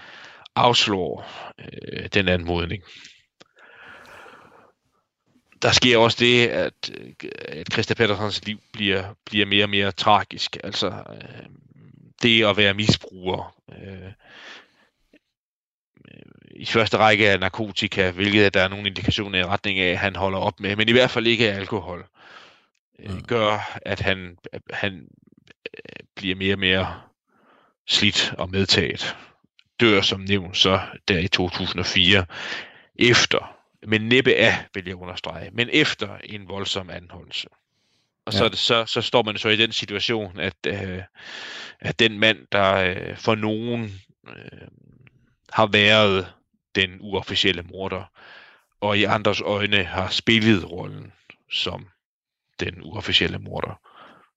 afslår 0.56 1.26
øh, 1.58 2.08
den 2.14 2.28
anmodning. 2.28 2.82
Der 5.62 5.72
sker 5.72 5.98
også 5.98 6.16
det, 6.20 6.46
at, 6.48 6.90
at 7.48 7.72
Christa 7.72 7.94
Petterssons 7.94 8.46
liv 8.46 8.58
bliver, 8.72 9.14
bliver 9.24 9.46
mere 9.46 9.64
og 9.64 9.70
mere 9.70 9.92
tragisk. 9.92 10.56
Altså 10.64 10.86
øh, 10.86 11.46
det 12.22 12.44
at 12.44 12.56
være 12.56 12.74
misbruger. 12.74 13.56
Øh, 13.72 14.12
i 16.50 16.64
første 16.64 16.96
række 16.96 17.30
af 17.30 17.40
narkotika, 17.40 18.10
hvilket 18.10 18.54
der 18.54 18.62
er 18.62 18.68
nogle 18.68 18.88
indikationer 18.88 19.38
i 19.38 19.44
retning 19.44 19.78
af, 19.78 19.90
at 19.90 19.98
han 19.98 20.16
holder 20.16 20.38
op 20.38 20.60
med, 20.60 20.76
men 20.76 20.88
i 20.88 20.92
hvert 20.92 21.10
fald 21.10 21.26
ikke 21.26 21.52
alkohol, 21.52 22.06
øh, 22.98 23.14
mm. 23.14 23.22
gør, 23.22 23.78
at 23.82 24.00
han, 24.00 24.36
han 24.70 25.08
øh, 25.74 26.06
bliver 26.16 26.36
mere 26.36 26.54
og 26.54 26.58
mere 26.58 27.00
slidt 27.86 28.34
og 28.38 28.50
medtaget 28.50 29.16
dør 29.80 30.00
som 30.00 30.20
nævnt 30.20 30.56
så 30.56 30.80
der 31.08 31.18
i 31.18 31.28
2004, 31.28 32.26
efter, 32.98 33.56
men 33.86 34.08
næppe 34.08 34.34
af, 34.34 34.66
vil 34.74 34.86
jeg 34.86 34.96
understrege, 34.96 35.50
men 35.52 35.68
efter 35.72 36.16
en 36.24 36.48
voldsom 36.48 36.90
anholdelse. 36.90 37.48
Og 38.26 38.32
ja. 38.32 38.38
så, 38.38 38.50
så, 38.54 38.86
så 38.86 39.00
står 39.02 39.22
man 39.22 39.38
så 39.38 39.48
i 39.48 39.56
den 39.56 39.72
situation, 39.72 40.40
at, 40.40 40.56
øh, 40.66 41.02
at 41.80 41.98
den 41.98 42.18
mand, 42.18 42.38
der 42.52 42.74
øh, 42.74 43.16
for 43.16 43.34
nogen 43.34 44.00
øh, 44.28 44.68
har 45.52 45.66
været 45.66 46.32
den 46.74 46.96
uofficielle 47.00 47.62
morder, 47.62 48.04
og 48.80 48.98
i 48.98 49.04
andres 49.04 49.40
øjne 49.40 49.84
har 49.84 50.08
spillet 50.08 50.70
rollen 50.70 51.12
som 51.50 51.88
den 52.60 52.82
uofficielle 52.82 53.38
morder. 53.38 53.80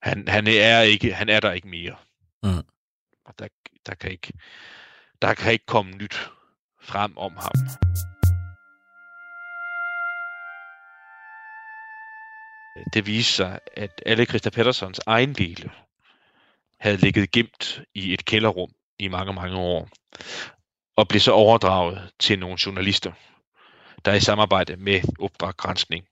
Han, 0.01 0.27
han, 0.27 0.47
er, 0.47 0.81
ikke, 0.81 1.13
han 1.13 1.29
er 1.29 1.39
der 1.39 1.51
ikke 1.51 1.67
mere. 1.67 1.95
Mm. 2.43 2.63
Og 3.25 3.33
der, 3.39 3.47
der 3.85 3.95
kan 3.95 4.11
ikke 4.11 4.33
der 5.21 5.33
kan 5.33 5.53
ikke 5.53 5.65
komme 5.65 5.91
nyt 5.91 6.29
frem 6.81 7.17
om 7.17 7.37
ham. 7.37 7.51
Det 12.93 13.07
viste 13.07 13.33
sig, 13.33 13.59
at 13.77 14.01
alle 14.05 14.25
Christa 14.25 14.49
Pettersons 14.49 14.99
egen 15.05 15.33
dele 15.33 15.71
havde 16.79 16.97
ligget 16.97 17.31
gemt 17.31 17.81
i 17.93 18.13
et 18.13 18.25
kælderrum 18.25 18.69
i 18.99 19.07
mange, 19.07 19.33
mange 19.33 19.57
år, 19.57 19.89
og 20.95 21.07
blev 21.07 21.19
så 21.19 21.31
overdraget 21.31 22.11
til 22.19 22.39
nogle 22.39 22.57
journalister, 22.65 23.11
der 24.05 24.13
i 24.13 24.19
samarbejde 24.19 24.75
med 24.75 25.01
Opdrag 25.19 25.53
Grænsning, 25.57 26.05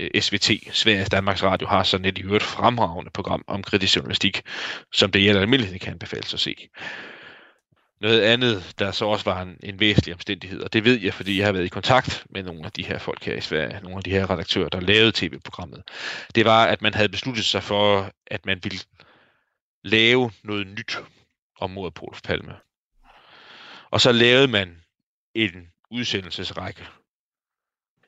øh, 0.00 0.20
SVT, 0.20 0.50
Sveriges 0.72 1.08
Danmarks 1.08 1.42
Radio, 1.42 1.68
har 1.68 1.82
sådan 1.82 2.04
et 2.04 2.18
i 2.18 2.22
øvrigt 2.22 2.44
fremragende 2.44 3.10
program 3.10 3.44
om 3.46 3.62
kritisk 3.62 3.96
journalistik, 3.96 4.42
som 4.92 5.12
det 5.12 5.22
gælder 5.22 5.40
almindelighed 5.40 5.78
kan 5.78 5.92
anbefales 5.92 6.34
at 6.34 6.40
se. 6.40 6.68
Noget 8.00 8.20
andet, 8.20 8.74
der 8.78 8.90
så 8.90 9.04
også 9.04 9.24
var 9.24 9.42
en, 9.42 9.56
en 9.62 9.80
væsentlig 9.80 10.14
omstændighed, 10.14 10.60
og 10.60 10.72
det 10.72 10.84
ved 10.84 11.00
jeg, 11.00 11.14
fordi 11.14 11.38
jeg 11.38 11.46
har 11.46 11.52
været 11.52 11.64
i 11.64 11.68
kontakt 11.68 12.26
med 12.30 12.42
nogle 12.42 12.64
af 12.64 12.72
de 12.72 12.84
her 12.84 12.98
folk 12.98 13.24
her 13.24 13.34
i 13.34 13.40
Sverige, 13.40 13.80
nogle 13.82 13.96
af 13.96 14.02
de 14.02 14.10
her 14.10 14.30
redaktører, 14.30 14.68
der 14.68 14.80
lavede 14.80 15.12
tv-programmet, 15.14 15.82
det 16.34 16.44
var, 16.44 16.64
at 16.64 16.82
man 16.82 16.94
havde 16.94 17.08
besluttet 17.08 17.44
sig 17.44 17.62
for, 17.62 18.10
at 18.26 18.46
man 18.46 18.60
ville 18.62 18.78
lave 19.84 20.32
noget 20.42 20.66
nyt 20.66 20.98
om 21.60 21.70
mordet 21.70 21.94
på 21.94 22.04
Olof 22.04 22.22
Palme. 22.22 22.56
Og 23.90 24.00
så 24.00 24.12
lavede 24.12 24.48
man 24.48 24.82
en 25.34 25.68
udsendelsesrække. 25.90 26.86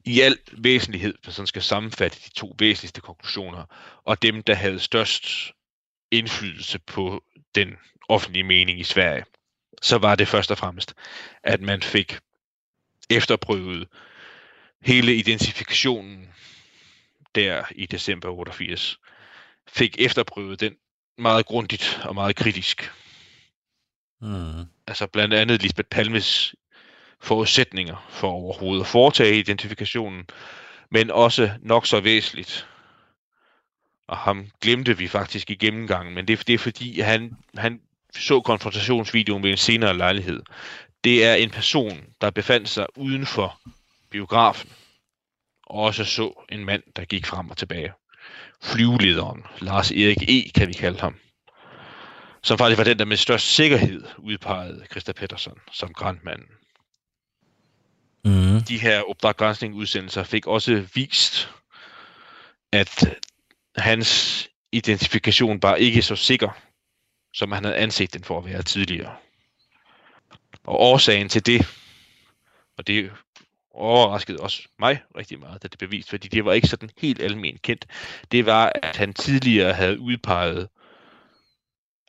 I 0.04 0.20
al 0.20 0.38
væsentlighed, 0.52 1.14
der 1.24 1.30
sådan 1.30 1.46
skal 1.46 1.62
sammenfatte 1.62 2.18
de 2.24 2.30
to 2.30 2.54
væsentligste 2.58 3.00
konklusioner, 3.00 3.64
og 4.04 4.22
dem, 4.22 4.42
der 4.42 4.54
havde 4.54 4.78
størst 4.78 5.52
indflydelse 6.10 6.78
på 6.78 7.24
den 7.54 7.76
offentlige 8.08 8.44
mening 8.44 8.80
i 8.80 8.84
Sverige 8.84 9.24
så 9.82 9.98
var 9.98 10.14
det 10.14 10.28
først 10.28 10.50
og 10.50 10.58
fremmest, 10.58 10.94
at 11.42 11.60
man 11.60 11.82
fik 11.82 12.18
efterprøvet 13.10 13.88
hele 14.80 15.14
identifikationen 15.14 16.28
der 17.34 17.64
i 17.70 17.86
december 17.86 18.28
88. 18.28 18.98
Fik 19.68 19.96
efterprøvet 19.98 20.60
den 20.60 20.74
meget 21.18 21.46
grundigt 21.46 22.00
og 22.04 22.14
meget 22.14 22.36
kritisk. 22.36 22.92
Mm. 24.20 24.64
Altså 24.86 25.06
blandt 25.06 25.34
andet 25.34 25.62
Lisbeth 25.62 25.88
Palmes 25.88 26.54
forudsætninger 27.20 28.06
for 28.10 28.28
overhovedet 28.28 28.80
at 28.80 28.86
foretage 28.86 29.38
identifikationen, 29.38 30.26
men 30.90 31.10
også 31.10 31.50
nok 31.60 31.86
så 31.86 32.00
væsentligt, 32.00 32.68
og 34.08 34.16
ham 34.16 34.50
glemte 34.60 34.98
vi 34.98 35.08
faktisk 35.08 35.50
i 35.50 35.54
gennemgangen, 35.54 36.14
men 36.14 36.28
det, 36.28 36.46
det 36.46 36.54
er 36.54 36.58
fordi, 36.58 37.00
han, 37.00 37.36
han 37.56 37.80
så 38.14 38.40
konfrontationsvideoen 38.40 39.42
ved 39.42 39.50
en 39.50 39.56
senere 39.56 39.96
lejlighed, 39.96 40.42
det 41.04 41.24
er 41.24 41.34
en 41.34 41.50
person, 41.50 42.04
der 42.20 42.30
befandt 42.30 42.68
sig 42.68 42.86
uden 42.96 43.26
for 43.26 43.60
biografen 44.10 44.70
også 45.66 46.04
så 46.04 46.44
en 46.48 46.64
mand, 46.64 46.82
der 46.96 47.04
gik 47.04 47.26
frem 47.26 47.50
og 47.50 47.56
tilbage. 47.56 47.92
Flyvelederen, 48.62 49.44
Lars 49.58 49.90
Erik 49.90 50.22
E., 50.22 50.50
kan 50.54 50.68
vi 50.68 50.72
kalde 50.72 51.00
ham. 51.00 51.16
Som 52.42 52.58
faktisk 52.58 52.78
var 52.78 52.84
den, 52.84 52.98
der 52.98 53.04
med 53.04 53.16
størst 53.16 53.54
sikkerhed 53.54 54.04
udpegede 54.18 54.86
Christa 54.90 55.12
Pettersson 55.12 55.58
som 55.72 55.92
grandmanden. 55.92 56.48
Mm. 58.24 58.62
De 58.62 58.78
her 58.78 59.10
opdrag 59.10 59.74
udsendelser 59.74 60.24
fik 60.24 60.46
også 60.46 60.86
vist, 60.94 61.50
at 62.72 63.20
hans 63.76 64.48
identifikation 64.72 65.62
var 65.62 65.74
ikke 65.74 66.02
så 66.02 66.16
sikker, 66.16 66.50
som 67.36 67.52
han 67.52 67.64
havde 67.64 67.76
anset 67.76 68.14
den 68.14 68.24
for 68.24 68.38
at 68.38 68.44
være 68.44 68.62
tidligere. 68.62 69.16
Og 70.64 70.80
årsagen 70.80 71.28
til 71.28 71.46
det, 71.46 71.66
og 72.76 72.86
det 72.86 73.12
overraskede 73.70 74.40
også 74.40 74.68
mig 74.78 75.02
rigtig 75.16 75.38
meget, 75.40 75.62
da 75.62 75.68
det 75.68 75.78
bevist, 75.78 76.10
fordi 76.10 76.28
det 76.28 76.44
var 76.44 76.52
ikke 76.52 76.68
sådan 76.68 76.90
helt 76.98 77.22
almindeligt 77.22 77.62
kendt, 77.62 77.86
det 78.32 78.46
var, 78.46 78.72
at 78.82 78.96
han 78.96 79.14
tidligere 79.14 79.72
havde 79.72 80.00
udpeget 80.00 80.68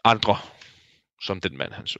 andre 0.03 0.37
som 1.21 1.41
den 1.41 1.57
mand, 1.57 1.73
han 1.73 1.87
så. 1.87 1.99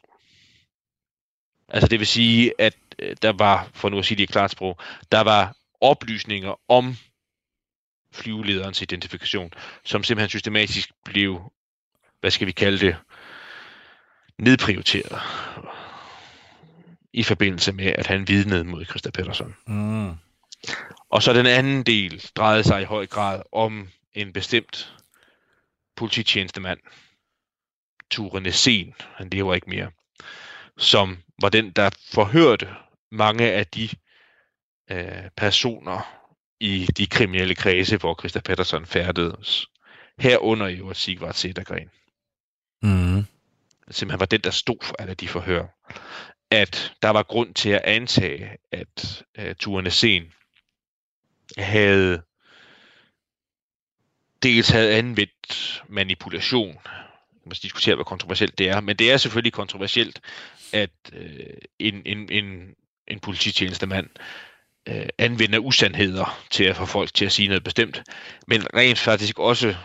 Altså 1.67 1.87
det 1.87 1.99
vil 1.99 2.07
sige, 2.07 2.53
at 2.59 2.77
øh, 2.99 3.15
der 3.21 3.31
var, 3.31 3.69
for 3.73 3.89
nu 3.89 3.99
at 3.99 4.05
sige 4.05 4.17
det 4.17 4.23
i 4.23 4.25
klart 4.25 4.51
sprog, 4.51 4.79
der 5.11 5.21
var 5.21 5.55
oplysninger 5.81 6.59
om 6.67 6.95
flyvelederens 8.11 8.81
identifikation, 8.81 9.51
som 9.83 10.03
simpelthen 10.03 10.29
systematisk 10.29 10.89
blev, 11.05 11.51
hvad 12.19 12.31
skal 12.31 12.47
vi 12.47 12.51
kalde 12.51 12.79
det, 12.79 12.95
nedprioriteret 14.37 15.21
i 17.13 17.23
forbindelse 17.23 17.71
med, 17.71 17.85
at 17.85 18.07
han 18.07 18.27
vidnede 18.27 18.63
mod 18.63 18.85
Christa 18.85 19.11
Pettersson. 19.11 19.55
Mm. 19.67 20.11
Og 21.09 21.23
så 21.23 21.33
den 21.33 21.45
anden 21.45 21.83
del 21.83 22.29
drejede 22.35 22.63
sig 22.63 22.81
i 22.81 22.85
høj 22.85 23.05
grad 23.05 23.41
om 23.51 23.89
en 24.13 24.33
bestemt 24.33 24.93
polititjenestemand, 25.95 26.79
Ture 28.11 28.41
Nesen, 28.41 28.93
han 28.99 29.29
lever 29.29 29.55
ikke 29.55 29.69
mere, 29.69 29.91
som 30.77 31.17
var 31.41 31.49
den, 31.49 31.71
der 31.71 31.89
forhørte 32.11 32.69
mange 33.11 33.51
af 33.51 33.67
de 33.67 33.89
øh, 34.91 35.29
personer 35.37 36.17
i 36.59 36.87
de 36.97 37.07
kriminelle 37.07 37.55
kredse, 37.55 37.97
hvor 37.97 38.15
Christa 38.19 38.39
Pettersson 38.39 38.85
færdedes. 38.85 39.67
Herunder 40.19 40.67
jo 40.67 40.93
Sigvard 40.93 41.33
Sættergren. 41.33 41.89
Mm. 42.81 43.25
Simpelthen 43.91 44.19
var 44.19 44.25
den, 44.25 44.41
der 44.41 44.51
stod 44.51 44.77
for 44.81 44.95
alle 44.99 45.13
de 45.13 45.27
forhør. 45.27 45.65
At 46.51 46.93
der 47.01 47.09
var 47.09 47.23
grund 47.23 47.53
til 47.53 47.69
at 47.69 47.81
antage, 47.83 48.57
at 48.71 49.23
øh, 49.37 49.55
Turene 49.55 49.91
Sen 49.91 50.33
havde 51.57 52.21
dels 54.43 54.69
havde 54.69 54.95
anvendt 54.95 55.83
manipulation. 55.87 56.77
Man 57.45 57.55
skal 57.55 57.63
diskutere, 57.63 57.95
hvor 57.95 58.03
kontroversielt 58.03 58.57
det 58.57 58.69
er, 58.69 58.81
men 58.81 58.95
det 58.95 59.11
er 59.11 59.17
selvfølgelig 59.17 59.53
kontroversielt, 59.53 60.21
at 60.73 60.89
øh, 61.13 61.39
en, 61.79 62.01
en, 62.05 62.31
en, 62.31 62.75
en 63.07 63.19
polititjenestemand 63.19 64.09
øh, 64.87 65.09
anvender 65.17 65.59
usandheder 65.59 66.45
til 66.49 66.63
at 66.63 66.75
få 66.75 66.85
folk 66.85 67.13
til 67.13 67.25
at 67.25 67.31
sige 67.31 67.47
noget 67.47 67.63
bestemt, 67.63 68.03
men 68.47 68.75
rent 68.75 68.99
faktisk 68.99 69.39
også 69.39 69.75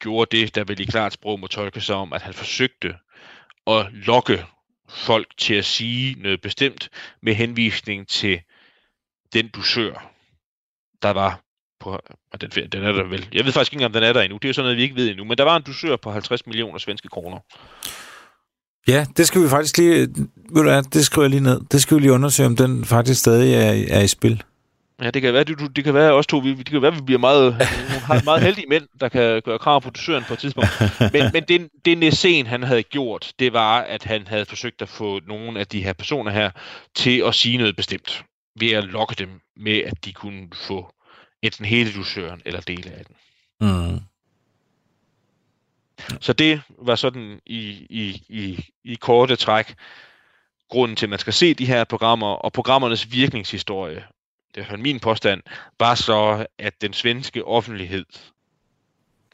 gjorde 0.00 0.36
det, 0.36 0.54
der 0.54 0.64
vel 0.64 0.80
i 0.80 0.84
klart 0.84 1.12
sprog 1.12 1.40
må 1.40 1.46
tolkes 1.46 1.90
om, 1.90 2.12
at 2.12 2.22
han 2.22 2.34
forsøgte 2.34 2.94
at 3.66 3.86
lokke 3.92 4.44
folk 4.88 5.26
til 5.38 5.54
at 5.54 5.64
sige 5.64 6.22
noget 6.22 6.40
bestemt 6.40 6.88
med 7.22 7.34
henvisning 7.34 8.08
til 8.08 8.40
den 9.32 9.48
dusør, 9.48 10.10
der 11.02 11.10
var 11.10 11.40
på, 11.80 12.00
og 12.32 12.40
den, 12.40 12.50
den 12.50 12.84
er 12.84 12.92
der 12.92 13.04
vel. 13.04 13.28
Jeg 13.32 13.44
ved 13.44 13.52
faktisk 13.52 13.72
ikke, 13.72 13.86
om 13.86 13.92
den 13.92 14.02
er 14.02 14.12
der 14.12 14.20
endnu. 14.20 14.38
Det 14.38 14.44
er 14.44 14.48
jo 14.48 14.52
sådan 14.52 14.64
noget, 14.64 14.76
vi 14.76 14.82
ikke 14.82 14.94
ved 14.94 15.10
endnu. 15.10 15.24
Men 15.24 15.38
der 15.38 15.44
var 15.44 15.56
en 15.56 15.62
dusør 15.62 15.96
på 15.96 16.10
50 16.10 16.46
millioner 16.46 16.78
svenske 16.78 17.08
kroner. 17.08 17.38
Ja, 18.88 19.06
det 19.16 19.26
skal 19.26 19.42
vi 19.42 19.48
faktisk 19.48 19.78
lige... 19.78 19.98
Ved 20.50 20.62
du 20.62 20.62
hvad, 20.62 20.82
det 20.82 21.06
skriver 21.06 21.24
jeg 21.24 21.30
lige 21.30 21.42
ned. 21.42 21.60
Det 21.72 21.82
skal 21.82 21.96
vi 21.96 22.00
lige 22.00 22.12
undersøge, 22.12 22.46
om 22.46 22.56
den 22.56 22.84
faktisk 22.84 23.20
stadig 23.20 23.54
er, 23.54 23.96
er 23.98 24.00
i 24.00 24.08
spil. 24.08 24.42
Ja, 25.00 25.10
det 25.10 25.22
kan 25.22 25.34
være, 25.34 25.44
det, 25.44 25.76
det 25.76 25.84
kan 25.84 25.94
være 25.94 26.12
også 26.12 26.28
to, 26.28 26.38
vi, 26.38 26.54
det 26.54 26.70
kan 26.70 26.82
være, 26.82 26.94
vi 26.94 27.00
bliver 27.00 27.18
meget, 27.18 27.54
har 28.08 28.24
meget 28.24 28.42
heldige 28.42 28.66
mænd, 28.68 28.88
der 29.00 29.08
kan 29.08 29.42
gøre 29.42 29.58
krav 29.58 29.80
på 29.80 29.90
dusøren 29.90 30.24
på 30.24 30.32
et 30.32 30.38
tidspunkt. 30.38 30.68
Men, 31.12 31.30
men 31.32 31.44
det, 31.48 31.68
det 31.84 31.98
Næsen, 31.98 32.46
han 32.46 32.62
havde 32.62 32.82
gjort, 32.82 33.32
det 33.38 33.52
var, 33.52 33.80
at 33.80 34.04
han 34.04 34.26
havde 34.26 34.44
forsøgt 34.44 34.82
at 34.82 34.88
få 34.88 35.20
nogle 35.26 35.60
af 35.60 35.66
de 35.66 35.84
her 35.84 35.92
personer 35.92 36.30
her 36.30 36.50
til 36.94 37.22
at 37.26 37.34
sige 37.34 37.58
noget 37.58 37.76
bestemt. 37.76 38.24
Ved 38.60 38.70
at 38.70 38.84
lokke 38.84 39.14
dem 39.14 39.40
med, 39.56 39.78
at 39.78 40.04
de 40.04 40.12
kunne 40.12 40.48
få 40.54 40.94
enten 41.42 41.64
hele 41.64 41.92
dusøren 41.92 42.42
eller 42.44 42.60
dele 42.60 42.90
af 42.90 43.04
den. 43.04 43.16
Mm. 43.60 44.00
Så 46.20 46.32
det 46.32 46.62
var 46.78 46.94
sådan 46.94 47.40
i, 47.46 47.86
i, 47.90 48.22
i, 48.28 48.64
i 48.84 48.94
korte 48.94 49.36
træk 49.36 49.74
grunden 50.72 50.96
til, 50.96 51.06
at 51.06 51.10
man 51.10 51.18
skal 51.18 51.32
se 51.32 51.54
de 51.54 51.66
her 51.66 51.84
programmer, 51.84 52.26
og 52.26 52.52
programmernes 52.52 53.12
virkningshistorie, 53.12 54.04
det 54.54 54.66
er 54.70 54.76
min 54.76 55.00
påstand, 55.00 55.42
var 55.80 55.94
så, 55.94 56.46
at 56.58 56.80
den 56.80 56.92
svenske 56.92 57.44
offentlighed 57.44 58.04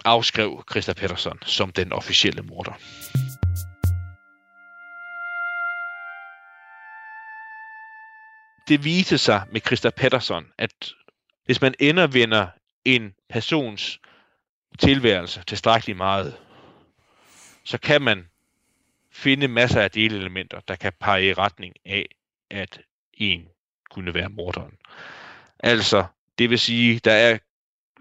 afskrev 0.04 0.64
Christa 0.70 0.92
Pettersson 0.92 1.38
som 1.42 1.72
den 1.72 1.92
officielle 1.92 2.42
morder. 2.42 2.72
Det 8.68 8.84
viste 8.84 9.18
sig 9.18 9.42
med 9.52 9.60
Christa 9.60 9.90
Pettersson, 9.90 10.46
at 10.58 10.94
hvis 11.44 11.60
man 11.60 11.74
endervender 11.78 12.46
en 12.84 13.14
persons 13.28 14.00
tilværelse 14.78 15.42
tilstrækkeligt 15.46 15.96
meget, 15.96 16.36
så 17.64 17.78
kan 17.78 18.02
man 18.02 18.28
finde 19.12 19.48
masser 19.48 19.80
af 19.80 19.90
delelementer, 19.90 20.60
der 20.60 20.76
kan 20.76 20.92
pege 21.00 21.28
i 21.28 21.32
retning 21.32 21.74
af, 21.84 22.06
at 22.50 22.80
en 23.14 23.48
kunne 23.90 24.14
være 24.14 24.28
morderen. 24.28 24.78
Altså, 25.60 26.04
det 26.38 26.50
vil 26.50 26.58
sige, 26.58 26.98
der 26.98 27.12
er 27.12 27.38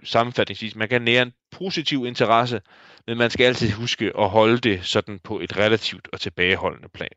sammenfatningsvis, 0.03 0.75
man 0.75 0.89
kan 0.89 1.01
nære 1.01 1.21
en 1.21 1.33
positiv 1.51 2.05
interesse, 2.05 2.61
men 3.07 3.17
man 3.17 3.29
skal 3.29 3.45
altid 3.45 3.71
huske 3.71 4.11
at 4.19 4.29
holde 4.29 4.57
det 4.57 4.85
sådan 4.85 5.19
på 5.19 5.39
et 5.39 5.57
relativt 5.57 6.07
og 6.13 6.19
tilbageholdende 6.21 6.89
plan. 6.89 7.09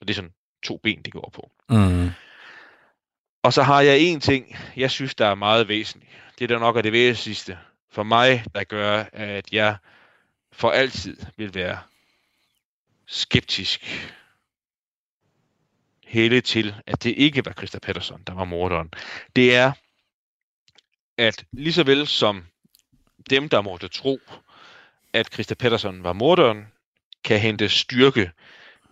Og 0.00 0.08
det 0.08 0.10
er 0.10 0.14
sådan 0.14 0.34
to 0.62 0.76
ben, 0.76 1.02
det 1.02 1.12
går 1.12 1.30
på. 1.34 1.50
Mm. 1.68 2.10
Og 3.42 3.52
så 3.52 3.62
har 3.62 3.80
jeg 3.80 3.98
en 3.98 4.20
ting, 4.20 4.56
jeg 4.76 4.90
synes, 4.90 5.14
der 5.14 5.26
er 5.26 5.34
meget 5.34 5.68
væsentligt. 5.68 6.12
Det 6.38 6.48
der 6.48 6.58
nok 6.58 6.76
er 6.76 6.82
det 6.82 6.92
væsentligste 6.92 7.58
for 7.90 8.02
mig, 8.02 8.44
der 8.54 8.64
gør, 8.64 9.04
at 9.12 9.52
jeg 9.52 9.76
for 10.52 10.70
altid 10.70 11.16
vil 11.36 11.54
være 11.54 11.78
skeptisk 13.06 14.10
hele 16.10 16.40
til, 16.40 16.74
at 16.86 17.02
det 17.02 17.14
ikke 17.16 17.46
var 17.46 17.52
Christa 17.52 17.78
Pettersson, 17.78 18.22
der 18.26 18.34
var 18.34 18.44
morderen. 18.44 18.90
Det 19.36 19.56
er, 19.56 19.72
at 21.18 21.44
lige 21.52 21.72
så 21.72 21.82
vel 21.82 22.06
som 22.06 22.44
dem, 23.30 23.48
der 23.48 23.60
måtte 23.60 23.88
tro, 23.88 24.20
at 25.12 25.32
Christa 25.32 25.54
Pettersson 25.54 26.02
var 26.04 26.12
morderen, 26.12 26.66
kan 27.24 27.40
hente 27.40 27.68
styrke 27.68 28.30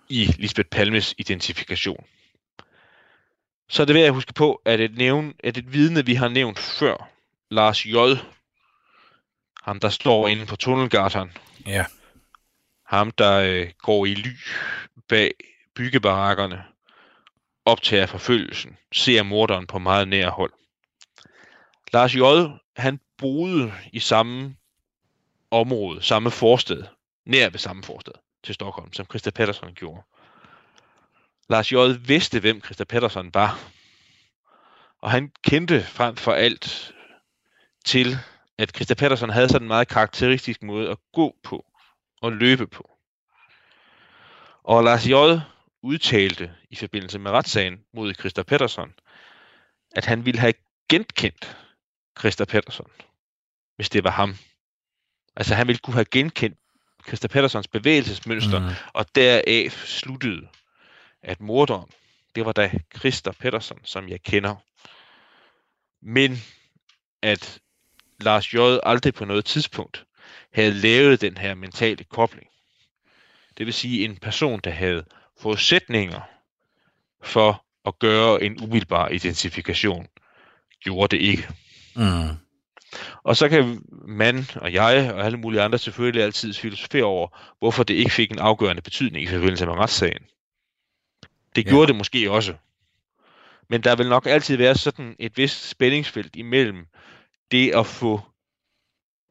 i 0.09 0.25
Lisbeth 0.25 0.69
Palmes 0.69 1.15
identifikation. 1.19 2.05
Så 3.69 3.83
er 3.83 3.87
det 3.87 3.95
værd 3.95 4.05
at 4.05 4.15
huske 4.15 4.33
på, 4.33 4.63
at 4.65 4.81
et, 4.81 4.97
nævn, 4.97 5.35
at 5.45 5.57
et 5.57 5.73
vidne, 5.73 6.07
vi 6.07 6.15
har 6.15 6.29
nævnt 6.29 6.59
før, 6.59 7.11
Lars 7.51 7.87
J., 7.87 7.95
ham 9.63 9.81
der 9.81 9.89
står 9.89 10.29
inde 10.29 10.47
på 10.47 10.57
tunnelgatan, 10.57 11.33
Ja. 11.67 11.85
ham 12.87 13.11
der 13.11 13.41
øh, 13.41 13.71
går 13.79 14.07
i 14.07 14.15
ly 14.15 14.31
bag 15.09 15.31
byggebarakkerne, 15.75 16.65
optager 17.69 18.07
forfølgelsen, 18.07 18.77
ser 18.93 19.23
morderen 19.23 19.67
på 19.67 19.79
meget 19.79 20.09
nær 20.09 20.31
hold. 20.31 20.53
Lars 21.93 22.15
J., 22.15 22.21
han 22.77 23.01
boede 23.19 23.73
i 23.93 24.01
samme 24.01 24.57
område, 25.51 26.03
samme 26.03 26.31
forsted, 26.31 26.85
nær 27.27 27.51
ved 27.51 27.59
samme 27.59 27.83
forsted 27.83 28.13
til 28.45 28.55
Stockholm, 28.55 28.93
som 28.93 29.07
Christa 29.07 29.31
Pettersson 29.31 29.75
gjorde. 29.75 30.03
Lars 31.49 31.73
J. 31.73 31.77
vidste, 32.01 32.41
hvem 32.41 32.65
Christa 32.65 32.85
Pettersson 32.85 33.35
var. 33.35 33.59
Og 35.01 35.11
han 35.11 35.33
kendte 35.45 35.83
frem 35.83 36.17
for 36.17 36.33
alt 36.33 36.95
til, 37.85 38.17
at 38.59 38.71
Christa 38.75 38.95
Pettersson 38.95 39.31
havde 39.31 39.49
sådan 39.49 39.65
en 39.65 39.69
meget 39.69 39.89
karakteristisk 39.89 40.63
måde 40.63 40.91
at 40.91 40.99
gå 41.13 41.37
på 41.43 41.67
og 42.23 42.33
løbe 42.33 42.67
på. 42.67 42.91
Og 44.65 44.85
Lars 44.85 45.07
J 45.07 45.13
udtalte 45.83 46.55
i 46.71 46.77
forbindelse 46.77 47.19
med 47.19 47.31
retssagen 47.31 47.85
mod 47.93 48.15
Christa 48.15 48.43
Pettersson, 48.43 48.95
at 49.97 50.05
han 50.05 50.25
ville 50.25 50.41
have 50.41 50.55
genkendt 50.89 51.57
Christa 52.19 52.45
Pettersson, 52.45 52.91
hvis 53.77 53.91
det 53.91 54.05
var 54.05 54.11
ham. 54.11 54.37
Altså 55.37 55.55
han 55.55 55.67
ville 55.67 55.79
kunne 55.79 55.95
have 55.95 56.05
genkendt 56.05 56.59
Christa 57.07 57.29
Petterssons 57.29 57.69
bevægelsesmønster, 57.69 58.59
mm. 58.59 58.75
og 58.93 59.15
deraf 59.15 59.73
sluttede, 59.73 60.49
at 61.23 61.41
morderen, 61.41 61.91
det 62.35 62.47
var 62.47 62.53
da 62.53 62.71
Christa 62.99 63.31
Pettersson, 63.31 63.81
som 63.85 64.09
jeg 64.09 64.23
kender. 64.23 64.55
Men 66.03 66.39
at 67.23 67.61
Lars 68.21 68.55
J. 68.55 68.57
aldrig 68.83 69.15
på 69.15 69.25
noget 69.25 69.45
tidspunkt 69.45 70.05
havde 70.53 70.73
lavet 70.73 71.21
den 71.21 71.37
her 71.37 71.55
mentale 71.55 72.05
kobling. 72.05 72.49
Det 73.59 73.67
vil 73.67 73.75
sige 73.75 74.05
en 74.05 74.17
person, 74.17 74.61
der 74.65 74.71
havde 74.71 75.05
forudsætninger 75.41 76.21
for 77.23 77.65
at 77.87 77.99
gøre 77.99 78.43
en 78.43 78.63
umiddelbar 78.63 79.09
identifikation, 79.09 80.07
gjorde 80.81 81.17
det 81.17 81.23
ikke. 81.23 81.49
Mm. 81.97 82.29
Og 83.23 83.37
så 83.37 83.49
kan 83.49 83.83
man 84.09 84.47
og 84.57 84.73
jeg 84.73 85.13
og 85.15 85.25
alle 85.25 85.39
mulige 85.39 85.63
andre 85.63 85.79
selvfølgelig 85.79 86.23
altid 86.23 86.55
filosofere 86.55 87.05
over, 87.05 87.29
hvorfor 87.59 87.83
det 87.83 87.95
ikke 87.95 88.11
fik 88.11 88.31
en 88.31 88.39
afgørende 88.39 88.83
betydning 88.83 89.25
i 89.25 89.27
forbindelse 89.27 89.67
med 89.67 89.75
retssagen. 89.75 90.23
Det 91.57 91.65
Ja. 91.65 91.71
gjorde 91.71 91.87
det 91.87 91.97
måske 91.97 92.31
også. 92.31 92.55
Men 93.69 93.81
der 93.81 93.97
vil 93.97 94.09
nok 94.09 94.27
altid 94.27 94.57
være 94.57 94.75
sådan 94.75 95.17
et 95.19 95.37
vist 95.37 95.69
spændingsfelt 95.69 96.37
imellem 96.37 96.87
det 97.51 97.71
at 97.75 97.87
få 97.87 98.21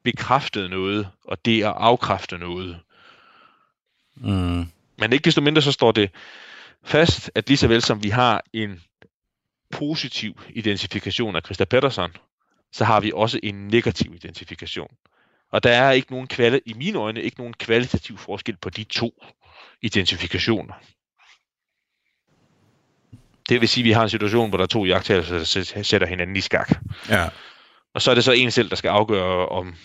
bekræftet 0.03 0.69
noget, 0.69 1.07
og 1.23 1.45
det 1.45 1.63
at 1.63 1.73
afkræfte 1.77 2.37
noget. 2.37 2.79
Mm. 4.15 4.65
Men 4.97 5.13
ikke 5.13 5.25
desto 5.25 5.41
mindre 5.41 5.61
så 5.61 5.71
står 5.71 5.91
det 5.91 6.11
fast, 6.83 7.31
at 7.35 7.47
lige 7.47 7.57
så 7.57 7.67
vel 7.67 7.81
som 7.81 8.03
vi 8.03 8.09
har 8.09 8.43
en 8.53 8.81
positiv 9.71 10.41
identifikation 10.49 11.35
af 11.35 11.41
Christa 11.45 11.65
Pettersson, 11.65 12.11
så 12.71 12.85
har 12.85 12.99
vi 12.99 13.11
også 13.15 13.39
en 13.43 13.67
negativ 13.67 14.13
identifikation. 14.15 14.95
Og 15.51 15.63
der 15.63 15.69
er 15.69 15.91
ikke 15.91 16.11
nogen 16.11 16.27
kvali- 16.33 16.61
i 16.65 16.73
mine 16.73 16.99
øjne 16.99 17.21
ikke 17.21 17.37
nogen 17.37 17.53
kvalitativ 17.53 18.17
forskel 18.17 18.57
på 18.57 18.69
de 18.69 18.83
to 18.83 19.23
identifikationer. 19.81 20.73
Det 23.49 23.61
vil 23.61 23.69
sige, 23.69 23.81
at 23.81 23.85
vi 23.85 23.91
har 23.91 24.03
en 24.03 24.09
situation, 24.09 24.49
hvor 24.49 24.57
der 24.57 24.63
er 24.63 24.67
to 24.67 24.85
jagttager, 24.85 25.21
der 25.21 25.43
sæt- 25.43 25.83
sætter 25.83 26.07
hinanden 26.07 26.35
i 26.35 26.41
skak. 26.41 26.71
Ja. 27.09 27.29
Og 27.93 28.01
så 28.01 28.11
er 28.11 28.15
det 28.15 28.23
så 28.23 28.31
en 28.31 28.51
selv, 28.51 28.69
der 28.69 28.75
skal 28.75 28.89
afgøre, 28.89 29.47
om 29.49 29.75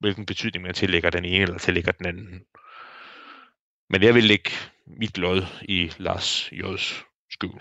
hvilken 0.00 0.26
betydning 0.26 0.62
man 0.64 0.74
tillægger 0.74 1.10
den 1.10 1.24
ene 1.24 1.42
eller 1.42 1.58
tillægger 1.58 1.92
den 1.92 2.06
anden. 2.06 2.40
Men 3.90 4.02
jeg 4.02 4.14
vil 4.14 4.24
lægge 4.24 4.50
mit 4.86 5.18
lod 5.18 5.46
i 5.62 5.92
Lars 5.98 6.52
J's 6.52 7.04
skjul. 7.30 7.60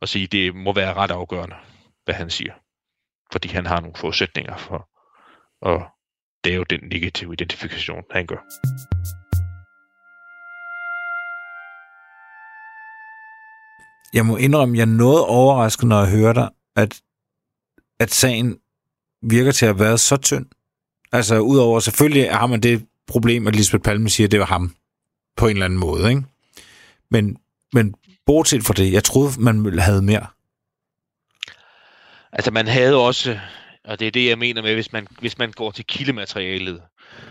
Og 0.00 0.08
sige, 0.08 0.26
det 0.26 0.54
må 0.54 0.72
være 0.72 0.94
ret 0.94 1.10
afgørende, 1.10 1.56
hvad 2.04 2.14
han 2.14 2.30
siger. 2.30 2.52
Fordi 3.32 3.48
han 3.48 3.66
har 3.66 3.80
nogle 3.80 3.96
forudsætninger 3.96 4.56
for 4.56 4.88
at 5.68 5.82
lave 6.44 6.64
den 6.70 6.80
negative 6.82 7.32
identifikation, 7.32 8.02
han 8.10 8.26
gør. 8.26 8.36
Jeg 14.14 14.26
må 14.26 14.36
indrømme, 14.36 14.76
jeg 14.76 14.82
er 14.82 14.86
noget 14.86 15.24
overrasket, 15.24 15.88
når 15.88 16.00
jeg 16.00 16.10
hører 16.10 16.32
dig, 16.32 16.48
at, 16.76 17.02
at 18.00 18.10
sagen 18.10 18.58
virker 19.22 19.52
til 19.52 19.66
at 19.66 19.74
have 19.74 19.84
været 19.84 20.00
så 20.00 20.16
tynd. 20.16 20.46
Altså, 21.12 21.38
udover 21.38 21.80
selvfølgelig 21.80 22.34
har 22.34 22.46
man 22.46 22.60
det 22.60 22.86
problem, 23.06 23.46
at 23.46 23.56
Lisbeth 23.56 23.82
Palme 23.82 24.08
siger, 24.08 24.26
at 24.26 24.30
det 24.30 24.40
var 24.40 24.46
ham 24.46 24.75
på 25.36 25.46
en 25.46 25.50
eller 25.56 25.64
anden 25.64 25.78
måde, 25.78 26.08
ikke? 26.10 26.22
Men, 27.10 27.36
men 27.72 27.94
bortset 28.26 28.64
fra 28.64 28.74
det, 28.74 28.92
jeg 28.92 29.04
troede, 29.04 29.40
man 29.40 29.78
havde 29.78 30.02
mere. 30.02 30.26
Altså 32.32 32.50
man 32.50 32.66
havde 32.66 32.96
også, 32.96 33.38
og 33.84 34.00
det 34.00 34.06
er 34.06 34.10
det 34.10 34.28
jeg 34.28 34.38
mener 34.38 34.62
med, 34.62 34.74
hvis 34.74 34.92
man, 34.92 35.06
hvis 35.20 35.38
man 35.38 35.52
går 35.52 35.70
til 35.70 35.86
kildematerialet, 35.86 36.82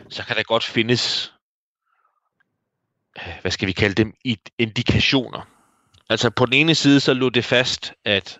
så 0.10 0.24
kan 0.24 0.36
der 0.36 0.44
godt 0.44 0.64
findes, 0.64 1.34
øh, 3.18 3.34
hvad 3.42 3.52
skal 3.52 3.68
vi 3.68 3.72
kalde 3.72 3.96
dem, 3.96 4.14
indikationer. 4.60 5.50
Altså 6.10 6.30
på 6.30 6.46
den 6.46 6.54
ene 6.54 6.76
side 6.76 7.00
så 7.00 7.14
lå 7.14 7.30
det 7.30 7.46
fast, 7.46 7.94
at 8.06 8.40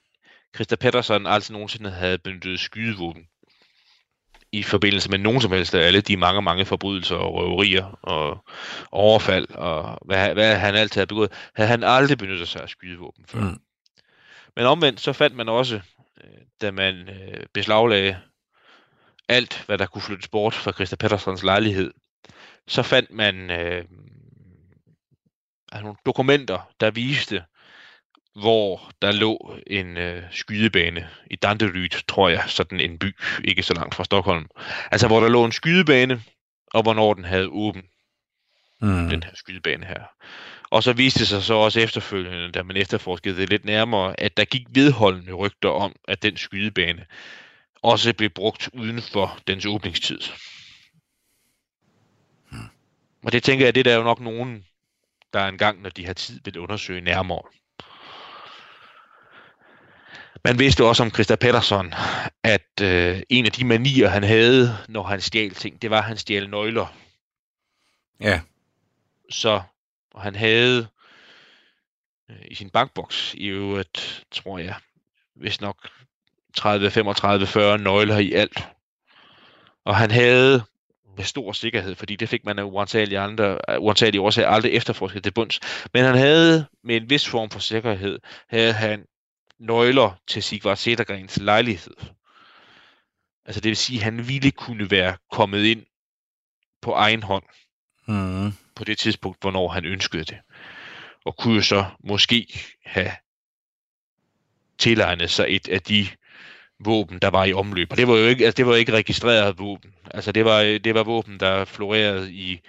Christa 0.56 0.76
Pettersson 0.76 1.28
aldrig 1.28 1.54
nogensinde 1.54 1.92
havde 1.92 2.18
benyttet 2.18 2.60
skydevåben 2.60 3.24
i 4.58 4.64
forbindelse 4.64 5.10
med 5.10 5.18
nogen 5.18 5.42
som 5.42 5.52
helst 5.52 5.76
af 5.76 5.88
alle 5.88 6.02
de 6.02 6.18
mange, 6.18 6.42
mange 6.42 6.66
forbrydelser 6.66 7.16
og 7.16 7.34
røverier 7.34 8.00
og 8.02 8.46
overfald 8.92 9.50
og 9.50 10.00
hvad, 10.06 10.34
hvad 10.34 10.56
han 10.56 10.76
altid 10.76 11.00
havde 11.00 11.08
begået, 11.08 11.32
havde 11.56 11.70
han 11.70 11.84
aldrig 11.84 12.18
benyttet 12.18 12.48
sig 12.48 12.62
af 12.62 12.70
skydevåben 12.70 13.26
før. 13.28 13.40
Mm. 13.40 13.58
Men 14.56 14.66
omvendt 14.66 15.02
så 15.02 15.14
fandt 15.14 15.36
man 15.36 15.50
også, 15.50 15.76
øh, 16.24 16.42
da 16.62 16.72
man 16.72 16.96
øh, 17.10 17.46
beslaglagde 17.54 18.18
alt, 19.30 19.64
hvad 19.66 19.78
der 19.78 19.86
kunne 19.86 20.02
flyttes 20.02 20.28
bort 20.28 20.54
fra 20.54 20.72
Christa 20.72 20.96
Petterssons 20.96 21.44
lejlighed, 21.44 21.94
så 22.68 22.84
fandt 22.84 23.12
man 23.12 23.52
øh, 23.52 23.86
altså 25.72 25.84
nogle 25.84 25.98
dokumenter, 26.06 26.70
der 26.80 26.92
viste, 26.92 27.44
hvor 28.36 28.92
der 29.02 29.12
lå 29.12 29.58
en 29.68 29.98
øh, 29.98 30.24
skydebane 30.32 31.10
i 31.32 31.36
Danderyd, 31.36 31.90
tror 32.08 32.30
jeg, 32.30 32.44
sådan 32.48 32.80
en 32.80 33.00
by, 33.00 33.16
ikke 33.44 33.64
så 33.64 33.74
langt 33.74 33.96
fra 33.96 34.04
Stockholm. 34.04 34.46
Altså, 34.92 35.08
hvor 35.08 35.20
der 35.20 35.30
lå 35.30 35.46
en 35.46 35.52
skydebane, 35.52 36.24
og 36.74 36.84
hvornår 36.84 37.14
den 37.14 37.24
havde 37.26 37.48
åben, 37.48 37.84
Mm. 38.82 39.10
den 39.10 39.24
her 39.24 39.32
skydebane 39.36 39.86
her. 39.86 40.04
Og 40.70 40.84
så 40.84 40.94
viste 40.94 41.20
det 41.20 41.28
sig 41.28 41.44
så 41.44 41.54
også 41.54 41.80
efterfølgende, 41.80 42.52
da 42.52 42.64
man 42.64 42.78
efterforskede 42.78 43.38
det 43.38 43.50
lidt 43.50 43.66
nærmere, 43.66 44.20
at 44.20 44.38
der 44.38 44.46
gik 44.46 44.68
vedholdende 44.70 45.34
rygter 45.34 45.70
om, 45.70 45.96
at 46.08 46.24
den 46.24 46.38
skydebane 46.38 47.06
også 47.82 48.14
blev 48.14 48.30
brugt 48.30 48.70
uden 48.74 49.02
for 49.02 49.40
dens 49.48 49.66
åbningstid. 49.66 50.20
Og 53.24 53.32
det 53.32 53.44
tænker 53.44 53.66
jeg, 53.66 53.76
det 53.76 53.80
er 53.80 53.84
der 53.84 53.96
jo 53.98 54.04
nok 54.04 54.20
nogen, 54.20 54.66
der 55.34 55.48
engang, 55.48 55.82
når 55.82 55.90
de 55.90 56.06
har 56.06 56.14
tid, 56.14 56.40
vil 56.46 56.60
undersøge 56.60 57.02
nærmere. 57.02 57.42
Man 60.46 60.60
vidste 60.60 60.86
også 60.86 61.04
om 61.04 61.12
Christa 61.12 61.36
Pettersson, 61.36 61.94
at 62.44 62.82
øh, 62.82 63.22
en 63.30 63.46
af 63.46 63.52
de 63.52 63.66
manier, 63.66 64.08
han 64.08 64.24
havde, 64.24 64.78
når 64.88 65.04
han 65.04 65.22
stjal 65.22 65.54
ting, 65.54 65.82
det 65.82 65.90
var, 65.90 65.98
at 65.98 66.04
han 66.04 66.18
stjal 66.18 66.50
nøgler. 66.50 66.96
Ja. 68.20 68.42
Så 69.30 69.62
og 70.14 70.22
han 70.22 70.36
havde 70.36 70.88
øh, 72.30 72.36
i 72.52 72.56
sin 72.56 72.70
bankboks 72.70 73.34
i 73.34 73.48
øvrigt, 73.48 74.26
tror 74.32 74.58
jeg, 74.58 74.76
hvis 75.36 75.62
nok 75.62 75.90
30, 76.56 76.92
35, 76.92 77.48
40 77.48 77.78
nøgler 77.78 78.18
i 78.18 78.34
alt. 78.34 78.68
Og 79.86 79.96
han 79.96 80.12
havde 80.12 80.64
med 81.18 81.24
stor 81.24 81.52
sikkerhed, 81.52 81.96
fordi 81.96 82.16
det 82.16 82.30
fik 82.30 82.46
man 82.46 82.60
af 82.60 82.64
uantagelige, 82.64 83.20
andre, 83.20 83.70
af 83.70 83.78
uantagelige 83.80 84.22
årsager 84.22 84.50
aldrig 84.50 84.72
efterforsket 84.72 85.24
til 85.24 85.32
bunds. 85.32 85.60
Men 85.94 86.04
han 86.04 86.16
havde 86.16 86.66
med 86.84 86.96
en 86.96 87.10
vis 87.10 87.28
form 87.28 87.50
for 87.50 87.60
sikkerhed, 87.60 88.20
havde 88.50 88.74
han 88.74 89.06
nøgler 89.60 90.22
til 90.28 90.44
Sigvard 90.44 90.78
Sættergrens 90.78 91.38
lejlighed. 91.38 91.96
Altså 93.46 93.62
det 93.62 93.70
vil 93.70 93.78
sige, 93.78 93.98
at 93.98 94.04
han 94.04 94.28
ville 94.28 94.52
kunne 94.52 94.92
være 94.92 95.18
kommet 95.32 95.66
ind 95.66 95.86
på 96.82 96.92
egen 96.92 97.24
hånd 97.24 97.44
Mm. 98.08 98.52
på 98.76 98.84
det 98.84 98.98
tidspunkt, 98.98 99.42
hvornår 99.42 99.68
han 99.68 99.86
ønskede 99.86 100.24
det. 100.24 100.38
Og 101.26 101.38
kunne 101.38 101.56
jo 101.56 101.62
så 101.62 101.86
måske 102.04 102.60
have 102.86 103.12
tilegnet 104.78 105.30
sig 105.30 105.46
et 105.50 105.68
af 105.68 105.82
de 105.82 106.08
våben, 106.80 107.20
der 107.20 107.28
var 107.30 107.46
i 107.46 107.54
omløb. 107.54 107.92
Og 107.92 107.98
det 107.98 108.08
var 108.08 108.16
jo 108.16 108.26
ikke, 108.28 108.46
altså 108.46 108.58
det 108.58 108.66
var 108.66 108.76
ikke 108.76 108.92
registreret 108.92 109.60
våben. 109.60 109.94
Altså 110.12 110.32
det 110.32 110.46
var, 110.46 110.62
det 110.62 110.96
var 110.96 111.04
våben, 111.04 111.40
der 111.40 111.66
florerede 111.66 112.34
i, 112.34 112.60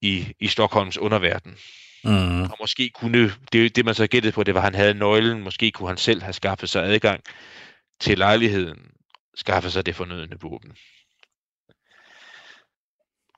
i, 0.00 0.34
i 0.40 0.46
Stockholms 0.46 0.98
underverden. 0.98 1.56
Mm. 2.04 2.42
Og 2.42 2.56
måske 2.60 2.90
kunne, 2.94 3.32
det, 3.52 3.76
det 3.76 3.84
man 3.84 3.94
så 3.94 4.06
gættede 4.06 4.32
på, 4.32 4.42
det 4.42 4.54
var, 4.54 4.60
at 4.60 4.64
han 4.64 4.74
havde 4.74 4.94
nøglen. 4.94 5.40
Måske 5.40 5.70
kunne 5.70 5.88
han 5.88 5.96
selv 5.96 6.22
have 6.22 6.32
skaffet 6.32 6.68
sig 6.68 6.84
adgang 6.84 7.20
til 8.00 8.18
lejligheden, 8.18 8.78
skaffe 9.34 9.70
sig 9.70 9.86
det 9.86 9.96
fornødne 9.96 10.36
våben. 10.40 10.76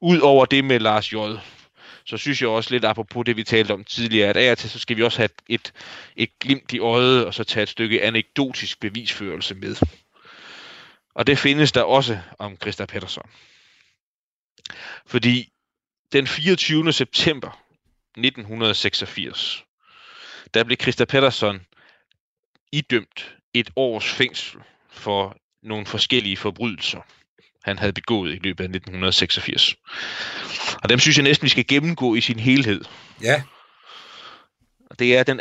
Udover 0.00 0.44
det 0.44 0.64
med 0.64 0.80
Lars 0.80 1.12
J., 1.12 1.16
så 2.04 2.16
synes 2.16 2.42
jeg 2.42 2.48
også 2.48 2.70
lidt 2.70 2.84
apropos 2.84 3.24
det, 3.24 3.36
vi 3.36 3.44
talte 3.44 3.72
om 3.72 3.84
tidligere, 3.84 4.28
at 4.28 4.36
af 4.36 4.50
og 4.50 4.58
til, 4.58 4.70
så 4.70 4.78
skal 4.78 4.96
vi 4.96 5.02
også 5.02 5.18
have 5.18 5.28
et, 5.48 5.72
et 6.16 6.38
glimt 6.38 6.72
i 6.72 6.78
øjet, 6.78 7.26
og 7.26 7.34
så 7.34 7.44
tage 7.44 7.62
et 7.62 7.68
stykke 7.68 8.02
anekdotisk 8.02 8.80
bevisførelse 8.80 9.54
med. 9.54 9.76
Og 11.14 11.26
det 11.26 11.38
findes 11.38 11.72
der 11.72 11.82
også 11.82 12.18
om 12.38 12.56
Christa 12.56 12.86
Pettersson. 12.86 13.30
Fordi 15.06 15.52
den 16.12 16.26
24. 16.26 16.92
september 16.92 17.65
1986, 18.16 19.64
der 20.54 20.64
blev 20.64 20.76
Christa 20.80 21.04
Pettersson 21.04 21.60
idømt 22.72 23.36
et 23.54 23.70
års 23.76 24.08
fængsel 24.08 24.60
for 24.90 25.36
nogle 25.62 25.86
forskellige 25.86 26.36
forbrydelser, 26.36 27.00
han 27.64 27.78
havde 27.78 27.92
begået 27.92 28.34
i 28.34 28.38
løbet 28.38 28.64
af 28.64 28.68
1986. 28.68 29.74
Og 30.82 30.88
dem 30.88 30.98
synes 30.98 31.16
jeg 31.16 31.22
næsten, 31.24 31.44
vi 31.44 31.50
skal 31.50 31.66
gennemgå 31.66 32.14
i 32.14 32.20
sin 32.20 32.38
helhed. 32.38 32.84
Ja. 33.22 33.42
Det 34.98 35.16
er 35.16 35.22
den 35.22 35.40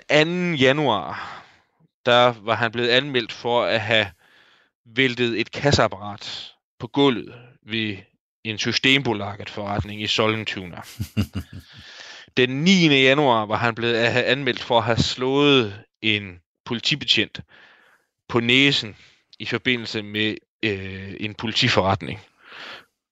2. 0.55 0.63
januar, 0.63 1.43
der 2.05 2.33
var 2.41 2.55
han 2.55 2.71
blevet 2.71 2.89
anmeldt 2.89 3.31
for 3.31 3.63
at 3.63 3.81
have 3.81 4.07
væltet 4.85 5.39
et 5.39 5.51
kasseapparat 5.51 6.53
på 6.79 6.87
gulvet 6.87 7.33
ved 7.65 7.97
en 8.43 8.57
Systembolaget 8.57 9.49
forretning 9.49 10.01
i 10.01 10.07
Sollentuna. 10.07 10.81
Den 12.37 12.49
9. 12.49 12.87
januar 12.87 13.45
var 13.45 13.57
han 13.57 13.75
blevet 13.75 13.95
anmeldt 13.95 14.63
for 14.63 14.77
at 14.77 14.83
have 14.83 14.97
slået 14.97 15.83
en 16.01 16.39
politibetjent 16.65 17.41
på 18.29 18.39
næsen 18.39 18.95
i 19.39 19.45
forbindelse 19.45 20.03
med 20.03 20.35
øh, 20.63 21.13
en 21.19 21.33
politiforretning. 21.33 22.19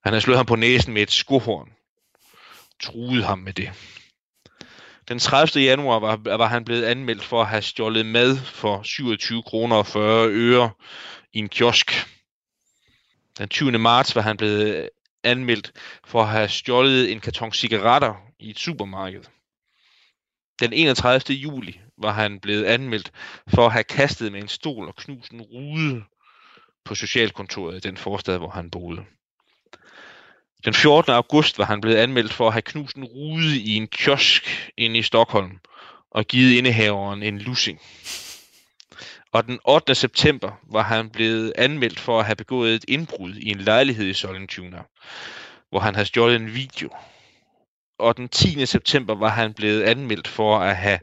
Han 0.04 0.12
havde 0.12 0.20
slået 0.20 0.38
ham 0.38 0.46
på 0.46 0.56
næsen 0.56 0.94
med 0.94 1.02
et 1.02 1.10
skohorn. 1.10 1.72
Truet 2.82 3.24
ham 3.24 3.38
med 3.38 3.52
det. 3.52 3.72
Den 5.08 5.18
30. 5.18 5.64
januar 5.64 5.98
var, 5.98 6.36
var 6.36 6.48
han 6.48 6.64
blevet 6.64 6.84
anmeldt 6.84 7.24
for 7.24 7.40
at 7.40 7.48
have 7.48 7.62
stjålet 7.62 8.06
mad 8.06 8.36
for 8.36 8.82
27 8.82 9.42
kroner 9.42 9.76
og 9.76 9.86
40 9.86 10.28
øre 10.28 10.70
i 11.32 11.38
en 11.38 11.48
kiosk. 11.48 12.06
Den 13.38 13.48
20. 13.48 13.78
marts 13.78 14.16
var 14.16 14.22
han 14.22 14.36
blevet 14.36 14.76
øh, 14.76 14.88
anmeldt 15.22 15.72
for 16.06 16.22
at 16.22 16.28
have 16.28 16.48
stjålet 16.48 17.12
en 17.12 17.20
karton 17.20 17.52
cigaretter 17.52 18.14
i 18.44 18.50
et 18.50 18.58
supermarked. 18.58 19.22
Den 20.60 20.72
31. 20.72 21.36
juli 21.36 21.80
var 21.98 22.12
han 22.12 22.40
blevet 22.40 22.64
anmeldt 22.64 23.12
for 23.54 23.66
at 23.66 23.72
have 23.72 23.84
kastet 23.84 24.32
med 24.32 24.42
en 24.42 24.48
stol 24.48 24.88
og 24.88 24.96
knust 24.96 25.32
en 25.32 25.42
rude 25.42 26.04
på 26.84 26.94
socialkontoret 26.94 27.76
i 27.76 27.88
den 27.88 27.96
forstad, 27.96 28.38
hvor 28.38 28.50
han 28.50 28.70
boede. 28.70 29.04
Den 30.64 30.74
14. 30.74 31.12
august 31.12 31.58
var 31.58 31.64
han 31.64 31.80
blevet 31.80 31.96
anmeldt 31.96 32.32
for 32.32 32.46
at 32.46 32.52
have 32.52 32.62
knust 32.62 32.96
en 32.96 33.04
rude 33.04 33.60
i 33.60 33.74
en 33.76 33.88
kiosk 33.88 34.72
inde 34.76 34.98
i 34.98 35.02
Stockholm 35.02 35.58
og 36.10 36.24
givet 36.24 36.58
indehaveren 36.58 37.22
en 37.22 37.38
lussing. 37.38 37.80
Og 39.32 39.46
den 39.46 39.58
8. 39.64 39.94
september 39.94 40.52
var 40.62 40.82
han 40.82 41.10
blevet 41.10 41.52
anmeldt 41.58 42.00
for 42.00 42.20
at 42.20 42.26
have 42.26 42.36
begået 42.36 42.74
et 42.74 42.84
indbrud 42.88 43.34
i 43.34 43.48
en 43.48 43.60
lejlighed 43.60 44.06
i 44.06 44.14
Sollentuna, 44.14 44.82
hvor 45.70 45.80
han 45.80 45.94
havde 45.94 46.06
stjålet 46.06 46.36
en 46.36 46.54
video. 46.54 46.90
Og 47.98 48.16
den 48.16 48.28
10. 48.28 48.66
september 48.66 49.14
var 49.14 49.28
han 49.28 49.54
blevet 49.54 49.82
anmeldt 49.82 50.28
for 50.28 50.58
at 50.58 50.76
have 50.76 50.98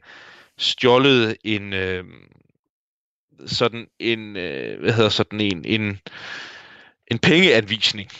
stjålet 0.57 1.37
en 1.43 1.73
øh, 1.73 2.03
sådan 3.45 3.87
en 3.99 4.37
øh, 4.37 4.79
hvad 4.79 4.93
hedder 4.93 5.09
sådan 5.09 5.41
en 5.41 5.65
en 5.65 5.99
en 7.07 7.19
pengeanvisning 7.19 8.11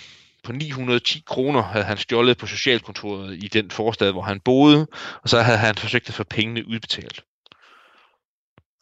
på 0.44 0.52
910 0.52 1.24
kroner 1.26 1.62
havde 1.62 1.86
han 1.86 1.98
stjålet 1.98 2.38
på 2.38 2.48
socialkontoret 2.48 3.44
i 3.44 3.48
den 3.48 3.72
forstad, 3.72 4.12
hvor 4.12 4.22
han 4.22 4.40
boede, 4.40 4.88
og 5.24 5.30
så 5.30 5.42
havde 5.42 5.58
han 5.58 5.76
forsøgt 5.76 6.10
at 6.10 6.16
få 6.16 6.24
pengene 6.24 6.68
udbetalt. 6.68 7.24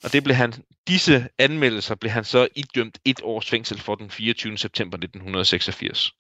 Og 0.04 0.14
det 0.14 0.24
blev 0.24 0.36
han, 0.36 0.54
disse 0.88 1.28
anmeldelser 1.38 1.96
blev 1.96 2.12
han 2.12 2.24
så 2.24 2.48
idømt 2.56 3.00
et 3.06 3.20
års 3.24 3.50
fængsel 3.50 3.80
for 3.80 3.96
den 3.96 4.10
24. 4.10 4.58
september 4.58 4.98
1986. 4.98 6.12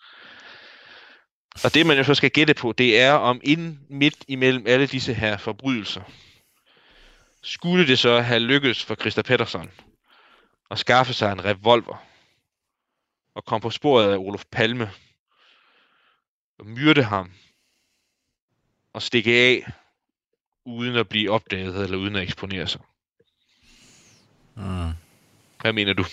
Og 1.63 1.73
det 1.73 1.85
man 1.85 1.97
jo 1.97 2.03
så 2.03 2.15
skal 2.15 2.31
gætte 2.31 2.53
på, 2.53 2.71
det 2.71 2.99
er 2.99 3.11
om 3.11 3.41
ind 3.43 3.77
midt 3.89 4.25
imellem 4.27 4.67
alle 4.67 4.87
disse 4.87 5.13
her 5.13 5.37
forbrydelser, 5.37 6.01
skulle 7.41 7.87
det 7.87 7.99
så 7.99 8.21
have 8.21 8.39
lykkedes 8.39 8.83
for 8.83 8.95
Christa 8.95 9.21
Pettersson 9.21 9.71
at 10.71 10.79
skaffe 10.79 11.13
sig 11.13 11.31
en 11.31 11.45
revolver 11.45 12.05
og 13.35 13.45
komme 13.45 13.61
på 13.61 13.69
sporet 13.69 14.11
af 14.11 14.17
Olof 14.17 14.45
Palme 14.51 14.91
og 16.59 16.65
myrde 16.65 17.03
ham 17.03 17.31
og 18.93 19.01
stikke 19.01 19.31
af 19.31 19.71
uden 20.65 20.95
at 20.95 21.09
blive 21.09 21.31
opdaget 21.31 21.83
eller 21.83 21.97
uden 21.97 22.15
at 22.15 22.23
eksponere 22.23 22.67
sig. 22.67 22.81
Mm. 24.55 24.91
Hvad 25.61 25.73
mener 25.73 25.93
du? 25.93 26.05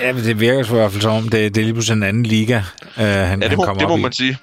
Ja, 0.00 0.12
men 0.12 0.24
det 0.24 0.40
virker 0.40 0.64
i 0.64 0.76
hvert 0.76 0.92
fald 0.92 1.02
som 1.02 1.12
om, 1.12 1.22
det, 1.22 1.54
det 1.54 1.60
er 1.60 1.64
lige 1.64 1.74
pludselig 1.74 1.96
en 1.96 2.02
anden 2.02 2.22
liga, 2.26 2.58
uh, 2.58 2.62
han, 2.96 3.06
Ja, 3.06 3.24
han 3.24 3.40
det 3.40 3.56
må, 3.56 3.64
kommer 3.64 3.78
det 3.80 3.88
må 3.88 3.94
op 3.94 3.98
i. 3.98 4.02
man 4.02 4.12
sige. 4.12 4.38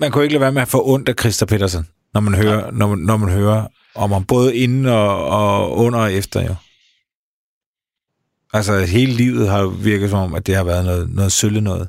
Man 0.00 0.10
kunne 0.10 0.24
ikke 0.24 0.32
lade 0.32 0.40
være 0.40 0.52
med 0.52 0.62
at 0.62 0.68
få 0.68 0.86
ondt 0.86 1.08
af 1.08 1.14
Christa 1.20 1.44
Petersen, 1.46 1.88
når 2.14 2.20
man 2.20 2.34
hører, 2.34 2.70
når 2.70 2.86
man, 2.88 2.98
når 2.98 3.16
man 3.16 3.28
hører 3.28 3.66
om 3.94 4.12
ham, 4.12 4.24
både 4.24 4.56
inden 4.56 4.86
og, 4.86 5.26
og 5.28 5.76
under 5.76 5.98
og 5.98 6.12
efter, 6.12 6.42
jo. 6.42 6.54
Altså, 8.52 8.78
hele 8.80 9.12
livet 9.12 9.48
har 9.48 9.66
virket 9.66 10.10
som 10.10 10.18
om, 10.18 10.34
at 10.34 10.46
det 10.46 10.56
har 10.56 10.64
været 10.64 10.84
noget, 10.84 11.10
noget 11.14 11.32
sølle 11.32 11.60
noget. 11.60 11.88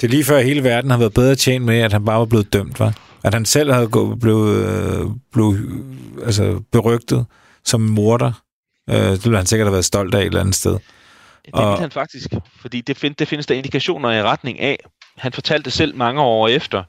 Det 0.00 0.06
er 0.06 0.10
lige 0.10 0.24
før 0.24 0.40
hele 0.40 0.64
verden 0.64 0.90
har 0.90 0.98
været 0.98 1.14
bedre 1.14 1.34
tjent 1.34 1.64
med, 1.64 1.78
at 1.78 1.92
han 1.92 2.04
bare 2.04 2.18
var 2.18 2.24
blevet 2.24 2.52
dømt, 2.52 2.80
var. 2.80 3.07
At 3.24 3.34
han 3.34 3.44
selv 3.44 3.72
havde 3.72 3.88
gået, 3.88 4.20
blevet, 4.20 4.56
øh, 4.66 5.06
blevet 5.32 5.84
altså, 6.24 6.62
berygtet 6.72 7.26
som 7.64 7.80
morder. 7.80 8.32
Øh, 8.90 8.96
det 8.96 9.24
ville 9.24 9.36
han 9.36 9.46
sikkert 9.46 9.66
have 9.66 9.72
været 9.72 9.84
stolt 9.84 10.14
af 10.14 10.20
et 10.20 10.26
eller 10.26 10.40
andet 10.40 10.54
sted. 10.54 10.72
Det 10.72 11.54
Og- 11.54 11.70
vil 11.72 11.80
han 11.80 11.90
faktisk, 11.90 12.34
fordi 12.60 12.80
det, 12.80 12.96
find, 12.96 13.14
det 13.14 13.28
findes 13.28 13.46
der 13.46 13.54
indikationer 13.54 14.10
i 14.12 14.22
retning 14.22 14.60
af. 14.60 14.78
Han 15.16 15.32
fortalte 15.32 15.70
selv 15.70 15.96
mange 15.96 16.20
år 16.20 16.48
efter, 16.48 16.84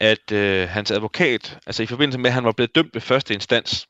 at 0.00 0.32
øh, 0.32 0.68
hans 0.68 0.90
advokat, 0.90 1.58
altså 1.66 1.82
i 1.82 1.86
forbindelse 1.86 2.18
med, 2.18 2.26
at 2.30 2.34
han 2.34 2.44
var 2.44 2.52
blevet 2.52 2.74
dømt 2.74 2.90
ved 2.94 3.00
første 3.00 3.34
instans, 3.34 3.86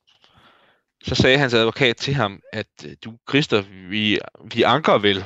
så 1.03 1.15
sagde 1.15 1.39
hans 1.39 1.55
advokat 1.55 1.97
til 1.97 2.15
ham, 2.15 2.41
at 2.53 2.67
øh, 2.85 2.93
du, 3.05 3.13
Christer, 3.29 3.63
vi, 3.91 4.19
vi 4.55 4.63
anker 4.63 4.99
vel. 4.99 5.25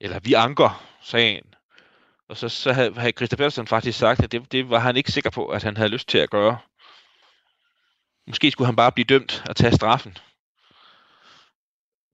Eller 0.00 0.18
vi 0.22 0.32
anker 0.32 0.84
sagen. 1.02 1.42
Og 2.28 2.36
så, 2.36 2.48
så 2.48 2.72
havde, 2.72 2.94
havde 2.94 3.12
Christer 3.12 3.36
Pedersen 3.36 3.66
faktisk 3.66 3.98
sagt, 3.98 4.22
at 4.22 4.32
det, 4.32 4.52
det 4.52 4.70
var 4.70 4.78
han 4.78 4.96
ikke 4.96 5.12
sikker 5.12 5.30
på, 5.30 5.46
at 5.46 5.62
han 5.62 5.76
havde 5.76 5.88
lyst 5.88 6.08
til 6.08 6.18
at 6.18 6.30
gøre. 6.30 6.58
Måske 8.26 8.50
skulle 8.50 8.66
han 8.66 8.76
bare 8.76 8.92
blive 8.92 9.04
dømt 9.04 9.44
og 9.48 9.56
tage 9.56 9.72
straffen. 9.72 10.16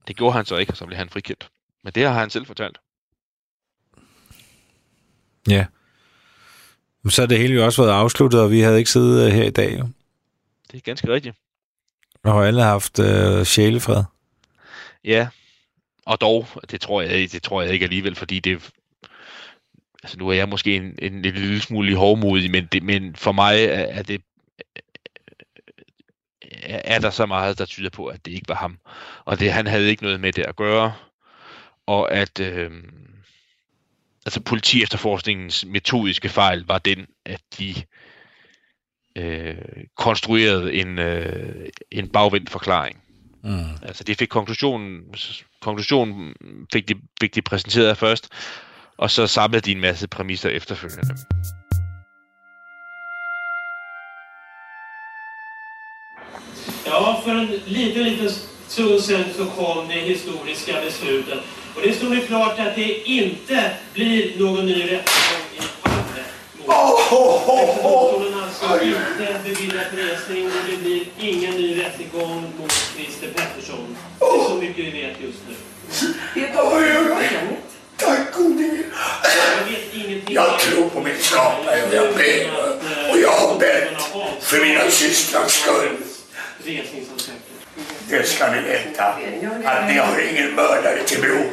Det 0.08 0.16
gjorde 0.16 0.32
han 0.32 0.44
så 0.44 0.56
ikke, 0.56 0.72
og 0.72 0.76
så 0.76 0.86
blev 0.86 0.98
han 0.98 1.11
frikendt. 1.11 1.50
Men 1.84 1.92
det 1.92 2.06
har 2.06 2.12
han 2.12 2.30
selv 2.30 2.46
fortalt. 2.46 2.78
Ja. 5.48 5.66
Men 7.02 7.11
så 7.11 7.22
er 7.22 7.26
det 7.26 7.38
hele 7.38 7.54
jo 7.54 7.64
også 7.64 7.82
været 7.82 7.94
afsluttet, 7.94 8.40
og 8.40 8.50
vi 8.50 8.61
havde 8.61 8.78
ikke 8.78 8.90
siddet 8.90 9.26
øh, 9.26 9.32
her 9.32 9.44
i 9.44 9.50
dag, 9.50 9.78
jo. 9.78 9.88
Det 10.70 10.76
er 10.76 10.80
ganske 10.80 11.12
rigtigt. 11.12 11.36
Og 12.24 12.32
har 12.32 12.40
alle 12.40 12.62
haft 12.62 12.98
øh, 12.98 13.44
sjælefred. 13.44 14.04
Ja, 15.04 15.28
og 16.06 16.20
dog, 16.20 16.48
det 16.70 16.80
tror 16.80 17.02
jeg, 17.02 17.32
det 17.32 17.42
tror 17.42 17.62
jeg 17.62 17.72
ikke 17.72 17.84
alligevel, 17.84 18.14
fordi 18.14 18.40
det, 18.40 18.72
altså 20.03 20.18
nu 20.18 20.28
er 20.28 20.32
jeg 20.32 20.48
måske 20.48 20.76
en, 20.76 20.94
en, 20.98 21.14
en 21.14 21.22
lille 21.22 21.61
smule 21.61 21.96
hovmodig, 21.96 22.51
men, 22.51 22.66
det, 22.66 22.82
men 22.82 23.16
for 23.16 23.32
mig 23.32 23.64
er, 23.64 23.68
er 23.68 24.03
det, 24.03 24.22
er, 26.42 26.82
er 26.84 26.98
der 26.98 27.11
så 27.11 27.26
meget, 27.26 27.59
der 27.59 27.64
tyder 27.64 27.90
på, 27.90 28.07
at 28.07 28.24
det 28.24 28.32
ikke 28.32 28.48
var 28.48 28.55
ham. 28.55 28.78
Og 29.24 29.40
det, 29.40 29.53
han 29.53 29.66
havde 29.66 29.88
ikke 29.88 30.03
noget 30.03 30.20
med 30.20 30.32
det 30.32 30.42
at 30.42 30.57
gøre, 30.57 30.94
og 31.86 32.12
at 32.12 32.40
øh, 32.40 32.70
altså 34.26 34.40
politi 34.40 34.82
efterforskningens 34.82 35.64
metodiske 35.64 36.28
fejl 36.28 36.64
var 36.66 36.78
den, 36.78 37.07
at 37.24 37.40
de 37.59 37.74
øh, 39.16 39.57
konstruerede 39.96 40.74
en, 40.74 40.98
øh, 40.98 41.68
en 41.90 42.09
bagvendt 42.09 42.51
forklaring. 42.51 43.03
Mm. 43.42 43.64
Altså 43.82 44.05
de 44.05 44.14
fik 44.14 44.28
konklusionen, 44.28 45.14
konklusionen 45.61 46.34
fik 46.72 46.88
de, 46.88 46.94
fik 47.20 47.34
de 47.34 47.42
præsenteret 47.42 47.98
først, 47.98 48.28
og 49.01 49.11
så 49.11 49.26
samlede 49.26 49.61
de 49.61 49.72
en 49.72 49.80
masse 49.80 50.09
præmisser 50.09 50.48
efterfølgende. 50.48 51.16
Ja, 56.86 57.20
för 57.24 57.30
en 57.30 57.48
liten, 57.66 58.03
liten 58.03 58.30
stund 58.68 59.01
sedan 59.01 59.24
så 59.36 59.44
kom 59.44 59.88
det 59.88 59.94
historiska 59.94 60.74
beslutet. 60.84 61.38
Och 61.76 61.82
det 61.82 61.94
stod 61.94 62.14
ju 62.14 62.26
klart 62.26 62.59
att 62.59 62.74
det 62.76 63.09
inte 63.09 63.70
blir 63.94 64.38
någon 64.38 64.66
ny 64.66 64.82
rättegång 64.82 65.46
i 65.55 65.62
Palme. 65.82 66.22
Domstolen 66.66 68.34
alltså 68.42 68.84
inte 68.84 69.40
beviljar 69.44 69.84
resning 69.96 70.46
och 70.46 70.53
det 70.70 70.76
blir 70.76 71.05
ingen 71.18 71.55
ny 71.55 71.82
rättegång 71.82 72.42
mot 72.59 72.72
Christer 72.72 73.28
Pettersson. 73.28 73.96
Det 74.18 74.24
är 74.24 74.48
så 74.48 74.55
mycket 74.55 74.84
vi 74.84 74.90
vet 74.90 75.20
just 75.20 75.38
nu. 75.48 75.55
Gode 76.34 76.86
Gud. 76.86 77.11
Jag 77.11 77.80
Tack 78.01 78.32
gode 78.32 78.70
Jag 80.28 80.59
tror 80.59 80.88
på 80.88 81.01
min 81.01 81.18
skapare 81.18 81.82
och 81.88 81.94
jag 81.94 82.14
ber. 82.14 82.51
Och 83.11 83.18
jag 83.18 83.30
har 83.30 83.59
bett 83.59 84.03
för 84.40 84.61
mina 84.61 84.90
systrars 84.90 85.51
skull. 85.51 85.96
Det 88.09 88.28
ska 88.28 88.53
ni 88.53 88.61
veta. 88.61 89.05
Att 89.64 89.86
ni 89.88 89.98
har 89.98 90.20
ingen 90.30 90.55
mördare 90.55 91.03
till 91.07 91.20
bror. 91.20 91.53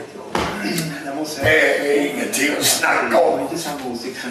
Det 1.43 1.77
är 1.79 2.01
ingenting 2.01 2.51
att 2.59 2.65
snacka 2.65 3.19
om. 3.19 3.47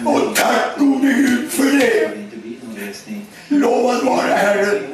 Och 0.05 0.35
tack 0.35 0.77
gode 0.77 1.07
Gud 1.07 1.51
för 1.51 1.79
det. 1.79 2.11
Lovad 3.47 4.05
vare 4.05 4.31
Herren. 4.31 4.87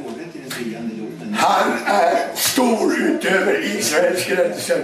Han 1.38 1.72
är 1.86 2.36
stor 2.36 2.96
utöver 2.96 3.78
Israels 3.78 4.26
gränser. 4.26 4.84